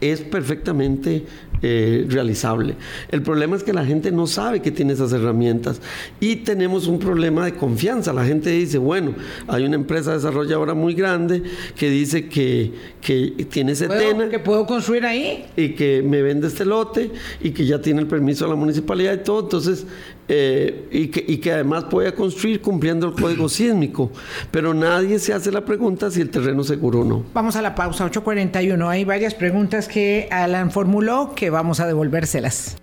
Es 0.02 0.20
perfectamente 0.20 1.24
eh, 1.62 2.06
realizable. 2.08 2.74
El 3.08 3.22
problema 3.22 3.54
es 3.54 3.62
que 3.62 3.72
la 3.72 3.84
gente 3.84 4.10
no 4.10 4.26
sabe 4.26 4.60
que 4.60 4.72
tiene 4.72 4.94
esas 4.94 5.12
herramientas 5.12 5.80
y 6.18 6.36
tenemos 6.36 6.88
un 6.88 6.98
problema 6.98 7.44
de 7.44 7.54
confianza. 7.54 8.12
La 8.12 8.24
gente 8.24 8.50
dice, 8.50 8.78
bueno, 8.78 9.14
hay 9.46 9.64
una 9.64 9.76
empresa 9.76 10.12
desarrolladora 10.12 10.74
muy 10.74 10.94
grande 10.94 11.42
que 11.76 11.88
dice 11.88 12.28
que, 12.28 12.72
que 13.00 13.46
tiene 13.48 13.76
setena. 13.76 14.28
Que 14.28 14.40
puedo 14.40 14.66
construir 14.66 15.06
ahí. 15.06 15.46
Y 15.56 15.70
que 15.70 16.02
me 16.02 16.20
vende 16.20 16.48
este 16.48 16.64
lote 16.64 17.12
y 17.40 17.52
que 17.52 17.64
ya 17.64 17.80
tiene 17.80 18.00
el 18.00 18.08
permiso 18.08 18.44
de 18.44 18.50
la 18.50 18.56
municipalidad 18.56 19.14
y 19.14 19.18
todo. 19.18 19.42
Entonces, 19.42 19.86
eh, 20.34 20.88
y, 20.90 21.08
que, 21.08 21.22
y, 21.28 21.36
que, 21.36 21.52
además 21.52 21.84
puede 21.84 22.14
construir 22.14 22.62
cumpliendo 22.62 23.06
el 23.06 23.12
código 23.12 23.48
sísmico. 23.50 24.10
Pero 24.50 24.72
nadie 24.72 25.18
se 25.18 25.34
hace 25.34 25.52
la 25.52 25.62
pregunta 25.62 26.10
si 26.10 26.22
el 26.22 26.30
terreno 26.30 26.62
es 26.62 26.68
seguro 26.68 27.00
o 27.00 27.04
no. 27.04 27.22
Vamos 27.34 27.54
a 27.56 27.60
la 27.60 27.74
pausa, 27.74 28.10
8.41. 28.10 28.88
Hay 28.88 29.04
varias 29.04 29.34
preguntas 29.34 29.88
que 29.88 30.28
Alan 30.30 30.70
formuló 30.70 31.34
que 31.34 31.50
vamos 31.50 31.80
a 31.80 31.86
devolvérselas. 31.86 32.81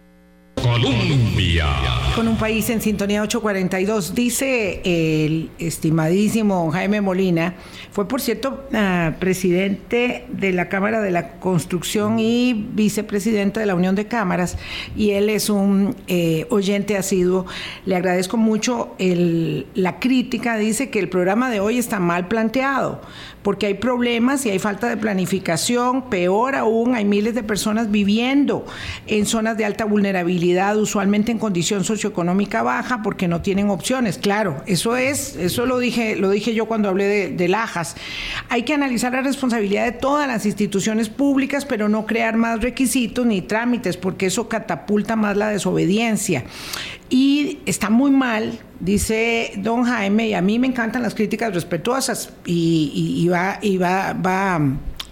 Colombia. 0.62 1.68
Con 2.16 2.28
un 2.28 2.38
país 2.38 2.70
en 2.70 2.82
sintonía 2.82 3.22
842, 3.22 4.14
dice 4.14 4.82
el 4.84 5.50
estimadísimo 5.60 6.70
Jaime 6.72 7.02
Molina, 7.02 7.56
fue 7.92 8.08
por 8.08 8.20
cierto 8.20 8.68
ah, 8.74 9.14
presidente 9.20 10.26
de 10.30 10.52
la 10.52 10.70
Cámara 10.70 11.02
de 11.02 11.12
la 11.12 11.34
Construcción 11.40 12.20
y 12.20 12.54
vicepresidente 12.74 13.60
de 13.60 13.66
la 13.66 13.76
Unión 13.76 13.96
de 13.96 14.08
Cámaras, 14.08 14.58
y 14.96 15.12
él 15.12 15.30
es 15.30 15.50
un 15.50 15.96
eh, 16.08 16.46
oyente 16.50 16.98
asiduo. 16.98 17.46
Le 17.86 17.96
agradezco 17.96 18.38
mucho 18.38 18.96
la 19.00 20.00
crítica, 20.00 20.58
dice 20.58 20.90
que 20.90 21.00
el 21.00 21.10
programa 21.10 21.50
de 21.50 21.60
hoy 21.60 21.78
está 21.78 22.00
mal 22.00 22.28
planteado 22.28 23.02
porque 23.44 23.68
hay 23.68 23.76
problemas 23.76 24.46
y 24.46 24.50
hay 24.50 24.60
falta 24.60 24.90
de 24.90 24.98
planificación, 24.98 26.10
peor 26.10 26.56
aún, 26.56 26.96
hay 26.96 27.06
miles 27.06 27.36
de 27.36 27.44
personas 27.44 27.90
viviendo 27.90 28.66
en 29.08 29.26
zonas 29.26 29.58
de 29.58 29.66
alta 29.66 29.86
vulnerabilidad, 29.86 30.49
usualmente 30.76 31.32
en 31.32 31.40
condición 31.40 31.84
socioeconómica 31.84 32.64
baja, 32.64 33.02
porque 33.02 33.28
no 33.28 33.42
tienen 33.42 33.70
opciones. 33.70 34.18
Claro, 34.18 34.62
eso 34.66 34.96
es, 34.96 35.36
eso 35.36 35.66
lo 35.66 35.80
dije, 35.80 36.16
lo 36.16 36.30
dije 36.30 36.54
yo 36.54 36.66
cuando 36.66 36.90
hablé 36.90 37.06
de, 37.06 37.30
de 37.30 37.48
Lajas. 37.48 37.96
Hay 38.50 38.64
que 38.64 38.74
analizar 38.74 39.12
la 39.14 39.22
responsabilidad 39.22 39.86
de 39.86 39.92
todas 39.92 40.28
las 40.28 40.46
instituciones 40.46 41.10
públicas, 41.10 41.66
pero 41.66 41.90
no 41.90 42.06
crear 42.06 42.38
más 42.38 42.62
requisitos 42.62 43.26
ni 43.26 43.42
trámites, 43.42 43.98
porque 43.98 44.28
eso 44.28 44.48
catapulta 44.48 45.16
más 45.16 45.38
la 45.38 45.50
desobediencia. 45.50 46.44
Y 47.10 47.60
está 47.66 47.90
muy 47.90 48.12
mal, 48.12 48.60
dice 48.80 49.54
don 49.58 49.84
Jaime, 49.84 50.28
y 50.30 50.34
a 50.34 50.42
mí 50.42 50.60
me 50.60 50.68
encantan 50.68 51.02
las 51.02 51.16
críticas 51.16 51.54
respetuosas, 51.54 52.34
y, 52.46 53.28
va, 53.30 53.60
y 53.62 53.78
va, 53.78 54.14
va 54.14 54.60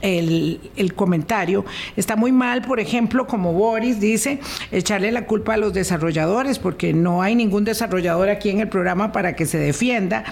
el, 0.01 0.59
el, 0.75 0.93
comentario. 0.93 1.65
Está 1.95 2.15
muy 2.15 2.31
mal, 2.31 2.61
por 2.61 2.79
ejemplo, 2.79 3.27
como 3.27 3.53
Boris 3.53 3.99
dice, 3.99 4.39
echarle 4.71 5.11
la 5.11 5.25
culpa 5.25 5.55
a 5.55 5.57
los 5.57 5.73
desarrolladores, 5.73 6.59
porque 6.59 6.93
no 6.93 7.21
hay 7.21 7.35
ningún 7.35 7.63
desarrollador 7.63 8.29
aquí 8.29 8.49
en 8.49 8.59
el 8.59 8.69
programa 8.69 9.11
para 9.11 9.35
que 9.35 9.45
se 9.45 9.57
defienda. 9.57 10.23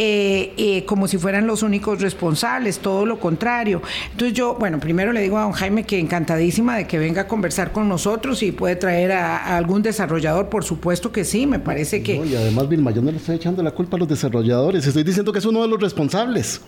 Eh, 0.00 0.54
eh, 0.56 0.84
como 0.84 1.08
si 1.08 1.18
fueran 1.18 1.48
los 1.48 1.64
únicos 1.64 2.00
responsables, 2.00 2.78
todo 2.78 3.04
lo 3.04 3.18
contrario. 3.18 3.82
Entonces 4.12 4.32
yo, 4.32 4.54
bueno, 4.54 4.78
primero 4.78 5.12
le 5.12 5.20
digo 5.20 5.38
a 5.38 5.42
don 5.42 5.50
Jaime 5.50 5.82
que 5.82 5.98
encantadísima 5.98 6.76
de 6.76 6.86
que 6.86 7.00
venga 7.00 7.22
a 7.22 7.26
conversar 7.26 7.72
con 7.72 7.88
nosotros 7.88 8.44
y 8.44 8.52
puede 8.52 8.76
traer 8.76 9.10
a, 9.10 9.56
algún 9.56 9.82
desarrollador, 9.82 10.50
por 10.50 10.62
supuesto 10.62 11.10
que 11.10 11.24
sí, 11.24 11.48
me 11.48 11.58
parece 11.58 12.04
que... 12.04 12.14
y 12.14 12.36
además, 12.36 12.68
Vilma, 12.68 12.92
yo 12.92 13.02
no 13.02 13.10
le 13.10 13.16
estoy 13.16 13.34
echando 13.34 13.60
la 13.60 13.72
culpa 13.72 13.96
a 13.96 13.98
los 13.98 14.08
desarrolladores, 14.08 14.86
estoy 14.86 15.02
diciendo 15.02 15.32
que 15.32 15.40
es 15.40 15.44
uno 15.46 15.62
de 15.62 15.68
los 15.68 15.80
responsables 15.80 16.60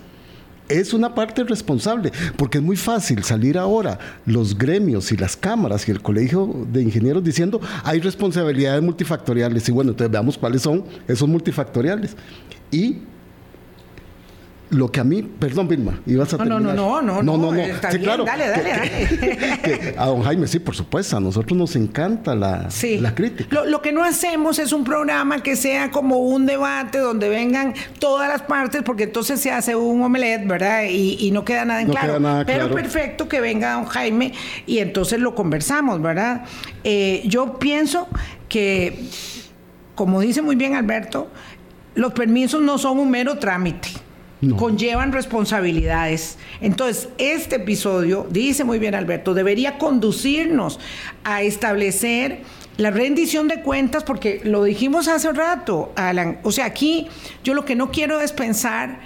es 0.70 0.92
una 0.94 1.14
parte 1.14 1.44
responsable, 1.44 2.12
porque 2.36 2.58
es 2.58 2.64
muy 2.64 2.76
fácil 2.76 3.22
salir 3.24 3.58
ahora 3.58 3.98
los 4.26 4.56
gremios 4.56 5.12
y 5.12 5.16
las 5.16 5.36
cámaras 5.36 5.88
y 5.88 5.90
el 5.90 6.00
colegio 6.00 6.66
de 6.72 6.82
ingenieros 6.82 7.22
diciendo 7.24 7.60
hay 7.84 8.00
responsabilidades 8.00 8.82
multifactoriales. 8.82 9.68
Y 9.68 9.72
bueno, 9.72 9.90
entonces 9.90 10.10
veamos 10.10 10.38
cuáles 10.38 10.62
son 10.62 10.84
esos 11.08 11.28
multifactoriales. 11.28 12.16
Y 12.70 12.98
lo 14.70 14.90
que 14.92 15.00
a 15.00 15.04
mí, 15.04 15.22
perdón 15.22 15.66
Vilma, 15.66 16.00
ibas 16.06 16.32
a 16.32 16.36
no, 16.36 16.44
terminar. 16.44 16.76
No, 16.76 17.02
no, 17.02 17.22
no, 17.22 17.22
no, 17.22 17.36
no, 17.36 17.52
no, 17.52 17.64
sí, 17.90 17.98
claro, 17.98 18.24
dale, 18.24 18.48
dale, 18.48 18.70
dale. 18.70 19.94
a 19.98 20.06
don 20.06 20.22
Jaime, 20.22 20.46
sí, 20.46 20.60
por 20.60 20.76
supuesto, 20.76 21.16
a 21.16 21.20
nosotros 21.20 21.58
nos 21.58 21.74
encanta 21.74 22.36
la, 22.36 22.68
la 23.00 23.14
crítica. 23.14 23.62
Lo, 23.64 23.82
que 23.82 23.92
no 23.92 24.04
hacemos 24.04 24.60
es 24.60 24.72
un 24.72 24.84
programa 24.84 25.42
que 25.42 25.56
sea 25.56 25.90
como 25.90 26.18
un 26.18 26.46
debate 26.46 26.98
donde 26.98 27.28
vengan 27.28 27.74
todas 27.98 28.28
las 28.28 28.42
partes, 28.42 28.82
porque 28.84 29.04
entonces 29.04 29.40
se 29.40 29.50
hace 29.50 29.74
un 29.74 30.02
omelette, 30.02 30.46
¿verdad? 30.46 30.84
Y, 30.88 31.30
no 31.32 31.44
queda 31.44 31.64
nada 31.64 31.82
en 31.82 31.88
claro. 31.88 32.44
Pero 32.46 32.70
perfecto 32.70 33.28
que 33.28 33.40
venga 33.40 33.74
don 33.74 33.86
Jaime 33.86 34.32
y 34.66 34.78
entonces 34.78 35.20
lo 35.20 35.34
conversamos, 35.34 36.00
¿verdad? 36.00 36.44
Eh, 36.84 37.22
yo 37.26 37.58
pienso 37.58 38.08
que, 38.48 39.04
como 39.94 40.20
dice 40.20 40.42
muy 40.42 40.56
bien 40.56 40.74
Alberto, 40.74 41.28
los 41.94 42.12
permisos 42.12 42.62
no 42.62 42.78
son 42.78 42.98
un 42.98 43.10
mero 43.10 43.38
trámite 43.38 43.90
conllevan 44.56 45.12
responsabilidades. 45.12 46.38
Entonces, 46.60 47.08
este 47.18 47.56
episodio, 47.56 48.26
dice 48.30 48.64
muy 48.64 48.78
bien 48.78 48.94
Alberto, 48.94 49.34
debería 49.34 49.78
conducirnos 49.78 50.80
a 51.24 51.42
establecer 51.42 52.42
la 52.76 52.90
rendición 52.90 53.48
de 53.48 53.60
cuentas, 53.60 54.04
porque 54.04 54.40
lo 54.44 54.64
dijimos 54.64 55.08
hace 55.08 55.32
rato, 55.32 55.92
Alan. 55.96 56.38
O 56.42 56.52
sea, 56.52 56.64
aquí 56.64 57.08
yo 57.44 57.52
lo 57.52 57.66
que 57.66 57.76
no 57.76 57.90
quiero 57.90 58.20
es 58.20 58.32
pensar 58.32 59.00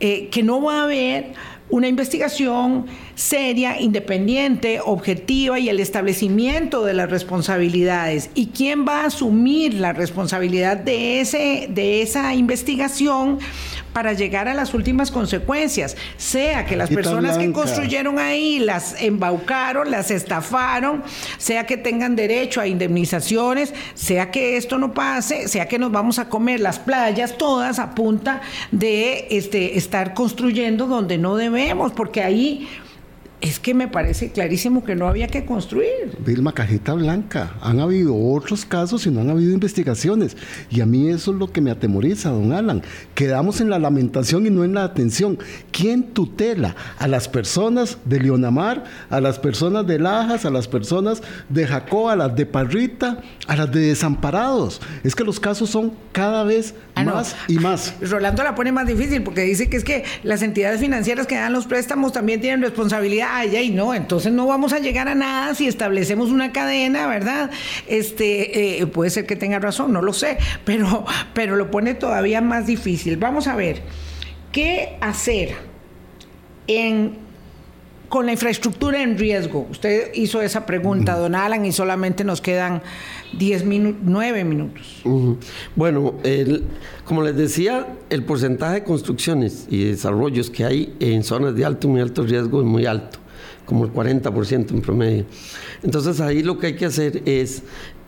eh, 0.00 0.28
que 0.30 0.42
no 0.42 0.60
va 0.62 0.80
a 0.80 0.84
haber 0.84 1.32
una 1.70 1.88
investigación 1.88 2.86
seria, 3.14 3.80
independiente, 3.80 4.80
objetiva 4.84 5.58
y 5.58 5.68
el 5.68 5.80
establecimiento 5.80 6.84
de 6.84 6.94
las 6.94 7.10
responsabilidades. 7.10 8.30
¿Y 8.34 8.46
quién 8.48 8.86
va 8.86 9.02
a 9.02 9.06
asumir 9.06 9.74
la 9.74 9.92
responsabilidad 9.92 10.76
de, 10.76 11.20
ese, 11.20 11.68
de 11.70 12.02
esa 12.02 12.34
investigación? 12.34 13.38
para 13.92 14.14
llegar 14.14 14.48
a 14.48 14.54
las 14.54 14.74
últimas 14.74 15.10
consecuencias, 15.10 15.96
sea 16.16 16.64
que 16.64 16.76
las 16.76 16.88
personas 16.88 17.36
que 17.38 17.52
construyeron 17.52 18.18
ahí 18.18 18.58
las 18.58 19.00
embaucaron, 19.00 19.90
las 19.90 20.10
estafaron, 20.10 21.02
sea 21.38 21.66
que 21.66 21.76
tengan 21.76 22.16
derecho 22.16 22.60
a 22.60 22.66
indemnizaciones, 22.66 23.74
sea 23.94 24.30
que 24.30 24.56
esto 24.56 24.78
no 24.78 24.94
pase, 24.94 25.48
sea 25.48 25.68
que 25.68 25.78
nos 25.78 25.92
vamos 25.92 26.18
a 26.18 26.28
comer 26.28 26.60
las 26.60 26.78
playas 26.78 27.36
todas 27.36 27.78
a 27.78 27.94
punta 27.94 28.40
de 28.70 29.26
este, 29.30 29.76
estar 29.76 30.14
construyendo 30.14 30.86
donde 30.86 31.18
no 31.18 31.36
debemos, 31.36 31.92
porque 31.92 32.22
ahí 32.22 32.68
es 33.42 33.58
que 33.58 33.74
me 33.74 33.88
parece 33.88 34.30
clarísimo 34.30 34.84
que 34.84 34.94
no 34.94 35.08
había 35.08 35.26
que 35.26 35.44
construir. 35.44 36.16
Vilma, 36.24 36.52
cajita 36.52 36.94
blanca. 36.94 37.54
Han 37.60 37.80
habido 37.80 38.16
otros 38.16 38.64
casos 38.64 39.04
y 39.04 39.10
no 39.10 39.20
han 39.20 39.30
habido 39.30 39.52
investigaciones. 39.52 40.36
Y 40.70 40.80
a 40.80 40.86
mí 40.86 41.08
eso 41.08 41.32
es 41.32 41.38
lo 41.38 41.50
que 41.50 41.60
me 41.60 41.72
atemoriza, 41.72 42.30
don 42.30 42.52
Alan. 42.52 42.82
Quedamos 43.16 43.60
en 43.60 43.68
la 43.68 43.80
lamentación 43.80 44.46
y 44.46 44.50
no 44.50 44.62
en 44.62 44.74
la 44.74 44.84
atención. 44.84 45.38
¿Quién 45.72 46.04
tutela 46.04 46.76
a 46.98 47.08
las 47.08 47.28
personas 47.28 47.98
de 48.04 48.20
Leonamar, 48.20 48.84
a 49.10 49.20
las 49.20 49.40
personas 49.40 49.88
de 49.88 49.98
Lajas, 49.98 50.44
a 50.44 50.50
las 50.50 50.68
personas 50.68 51.20
de 51.48 51.66
Jacob, 51.66 52.10
a 52.10 52.16
las 52.16 52.36
de 52.36 52.46
Parrita, 52.46 53.18
a 53.48 53.56
las 53.56 53.72
de 53.72 53.80
Desamparados? 53.80 54.80
Es 55.02 55.16
que 55.16 55.24
los 55.24 55.40
casos 55.40 55.68
son 55.68 55.94
cada 56.12 56.44
vez 56.44 56.76
ah, 56.94 57.02
más 57.02 57.34
y 57.48 57.58
más. 57.58 57.94
Rolando 58.00 58.44
la 58.44 58.54
pone 58.54 58.70
más 58.70 58.86
difícil 58.86 59.24
porque 59.24 59.40
dice 59.40 59.68
que 59.68 59.78
es 59.78 59.84
que 59.84 60.04
las 60.22 60.42
entidades 60.42 60.78
financieras 60.78 61.26
que 61.26 61.34
dan 61.34 61.52
los 61.52 61.66
préstamos 61.66 62.12
también 62.12 62.40
tienen 62.40 62.62
responsabilidad 62.62 63.31
ay, 63.32 63.56
ay, 63.56 63.70
no, 63.70 63.94
entonces 63.94 64.30
no 64.30 64.46
vamos 64.46 64.74
a 64.74 64.78
llegar 64.78 65.08
a 65.08 65.14
nada 65.14 65.54
si 65.54 65.66
establecemos 65.66 66.30
una 66.30 66.52
cadena, 66.52 67.06
¿verdad? 67.06 67.50
Este, 67.86 68.80
eh, 68.82 68.86
puede 68.86 69.10
ser 69.10 69.24
que 69.24 69.36
tenga 69.36 69.58
razón, 69.58 69.92
no 69.92 70.02
lo 70.02 70.12
sé, 70.12 70.36
pero, 70.66 71.06
pero 71.32 71.56
lo 71.56 71.70
pone 71.70 71.94
todavía 71.94 72.42
más 72.42 72.66
difícil. 72.66 73.16
Vamos 73.16 73.46
a 73.46 73.56
ver, 73.56 73.80
¿qué 74.52 74.96
hacer 75.00 75.54
en 76.66 77.22
con 78.10 78.26
la 78.26 78.32
infraestructura 78.32 79.02
en 79.02 79.16
riesgo? 79.16 79.66
Usted 79.70 80.12
hizo 80.12 80.42
esa 80.42 80.66
pregunta, 80.66 81.16
don 81.16 81.34
Alan, 81.34 81.64
y 81.64 81.72
solamente 81.72 82.24
nos 82.24 82.42
quedan 82.42 82.82
10 83.38 83.64
minutos, 83.64 84.02
9 84.04 84.44
minutos. 84.44 85.02
Bueno, 85.74 86.16
como 87.06 87.22
les 87.22 87.34
decía, 87.34 87.86
el 88.10 88.24
porcentaje 88.24 88.74
de 88.74 88.84
construcciones 88.84 89.66
y 89.70 89.84
desarrollos 89.84 90.50
que 90.50 90.66
hay 90.66 90.94
en 91.00 91.24
zonas 91.24 91.54
de 91.54 91.64
alto 91.64 91.86
y 91.86 91.90
muy 91.92 92.02
alto 92.02 92.24
riesgo 92.24 92.60
es 92.60 92.66
muy 92.66 92.84
alto 92.84 93.21
como 93.64 93.84
el 93.84 93.92
40% 93.92 94.70
en 94.70 94.80
promedio. 94.82 95.24
Entonces 95.82 96.20
ahí 96.20 96.42
lo 96.42 96.58
que 96.58 96.68
hay 96.68 96.76
que 96.76 96.86
hacer 96.86 97.22
es 97.26 97.62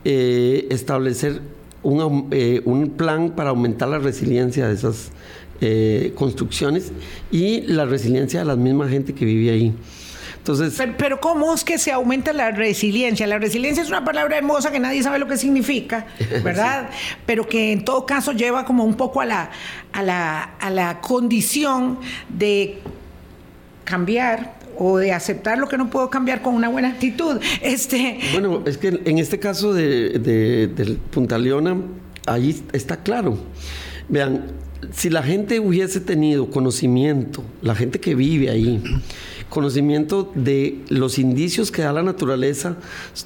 eh, 0.04 0.66
establecer 0.70 1.40
eh, 2.30 2.62
un, 2.64 2.90
plan 2.96 3.30
para 3.30 3.50
aumentar 3.50 3.88
la 3.88 3.98
resiliencia 3.98 4.68
de 4.68 4.74
esas 4.74 5.10
eh, 5.60 6.12
construcciones 6.14 6.92
y 7.30 7.62
la 7.62 7.84
resiliencia 7.84 8.40
de 8.40 8.46
la 8.46 8.56
misma 8.56 8.88
gente 8.88 9.14
que 9.14 9.24
vive 9.24 9.50
ahí. 9.50 9.74
Entonces, 10.38 10.78
pero, 10.98 11.20
¿cómo 11.20 11.54
es 11.54 11.64
que 11.64 11.78
se 11.78 11.90
aumenta 11.90 12.34
la 12.34 12.50
resiliencia? 12.50 13.26
La 13.26 13.38
resiliencia 13.38 13.82
es 13.82 13.88
una 13.88 14.04
palabra 14.04 14.36
hermosa 14.36 14.70
que 14.70 14.78
nadie 14.78 15.02
sabe 15.02 15.18
lo 15.18 15.26
que 15.26 15.38
significa, 15.38 16.06
¿verdad? 16.44 16.90
Pero 17.24 17.48
que 17.48 17.72
en 17.72 17.82
todo 17.82 18.04
caso 18.04 18.32
lleva 18.32 18.66
como 18.66 18.84
un 18.84 18.94
poco 18.94 19.22
a 19.22 19.24
la, 19.24 19.50
a 19.92 20.02
la, 20.02 20.42
a 20.42 20.70
la 20.70 21.00
condición 21.00 21.98
de 22.28 22.78
cambiar 23.84 24.53
o 24.78 24.98
de 24.98 25.12
aceptar 25.12 25.58
lo 25.58 25.68
que 25.68 25.78
no 25.78 25.90
puedo 25.90 26.10
cambiar 26.10 26.42
con 26.42 26.54
una 26.54 26.68
buena 26.68 26.88
actitud. 26.88 27.40
Este... 27.62 28.18
Bueno, 28.32 28.62
es 28.66 28.78
que 28.78 29.00
en 29.04 29.18
este 29.18 29.38
caso 29.38 29.72
de, 29.74 30.18
de 30.18 30.96
Punta 31.10 31.38
Leona, 31.38 31.76
ahí 32.26 32.62
está 32.72 33.02
claro. 33.02 33.38
Vean, 34.08 34.46
si 34.92 35.10
la 35.10 35.22
gente 35.22 35.60
hubiese 35.60 36.00
tenido 36.00 36.50
conocimiento, 36.50 37.42
la 37.62 37.74
gente 37.74 38.00
que 38.00 38.14
vive 38.14 38.50
ahí, 38.50 38.82
conocimiento 39.54 40.32
de 40.34 40.80
los 40.88 41.18
indicios 41.18 41.70
que 41.70 41.82
da 41.82 41.92
la 41.92 42.02
naturaleza 42.02 42.76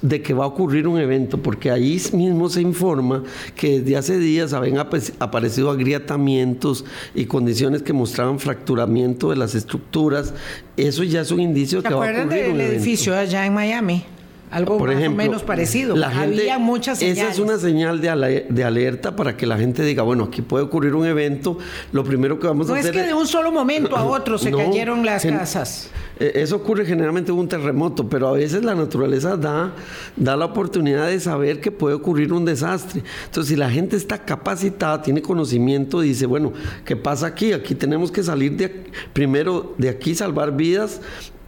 de 0.02 0.20
que 0.20 0.34
va 0.34 0.44
a 0.44 0.48
ocurrir 0.48 0.86
un 0.86 1.00
evento, 1.00 1.42
porque 1.42 1.70
ahí 1.70 2.00
mismo 2.12 2.50
se 2.50 2.60
informa 2.60 3.24
que 3.56 3.80
desde 3.80 3.96
hace 3.96 4.18
días 4.18 4.52
habían 4.52 4.76
aparecido 4.76 5.70
agrietamientos 5.70 6.84
y 7.14 7.24
condiciones 7.24 7.82
que 7.82 7.94
mostraban 7.94 8.38
fracturamiento 8.38 9.30
de 9.30 9.36
las 9.36 9.54
estructuras. 9.54 10.34
Eso 10.76 11.02
ya 11.02 11.22
es 11.22 11.30
un 11.30 11.40
indicio 11.40 11.82
que 11.82 11.94
va 11.94 12.06
a 12.06 12.20
ocurrir. 12.20 12.28
del 12.28 12.60
edificio 12.60 13.16
allá 13.16 13.46
en 13.46 13.54
Miami? 13.54 14.04
Algo 14.50 14.78
más 14.78 15.06
o 15.06 15.10
menos 15.10 15.42
parecido. 15.42 15.96
La 15.96 16.08
Había 16.08 16.58
muchas 16.58 16.98
señales. 16.98 17.22
Esa 17.22 17.32
es 17.32 17.38
una 17.38 17.58
señal 17.58 18.00
de, 18.00 18.46
de, 18.48 18.64
alerta 18.64 19.14
para 19.14 19.36
que 19.36 19.46
la 19.46 19.58
gente 19.58 19.82
diga, 19.82 20.02
bueno, 20.02 20.24
aquí 20.24 20.42
puede 20.42 20.64
ocurrir 20.64 20.94
un 20.94 21.06
evento, 21.06 21.58
lo 21.92 22.04
primero 22.04 22.38
que 22.38 22.46
vamos 22.46 22.68
a 22.70 22.74
hacer... 22.74 22.94
No 22.94 23.00
es 23.00 23.04
que 23.04 23.08
de 23.08 23.14
un 23.14 23.26
solo 23.26 23.52
momento 23.52 23.96
a 23.96 24.04
otro 24.06 24.38
se 24.38 24.50
cayeron 24.50 25.04
las 25.04 25.24
casas. 25.24 25.90
E, 26.18 26.32
eso 26.34 26.56
ocurre 26.56 26.84
generalmente 26.84 27.30
en 27.30 27.38
un 27.38 27.48
terremoto, 27.48 28.08
pero 28.08 28.28
a 28.28 28.32
veces 28.32 28.64
la 28.64 28.74
naturaleza 28.74 29.36
da, 29.36 29.72
da 30.16 30.36
la 30.36 30.46
oportunidad 30.46 31.08
de 31.08 31.20
saber 31.20 31.60
que 31.60 31.70
puede 31.70 31.94
ocurrir 31.94 32.32
un 32.32 32.44
desastre. 32.44 33.02
Entonces, 33.26 33.50
si 33.50 33.56
la 33.56 33.70
gente 33.70 33.96
está 33.96 34.18
capacitada, 34.24 35.02
tiene 35.02 35.22
conocimiento, 35.22 36.00
dice, 36.00 36.26
bueno, 36.26 36.52
¿qué 36.84 36.96
pasa 36.96 37.26
aquí? 37.26 37.52
Aquí 37.52 37.74
tenemos 37.74 38.10
que 38.10 38.22
salir 38.22 38.56
de 38.56 38.86
primero 39.12 39.74
de 39.78 39.88
aquí, 39.88 40.14
salvar 40.14 40.56
vidas 40.56 41.00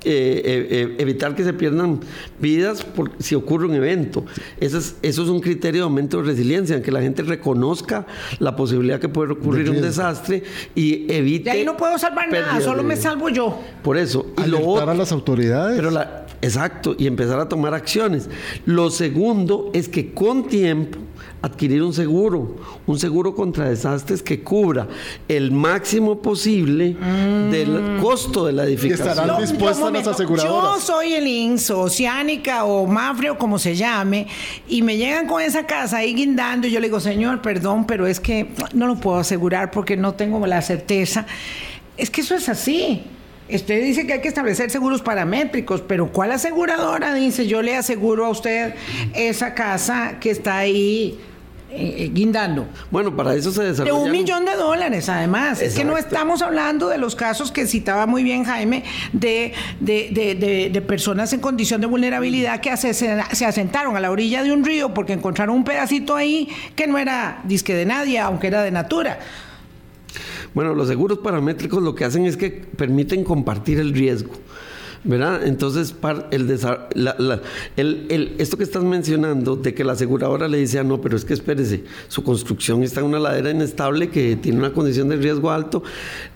eh, 0.02 0.42
eh, 0.44 0.68
eh, 0.70 0.96
evitar 0.98 1.34
que 1.34 1.44
se 1.44 1.52
pierdan 1.52 2.00
vidas 2.38 2.82
por, 2.82 3.10
si 3.18 3.34
ocurre 3.34 3.66
un 3.66 3.74
evento. 3.74 4.24
Eso 4.58 4.78
es, 4.78 4.96
eso 5.02 5.22
es 5.22 5.28
un 5.28 5.40
criterio 5.40 5.82
de 5.82 5.84
aumento 5.84 6.18
de 6.18 6.24
resiliencia, 6.24 6.76
en 6.76 6.82
que 6.82 6.90
la 6.90 7.02
gente 7.02 7.22
reconozca 7.22 8.06
la 8.38 8.56
posibilidad 8.56 8.98
que 8.98 9.10
puede 9.10 9.32
ocurrir 9.32 9.68
un 9.68 9.82
desastre 9.82 10.42
y 10.74 11.12
evite. 11.12 11.44
De 11.44 11.50
ahí 11.50 11.64
no 11.64 11.76
puedo 11.76 11.98
salvar 11.98 12.30
nada, 12.30 12.60
solo 12.60 12.82
me 12.82 12.96
salvo 12.96 13.28
yo. 13.28 13.60
Por 13.82 13.98
eso. 13.98 14.26
Y 14.42 14.48
lo 14.48 14.80
a 14.80 14.94
las 14.94 15.12
autoridades. 15.12 15.76
Pero 15.76 15.90
la, 15.90 16.26
exacto, 16.40 16.94
y 16.98 17.06
empezar 17.06 17.38
a 17.38 17.48
tomar 17.48 17.74
acciones. 17.74 18.30
Lo 18.64 18.90
segundo 18.90 19.70
es 19.74 19.88
que 19.88 20.14
con 20.14 20.48
tiempo 20.48 20.98
adquirir 21.42 21.82
un 21.82 21.94
seguro, 21.94 22.56
un 22.86 22.98
seguro 22.98 23.34
contra 23.34 23.68
desastres 23.68 24.22
que 24.22 24.42
cubra 24.42 24.86
el 25.26 25.52
máximo 25.52 26.20
posible 26.20 26.96
del 27.50 27.70
mm. 27.70 28.02
costo 28.02 28.46
de 28.46 28.52
la 28.52 28.64
edificación. 28.64 29.08
estarán 29.08 29.40
dispuestas 29.40 29.92
las 29.92 30.06
aseguradoras. 30.06 30.74
Yo 30.74 30.80
soy 30.80 31.14
el 31.14 31.26
INS, 31.26 31.70
Oceánica 31.70 32.64
o 32.64 32.86
Mafre 32.86 33.30
o 33.30 33.38
como 33.38 33.58
se 33.58 33.74
llame, 33.74 34.26
y 34.68 34.82
me 34.82 34.96
llegan 34.96 35.26
con 35.26 35.40
esa 35.40 35.66
casa 35.66 35.98
ahí 35.98 36.14
guindando 36.14 36.66
y 36.66 36.70
yo 36.70 36.80
le 36.80 36.88
digo, 36.88 37.00
señor, 37.00 37.40
perdón, 37.40 37.86
pero 37.86 38.06
es 38.06 38.20
que 38.20 38.48
no 38.74 38.86
lo 38.86 38.96
puedo 38.96 39.18
asegurar 39.18 39.70
porque 39.70 39.96
no 39.96 40.14
tengo 40.14 40.46
la 40.46 40.60
certeza. 40.60 41.26
Es 41.96 42.10
que 42.10 42.20
eso 42.20 42.34
es 42.34 42.48
así. 42.48 43.02
Usted 43.52 43.82
dice 43.82 44.06
que 44.06 44.12
hay 44.12 44.20
que 44.20 44.28
establecer 44.28 44.70
seguros 44.70 45.02
paramétricos, 45.02 45.80
pero 45.80 46.12
¿cuál 46.12 46.30
aseguradora 46.30 47.14
dice 47.14 47.46
yo 47.48 47.62
le 47.62 47.76
aseguro 47.76 48.26
a 48.26 48.30
usted 48.30 48.74
esa 49.14 49.54
casa 49.54 50.18
que 50.20 50.30
está 50.30 50.58
ahí 50.58 51.18
eh, 51.72 52.10
guindando. 52.12 52.66
Bueno, 52.90 53.14
para 53.14 53.34
eso 53.34 53.52
se 53.52 53.62
desarrolla. 53.62 53.92
De 53.92 54.04
un 54.04 54.10
millón 54.10 54.44
de 54.44 54.54
dólares, 54.56 55.08
además. 55.08 55.62
Es 55.62 55.74
que 55.74 55.84
no 55.84 55.96
estamos 55.96 56.42
hablando 56.42 56.88
de 56.88 56.98
los 56.98 57.14
casos 57.14 57.52
que 57.52 57.66
citaba 57.66 58.06
muy 58.06 58.24
bien 58.24 58.44
Jaime, 58.44 58.84
de, 59.12 59.52
de, 59.80 60.84
personas 60.86 61.32
en 61.32 61.40
condición 61.40 61.80
de 61.80 61.86
vulnerabilidad 61.86 62.60
que 62.60 62.76
se 62.76 63.46
asentaron 63.46 63.96
a 63.96 64.00
la 64.00 64.10
orilla 64.10 64.42
de 64.42 64.52
un 64.52 64.64
río 64.64 64.92
porque 64.94 65.12
encontraron 65.12 65.54
un 65.54 65.64
pedacito 65.64 66.16
ahí 66.16 66.48
que 66.74 66.86
no 66.86 66.98
era 66.98 67.40
disque 67.44 67.74
de 67.74 67.86
nadie, 67.86 68.18
aunque 68.18 68.48
era 68.48 68.62
de 68.62 68.70
natura. 68.70 69.18
Bueno, 70.54 70.74
los 70.74 70.88
seguros 70.88 71.18
paramétricos 71.18 71.82
lo 71.82 71.94
que 71.94 72.04
hacen 72.04 72.26
es 72.26 72.36
que 72.36 72.50
permiten 72.50 73.22
compartir 73.22 73.78
el 73.78 73.94
riesgo. 73.94 74.32
¿Verdad? 75.02 75.46
Entonces, 75.46 75.94
el, 76.30 76.50
el, 77.76 78.34
esto 78.38 78.56
que 78.58 78.64
estás 78.64 78.82
mencionando, 78.82 79.56
de 79.56 79.72
que 79.72 79.82
la 79.82 79.92
aseguradora 79.92 80.46
le 80.46 80.58
dice, 80.58 80.78
ah, 80.78 80.84
no, 80.84 81.00
pero 81.00 81.16
es 81.16 81.24
que 81.24 81.32
espérese, 81.32 81.84
su 82.08 82.22
construcción 82.22 82.82
está 82.82 83.00
en 83.00 83.06
una 83.06 83.18
ladera 83.18 83.50
inestable 83.50 84.10
que 84.10 84.36
tiene 84.36 84.58
una 84.58 84.72
condición 84.72 85.08
de 85.08 85.16
riesgo 85.16 85.50
alto, 85.50 85.82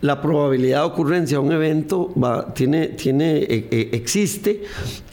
la 0.00 0.20
probabilidad 0.22 0.80
de 0.80 0.86
ocurrencia 0.86 1.38
de 1.38 1.44
un 1.44 1.52
evento 1.52 2.12
va, 2.20 2.54
tiene, 2.54 2.88
tiene, 2.88 3.38
e, 3.38 3.68
e, 3.70 3.90
existe, 3.92 4.62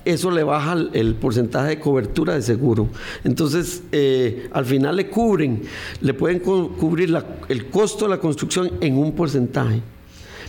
eso 0.06 0.32
le 0.32 0.44
baja 0.44 0.78
el, 0.94 1.16
porcentaje 1.16 1.70
de 1.70 1.80
cobertura 1.80 2.34
de 2.34 2.42
seguro. 2.42 2.88
Entonces, 3.24 3.84
eh, 3.92 4.50
al 4.54 4.66
final 4.66 4.96
le 4.96 5.10
cubren, 5.10 5.62
le 6.00 6.14
pueden 6.14 6.40
cubrir 6.40 7.16
el 7.50 7.70
costo 7.70 8.06
de 8.06 8.12
la 8.12 8.18
construcción 8.18 8.72
en 8.80 8.98
un 8.98 9.12
porcentaje. 9.12 9.82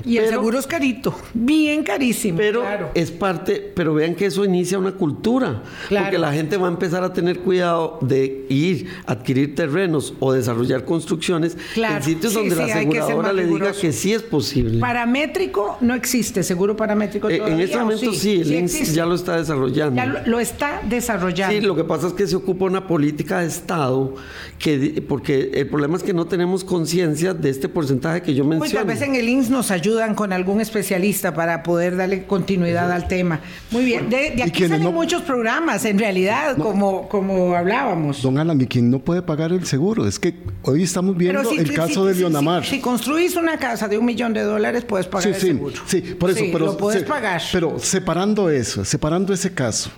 Y 0.05 0.17
el 0.19 0.29
seguro 0.29 0.59
es 0.59 0.67
carito, 0.67 1.15
bien 1.35 1.83
carísimo. 1.83 2.39
Pero 2.39 2.65
es 2.95 3.11
parte, 3.11 3.73
pero 3.75 3.95
vean 3.95 4.15
que 4.15 4.27
eso 4.27 4.45
inicia 4.45 4.79
una 4.79 4.93
cultura, 4.93 5.63
porque 5.89 6.19
la 6.19 6.33
gente 6.33 6.57
va 6.57 6.69
a 6.69 6.71
empezar 6.71 7.05
a 7.05 7.13
tener 7.13 7.41
cuidado 7.41 7.99
de 8.01 8.47
ir 8.49 8.89
a 9.07 9.13
adquirir 9.13 9.55
terrenos 9.55 10.15
o 10.21 10.33
desarrollar 10.33 10.85
construcciones 10.85 11.57
en 11.77 12.03
sitios 12.03 12.35
donde 12.35 12.57
la 12.57 12.65
aseguradora 12.65 13.33
le 13.33 13.47
diga 13.47 13.73
que 13.73 13.93
sí 13.93 14.13
es 14.13 14.23
posible. 14.23 14.81
Paramétrico 14.81 15.79
no 15.81 15.95
existe, 15.95 16.43
seguro 16.43 16.77
paramétrico 16.77 17.29
eh, 17.29 17.43
En 17.47 17.61
este 17.61 17.79
momento 17.79 18.13
sí, 18.13 18.41
el 18.41 18.69
ya 18.69 19.07
lo 19.07 19.15
está 19.15 19.37
desarrollando. 19.37 19.97
Ya 19.97 20.23
lo, 20.27 20.41
está 20.41 20.83
desarrollando. 20.89 21.55
Sí, 21.55 21.61
lo 21.61 21.77
que 21.77 21.85
pasa 21.85 22.09
es 22.09 22.13
que 22.13 22.27
se 22.27 22.37
ocupa 22.37 22.65
una 22.65 22.87
política 22.87 23.41
de 23.41 23.47
Estado 23.47 24.15
que 24.59 25.03
porque 25.07 25.51
el 25.55 25.69
problema 25.69 25.97
es 25.97 26.03
que 26.03 26.13
no 26.13 26.27
tenemos 26.27 26.65
conciencia 26.65 27.35
de 27.35 27.51
este 27.51 27.69
porcentaje 27.69 28.23
que 28.23 28.35
yo 28.35 28.45
mencioné. 28.45 28.59
Pues 28.59 28.73
tal 28.73 28.87
vez 28.87 29.03
en 29.03 29.15
el 29.15 29.29
INS 29.29 29.51
nos 29.51 29.71
ayuda 29.71 29.92
ayudan 29.93 30.15
con 30.15 30.33
algún 30.33 30.61
especialista 30.61 31.35
para 31.35 31.63
poder 31.63 31.97
darle 31.97 32.25
continuidad 32.25 32.91
al 32.91 33.09
tema. 33.09 33.41
Muy 33.71 33.85
bien, 33.85 34.09
de, 34.09 34.43
aquí 34.43 34.67
salen 34.67 34.93
muchos 34.93 35.23
programas, 35.23 35.85
en 35.85 35.99
realidad, 35.99 36.57
como, 36.57 37.09
como 37.09 37.55
hablábamos. 37.55 38.23
Don 38.23 38.39
Alan, 38.39 38.61
y 38.61 38.67
quien 38.67 38.91
no 38.91 38.99
puede 39.01 39.23
pagar 39.23 39.53
el 39.53 39.67
seguro, 39.67 40.07
es 40.07 40.19
que 40.19 40.35
hoy 40.63 40.83
estamos 40.83 41.17
viendo 41.17 41.51
el 41.51 41.73
caso 41.75 42.07
de 42.07 42.15
Leonamar. 42.15 42.65
Si, 42.65 42.81
construís 42.81 43.37
una 43.37 43.59
casa 43.59 43.87
de 43.89 43.99
un 43.99 44.07
millón 44.07 44.33
de 44.33 44.43
dólares, 44.43 44.85
puedes 44.85 45.07
pagar 45.07 45.29
el 45.29 45.35
seguro. 45.35 45.77
Sí, 45.87 46.01
por 46.01 46.31
eso, 46.31 46.45
pero, 46.53 46.67
lo 46.67 46.77
puedes 46.77 47.03
pagar. 47.05 47.43
Pero 47.53 47.79
separando 47.79 48.49
eso, 48.49 48.85
separando 48.85 49.33
ese 49.33 49.53
caso 49.53 49.91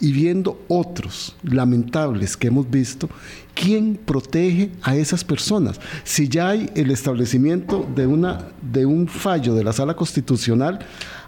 y 0.00 0.12
viendo 0.12 0.60
otros 0.68 1.34
lamentables 1.42 2.36
que 2.36 2.48
hemos 2.48 2.70
visto, 2.70 3.08
¿quién 3.54 3.98
protege 4.04 4.70
a 4.82 4.96
esas 4.96 5.24
personas? 5.24 5.80
Si 6.04 6.28
ya 6.28 6.50
hay 6.50 6.70
el 6.74 6.90
establecimiento 6.90 7.88
de, 7.94 8.06
una, 8.06 8.48
de 8.62 8.86
un 8.86 9.08
fallo 9.08 9.54
de 9.54 9.64
la 9.64 9.72
sala 9.72 9.94
constitucional, 9.94 10.78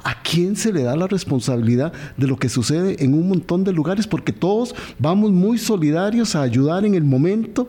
¿a 0.04 0.22
quién 0.22 0.56
se 0.56 0.72
le 0.72 0.82
da 0.82 0.96
la 0.96 1.08
responsabilidad 1.08 1.92
de 2.16 2.26
lo 2.26 2.36
que 2.36 2.48
sucede 2.48 3.02
en 3.02 3.14
un 3.14 3.28
montón 3.28 3.64
de 3.64 3.72
lugares? 3.72 4.06
Porque 4.06 4.32
todos 4.32 4.74
vamos 4.98 5.32
muy 5.32 5.58
solidarios 5.58 6.34
a 6.36 6.42
ayudar 6.42 6.84
en 6.84 6.94
el 6.94 7.04
momento 7.04 7.66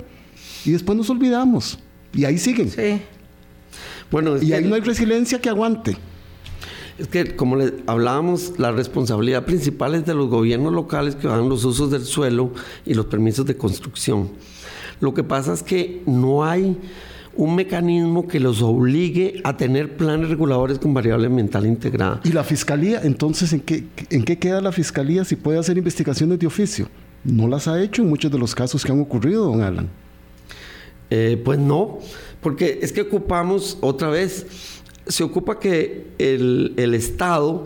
y 0.65 0.71
después 0.71 0.97
nos 0.97 1.09
olvidamos. 1.09 1.79
Y 2.13 2.25
ahí 2.25 2.37
siguen. 2.37 2.69
Sí. 2.69 3.01
Bueno, 4.11 4.41
y 4.41 4.53
ahí 4.53 4.65
no 4.65 4.75
hay 4.75 4.81
resiliencia 4.81 5.39
que 5.39 5.49
aguante. 5.49 5.97
Es 7.01 7.07
que, 7.07 7.35
como 7.35 7.55
le 7.55 7.73
hablábamos, 7.87 8.59
la 8.59 8.71
responsabilidad 8.71 9.43
principal 9.43 9.95
es 9.95 10.05
de 10.05 10.13
los 10.13 10.29
gobiernos 10.29 10.71
locales 10.71 11.15
que 11.15 11.27
dan 11.27 11.49
los 11.49 11.65
usos 11.65 11.89
del 11.89 12.05
suelo 12.05 12.51
y 12.85 12.93
los 12.93 13.07
permisos 13.07 13.43
de 13.47 13.57
construcción. 13.57 14.29
Lo 14.99 15.11
que 15.11 15.23
pasa 15.23 15.51
es 15.51 15.63
que 15.63 16.03
no 16.05 16.45
hay 16.45 16.77
un 17.35 17.55
mecanismo 17.55 18.27
que 18.27 18.39
los 18.39 18.61
obligue 18.61 19.41
a 19.43 19.57
tener 19.57 19.97
planes 19.97 20.29
reguladores 20.29 20.77
con 20.77 20.93
variable 20.93 21.25
ambiental 21.25 21.65
integrada. 21.65 22.21
¿Y 22.23 22.33
la 22.33 22.43
fiscalía? 22.43 23.01
Entonces, 23.03 23.51
¿en 23.53 23.61
qué, 23.61 23.83
¿en 24.11 24.23
qué 24.23 24.37
queda 24.37 24.61
la 24.61 24.71
fiscalía 24.71 25.25
si 25.25 25.35
puede 25.35 25.57
hacer 25.57 25.79
investigaciones 25.79 26.37
de 26.37 26.45
oficio? 26.45 26.87
No 27.23 27.47
las 27.47 27.67
ha 27.67 27.81
hecho 27.81 28.03
en 28.03 28.09
muchos 28.09 28.31
de 28.31 28.37
los 28.37 28.53
casos 28.53 28.85
que 28.85 28.91
han 28.91 29.01
ocurrido, 29.01 29.45
don 29.45 29.61
Alan. 29.63 29.89
Eh, 31.09 31.41
pues 31.43 31.57
no, 31.57 31.97
porque 32.41 32.77
es 32.83 32.93
que 32.93 33.01
ocupamos 33.01 33.79
otra 33.81 34.09
vez 34.09 34.45
se 35.07 35.23
ocupa 35.23 35.59
que 35.59 36.07
el, 36.17 36.93
Estado 36.93 37.65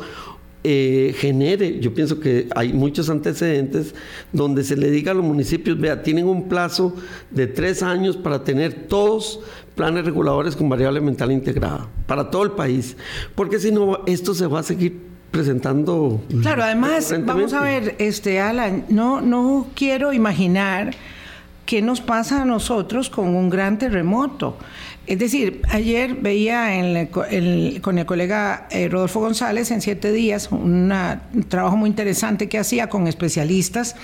eh, 0.64 1.14
genere, 1.18 1.80
yo 1.80 1.94
pienso 1.94 2.20
que 2.20 2.48
hay 2.56 2.74
muchos 2.74 3.10
antecedentes 3.10 3.94
donde 4.32 4.64
se 4.64 4.76
le 4.76 4.90
diga 4.90 5.12
a 5.12 5.16
los 5.16 5.24
municipios, 5.24 5.80
vea, 5.80 6.02
tienen 6.02 6.26
un 6.26 6.48
plazo 6.48 6.96
de 7.32 7.48
tres 7.48 7.84
años 7.84 8.18
para 8.18 8.44
tener 8.44 8.88
todos 8.88 9.42
planes 9.76 10.06
reguladores 10.06 10.56
con 10.56 10.70
variable 10.70 11.02
mental 11.02 11.32
integrada, 11.32 11.88
para 12.08 12.30
todo 12.32 12.44
el 12.44 12.52
país, 12.52 12.98
porque 13.36 13.60
si 13.60 13.72
no, 13.72 14.00
esto 14.08 14.34
se 14.34 14.48
va 14.48 14.62
a 14.62 14.64
seguir 14.64 15.16
presentando. 15.30 16.22
Claro, 16.42 16.64
además, 16.64 17.14
vamos 17.26 17.54
a 17.54 17.62
ver, 17.62 17.96
este 18.00 18.40
Alan, 18.40 18.86
no, 18.88 19.20
no 19.20 19.68
quiero 19.76 20.14
imaginar 20.14 20.96
qué 21.66 21.82
nos 21.82 22.00
pasa 22.00 22.44
a 22.44 22.46
nosotros 22.46 23.10
con 23.10 23.36
un 23.36 23.50
gran 23.50 23.78
terremoto. 23.78 24.58
Es 25.08 25.20
decir, 25.20 25.62
ayer 25.70 26.16
veía 26.16 26.68
con 27.82 27.98
el 28.00 28.06
colega 28.06 28.68
eh, 28.72 28.88
Rodolfo 28.88 29.20
González 29.20 29.70
en 29.72 29.82
siete 29.82 30.12
días 30.12 30.50
un 30.52 30.92
trabajo 31.48 31.78
muy 31.78 31.90
interesante 31.90 32.50
que 32.50 32.58
hacía 32.58 32.90
con 32.90 33.08
especialistas 33.08 33.96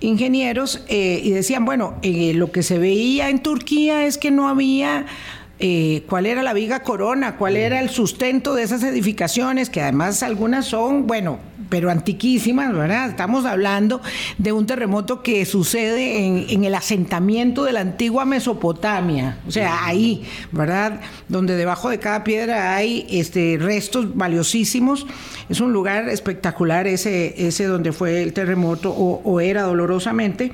ingenieros 0.00 0.82
eh, 0.88 1.20
y 1.22 1.30
decían, 1.30 1.64
bueno, 1.64 1.94
eh, 2.02 2.34
lo 2.34 2.50
que 2.50 2.62
se 2.62 2.78
veía 2.78 3.30
en 3.30 3.40
Turquía 3.40 4.04
es 4.04 4.18
que 4.18 4.30
no 4.30 4.48
había 4.48 5.06
eh, 5.64 6.02
cuál 6.08 6.26
era 6.26 6.42
la 6.42 6.54
viga 6.54 6.82
corona, 6.82 7.36
cuál 7.36 7.56
era 7.56 7.80
el 7.80 7.88
sustento 7.88 8.52
de 8.56 8.64
esas 8.64 8.82
edificaciones, 8.82 9.70
que 9.70 9.80
además 9.80 10.24
algunas 10.24 10.66
son, 10.66 11.06
bueno, 11.06 11.38
pero 11.68 11.88
antiquísimas, 11.88 12.74
¿verdad? 12.74 13.08
Estamos 13.10 13.44
hablando 13.46 14.00
de 14.38 14.50
un 14.50 14.66
terremoto 14.66 15.22
que 15.22 15.46
sucede 15.46 16.26
en, 16.52 16.64
el 16.64 16.74
asentamiento 16.74 17.62
de 17.62 17.74
la 17.74 17.80
antigua 17.80 18.24
Mesopotamia, 18.24 19.38
o 19.46 19.52
sea, 19.52 19.86
ahí, 19.86 20.24
¿verdad? 20.50 21.00
Donde 21.28 21.54
debajo 21.54 21.90
de 21.90 22.00
cada 22.00 22.24
piedra 22.24 22.74
hay 22.74 23.06
este, 23.08 23.56
restos 23.60 24.16
valiosísimos. 24.16 25.06
Es 25.48 25.60
un 25.60 25.72
lugar 25.72 26.08
espectacular 26.08 26.88
ese, 26.88 27.46
ese 27.46 27.66
donde 27.66 27.92
fue 27.92 28.24
el 28.24 28.32
terremoto 28.32 28.90
o 28.90 29.40
era 29.40 29.62
dolorosamente. 29.62 30.50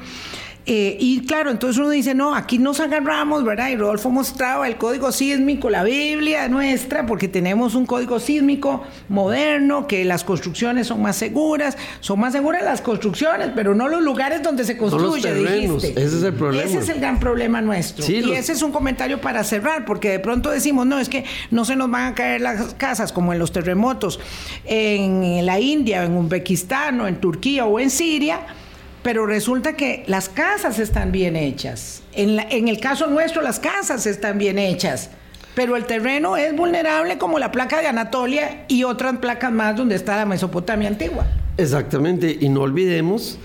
Eh, 0.70 0.98
y 1.00 1.20
claro, 1.20 1.50
entonces 1.50 1.78
uno 1.78 1.88
dice, 1.88 2.14
no, 2.14 2.34
aquí 2.34 2.58
nos 2.58 2.78
agarramos, 2.78 3.42
¿verdad? 3.42 3.70
Y 3.70 3.76
Rodolfo 3.76 4.10
mostraba 4.10 4.68
el 4.68 4.76
código 4.76 5.10
sísmico, 5.12 5.70
la 5.70 5.82
Biblia 5.82 6.46
nuestra, 6.50 7.06
porque 7.06 7.26
tenemos 7.26 7.74
un 7.74 7.86
código 7.86 8.20
sísmico 8.20 8.84
moderno, 9.08 9.86
que 9.86 10.04
las 10.04 10.24
construcciones 10.24 10.88
son 10.88 11.00
más 11.00 11.16
seguras, 11.16 11.78
son 12.00 12.20
más 12.20 12.34
seguras 12.34 12.62
las 12.62 12.82
construcciones, 12.82 13.48
pero 13.54 13.74
no 13.74 13.88
los 13.88 14.02
lugares 14.02 14.42
donde 14.42 14.62
se 14.64 14.76
construye, 14.76 15.32
dijiste. 15.32 15.92
Ese 15.92 16.18
es 16.18 16.22
el 16.22 16.34
problema. 16.34 16.68
Ese 16.68 16.80
es 16.80 16.88
el 16.90 17.00
gran 17.00 17.18
problema 17.18 17.62
nuestro. 17.62 18.04
y 18.06 18.32
ese 18.32 18.52
es 18.52 18.60
un 18.60 18.70
comentario 18.70 19.22
para 19.22 19.44
cerrar, 19.44 19.86
porque 19.86 20.10
de 20.10 20.18
pronto 20.18 20.50
decimos, 20.50 20.86
no, 20.86 20.98
es 20.98 21.08
que 21.08 21.24
no 21.50 21.64
se 21.64 21.76
nos 21.76 21.90
van 21.90 22.12
a 22.12 22.14
caer 22.14 22.42
las 22.42 22.74
casas 22.74 23.10
como 23.10 23.32
en 23.32 23.38
los 23.38 23.52
terremotos 23.52 24.20
en 24.66 25.46
la 25.46 25.58
India, 25.60 26.04
en 26.04 26.14
Uzbekistán, 26.14 27.00
o 27.00 27.08
en 27.08 27.16
Turquía 27.16 27.64
o 27.64 27.80
en 27.80 27.88
Siria 27.88 28.40
pero 29.02 29.26
resulta 29.26 29.74
que 29.74 30.04
las 30.06 30.28
casas 30.28 30.78
están 30.78 31.12
bien 31.12 31.36
hechas. 31.36 32.02
En, 32.12 32.38
en, 32.38 32.68
el 32.68 32.80
caso 32.80 33.06
nuestro, 33.06 33.42
las 33.42 33.60
casas 33.60 34.06
están 34.06 34.38
bien 34.38 34.58
hechas, 34.58 35.10
pero 35.54 35.76
el 35.76 35.84
terreno 35.86 36.36
es 36.36 36.54
vulnerable 36.54 37.18
como 37.18 37.38
la 37.38 37.52
placa 37.52 37.80
de 37.80 37.86
Anatolia 37.86 38.64
y 38.68 38.84
otras 38.84 39.18
placas 39.18 39.52
más 39.52 39.76
donde 39.76 39.94
está 39.94 40.16
la 40.16 40.26
Mesopotamia 40.26 40.88
antigua. 40.88 41.26
Exactamente, 41.56 42.36
y 42.40 42.48
no 42.48 42.60
olvidemos 42.60 43.38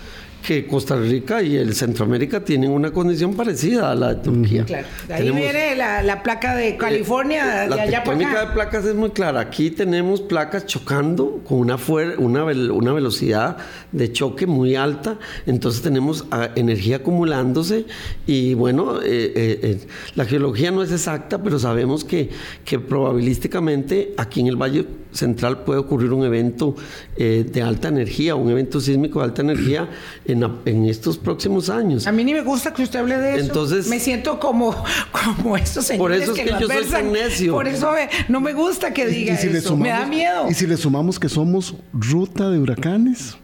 que 0.46 0.68
Costa 0.68 0.98
Rica 0.98 1.42
y 1.42 1.56
el 1.56 1.74
Centroamérica 1.74 2.44
tienen 2.44 2.70
una 2.70 2.92
condición 2.92 3.34
parecida 3.34 3.92
a 3.92 3.96
la 3.96 4.14
de 4.14 4.22
Turquía. 4.22 4.66
Claro. 4.66 4.88
De 5.08 5.14
ahí 5.14 5.32
viene 5.32 5.76
la, 5.76 6.22
placa 6.22 6.56
de 6.56 6.76
California, 6.76 7.64
eh, 7.64 7.70
la 7.70 7.78
de 7.78 7.92
tectónica 7.92 8.46
de 8.46 8.54
placas 8.54 8.86
es 8.86 8.94
muy 8.94 9.12
clara. 9.12 9.40
Aquí 9.40 9.72
tenemos 9.72 10.22
placas 10.22 10.66
chocando 10.66 11.42
con 11.48 11.60
una, 11.60 11.78
una, 12.18 12.44
una 12.44 12.94
velocidad 12.94 13.58
de 13.92 14.12
choque 14.12 14.46
muy 14.46 14.76
alta, 14.76 15.18
entonces 15.46 15.82
tenemos 15.82 16.26
energía 16.56 16.98
acumulándose 16.98 17.86
y 18.28 18.54
bueno, 18.54 19.02
eh, 19.02 19.32
eh, 19.36 19.80
la 20.16 20.26
geología 20.26 20.72
no 20.72 20.84
es 20.84 20.92
exacta, 20.92 21.42
pero 21.42 21.58
sabemos 21.58 22.04
que, 22.04 22.30
que 22.66 22.80
probabilísticamente 22.80 24.14
aquí 24.18 24.42
en 24.42 24.48
el 24.48 24.58
Valle 24.58 24.86
Central 25.14 25.64
puede 25.64 25.80
ocurrir 25.80 26.12
un 26.14 26.24
evento 26.24 26.76
de 27.18 27.62
alta 27.62 27.88
energía, 27.88 28.36
un 28.36 28.50
evento 28.50 28.80
sísmico 28.80 29.20
de 29.20 29.26
alta 29.26 29.42
energía 29.42 29.90
en, 30.26 30.86
estos 30.86 31.18
próximos 31.18 31.70
años. 31.70 32.08
A 32.08 32.12
mí 32.12 32.24
ni 32.24 32.34
me 32.34 32.42
gusta 32.42 32.74
que 32.74 32.84
usted 32.84 33.00
hable 33.00 33.18
de 33.18 33.36
eso. 33.36 33.46
Entonces, 33.46 33.88
me 33.88 34.00
siento 34.00 34.40
como, 34.40 34.76
como 35.38 35.58
estos 35.58 35.86
señores 35.86 36.00
Por 36.00 36.12
eso 36.12 36.36
es 36.36 36.42
que, 36.42 36.62
yo 36.62 36.68
soy 36.68 36.86
tan 36.86 37.12
necio. 37.12 37.54
Por 37.54 37.68
eso 37.68 37.92
no 38.28 38.42
me 38.42 38.54
gusta 38.54 38.94
que 38.94 39.08
diga 39.08 39.34
eso. 39.34 39.78
me 39.78 39.90
da 39.90 40.06
miedo. 40.06 40.50
Y 40.50 40.54
si 40.54 40.68
le 40.68 40.78
sumamos 40.78 41.20
que 41.20 41.30
somos 41.30 41.76
ruta 41.94 42.50
de 42.50 42.60
huracanes 42.60 43.38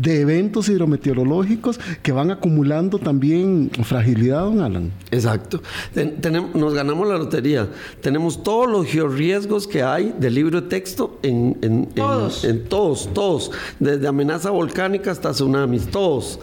de 0.00 0.20
eventos 0.20 0.68
hidrometeorológicos 0.68 1.78
que 2.02 2.12
van 2.12 2.30
acumulando 2.30 2.98
también 2.98 3.70
fragilidad, 3.84 4.44
don 4.44 4.60
Alan. 4.60 4.92
Exacto. 5.10 5.60
tenemos, 5.92 6.54
nos 6.54 6.72
ganamos 6.72 7.06
la 7.06 7.18
lotería. 7.18 7.68
Tenemos 8.00 8.42
todos 8.42 8.70
los 8.70 8.86
georriesgos 8.86 9.66
que 9.66 9.82
hay 9.82 10.14
del 10.18 10.34
libro 10.34 10.62
de 10.62 10.68
texto 10.68 11.18
en, 11.22 11.58
en, 11.60 11.86
todos. 11.86 12.44
En, 12.44 12.64
todos, 12.64 13.12
todos. 13.12 13.50
Desde 13.78 14.06
amenaza 14.06 14.50
volcánica 14.50 15.10
hasta 15.10 15.32
tsunamis, 15.32 15.88
todos. 15.88 16.40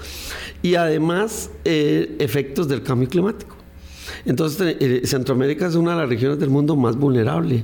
Y 0.62 0.76
además, 0.76 1.50
eh, 1.66 2.16
efectos 2.20 2.68
del 2.68 2.84
cambio 2.84 3.10
climático. 3.10 3.56
Entonces, 4.26 4.76
eh, 4.80 5.02
Centroamérica 5.06 5.68
es 5.68 5.76
una 5.76 5.92
de 5.92 6.02
las 6.02 6.10
regiones 6.10 6.40
del 6.40 6.50
mundo 6.50 6.76
más 6.76 6.96
vulnerable. 6.98 7.64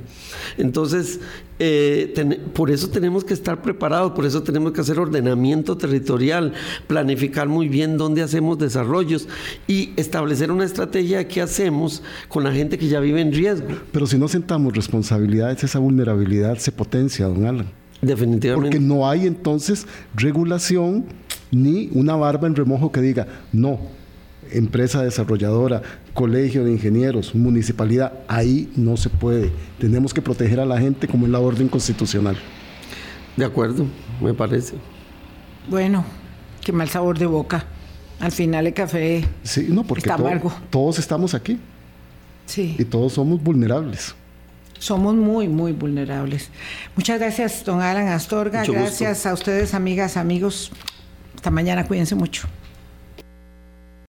Entonces, 0.56 1.20
eh, 1.58 2.40
por 2.52 2.70
eso 2.70 2.88
tenemos 2.88 3.24
que 3.24 3.34
estar 3.34 3.62
preparados, 3.62 4.12
por 4.12 4.26
eso 4.26 4.42
tenemos 4.42 4.72
que 4.72 4.80
hacer 4.80 4.98
ordenamiento 4.98 5.76
territorial, 5.76 6.52
planificar 6.86 7.48
muy 7.48 7.68
bien 7.68 7.96
dónde 7.96 8.22
hacemos 8.22 8.58
desarrollos 8.58 9.28
y 9.66 9.92
establecer 9.96 10.50
una 10.50 10.64
estrategia 10.64 11.18
de 11.18 11.28
qué 11.28 11.42
hacemos 11.42 12.02
con 12.28 12.44
la 12.44 12.52
gente 12.52 12.78
que 12.78 12.88
ya 12.88 13.00
vive 13.00 13.20
en 13.20 13.32
riesgo. 13.32 13.68
Pero 13.92 14.06
si 14.06 14.18
no 14.18 14.28
sentamos 14.28 14.74
responsabilidades, 14.74 15.62
esa 15.64 15.78
vulnerabilidad 15.78 16.58
se 16.58 16.72
potencia, 16.72 17.26
don 17.26 17.46
Alan. 17.46 17.66
Definitivamente. 18.02 18.54
Porque 18.54 18.84
no 18.84 19.08
hay 19.08 19.26
entonces 19.26 19.86
regulación 20.14 21.06
ni 21.50 21.88
una 21.92 22.16
barba 22.16 22.46
en 22.46 22.56
remojo 22.56 22.90
que 22.90 23.00
diga, 23.00 23.26
no, 23.52 23.78
empresa 24.54 25.02
desarrolladora, 25.02 25.82
colegio 26.14 26.64
de 26.64 26.72
ingenieros, 26.72 27.34
municipalidad, 27.34 28.12
ahí 28.28 28.70
no 28.76 28.96
se 28.96 29.10
puede. 29.10 29.52
Tenemos 29.78 30.14
que 30.14 30.22
proteger 30.22 30.60
a 30.60 30.66
la 30.66 30.80
gente 30.80 31.08
como 31.08 31.26
en 31.26 31.32
la 31.32 31.40
orden 31.40 31.68
constitucional. 31.68 32.36
De 33.36 33.44
acuerdo, 33.44 33.86
me 34.20 34.32
parece. 34.32 34.74
Bueno, 35.68 36.04
qué 36.62 36.72
mal 36.72 36.88
sabor 36.88 37.18
de 37.18 37.26
boca. 37.26 37.64
Al 38.20 38.32
final 38.32 38.66
el 38.66 38.74
café 38.74 39.24
sí, 39.42 39.66
no, 39.68 39.84
porque 39.84 40.00
está 40.00 40.14
amargo. 40.14 40.52
todos 40.70 40.98
estamos 40.98 41.34
aquí. 41.34 41.58
Sí. 42.46 42.76
Y 42.78 42.84
todos 42.84 43.14
somos 43.14 43.42
vulnerables. 43.42 44.14
Somos 44.78 45.14
muy, 45.14 45.48
muy 45.48 45.72
vulnerables. 45.72 46.50
Muchas 46.94 47.18
gracias, 47.18 47.64
don 47.64 47.80
Alan 47.80 48.08
Astorga. 48.08 48.64
gracias 48.64 49.26
a 49.26 49.32
ustedes, 49.32 49.74
amigas, 49.74 50.16
amigos. 50.16 50.70
Hasta 51.34 51.50
mañana, 51.50 51.86
cuídense 51.86 52.14
mucho. 52.14 52.46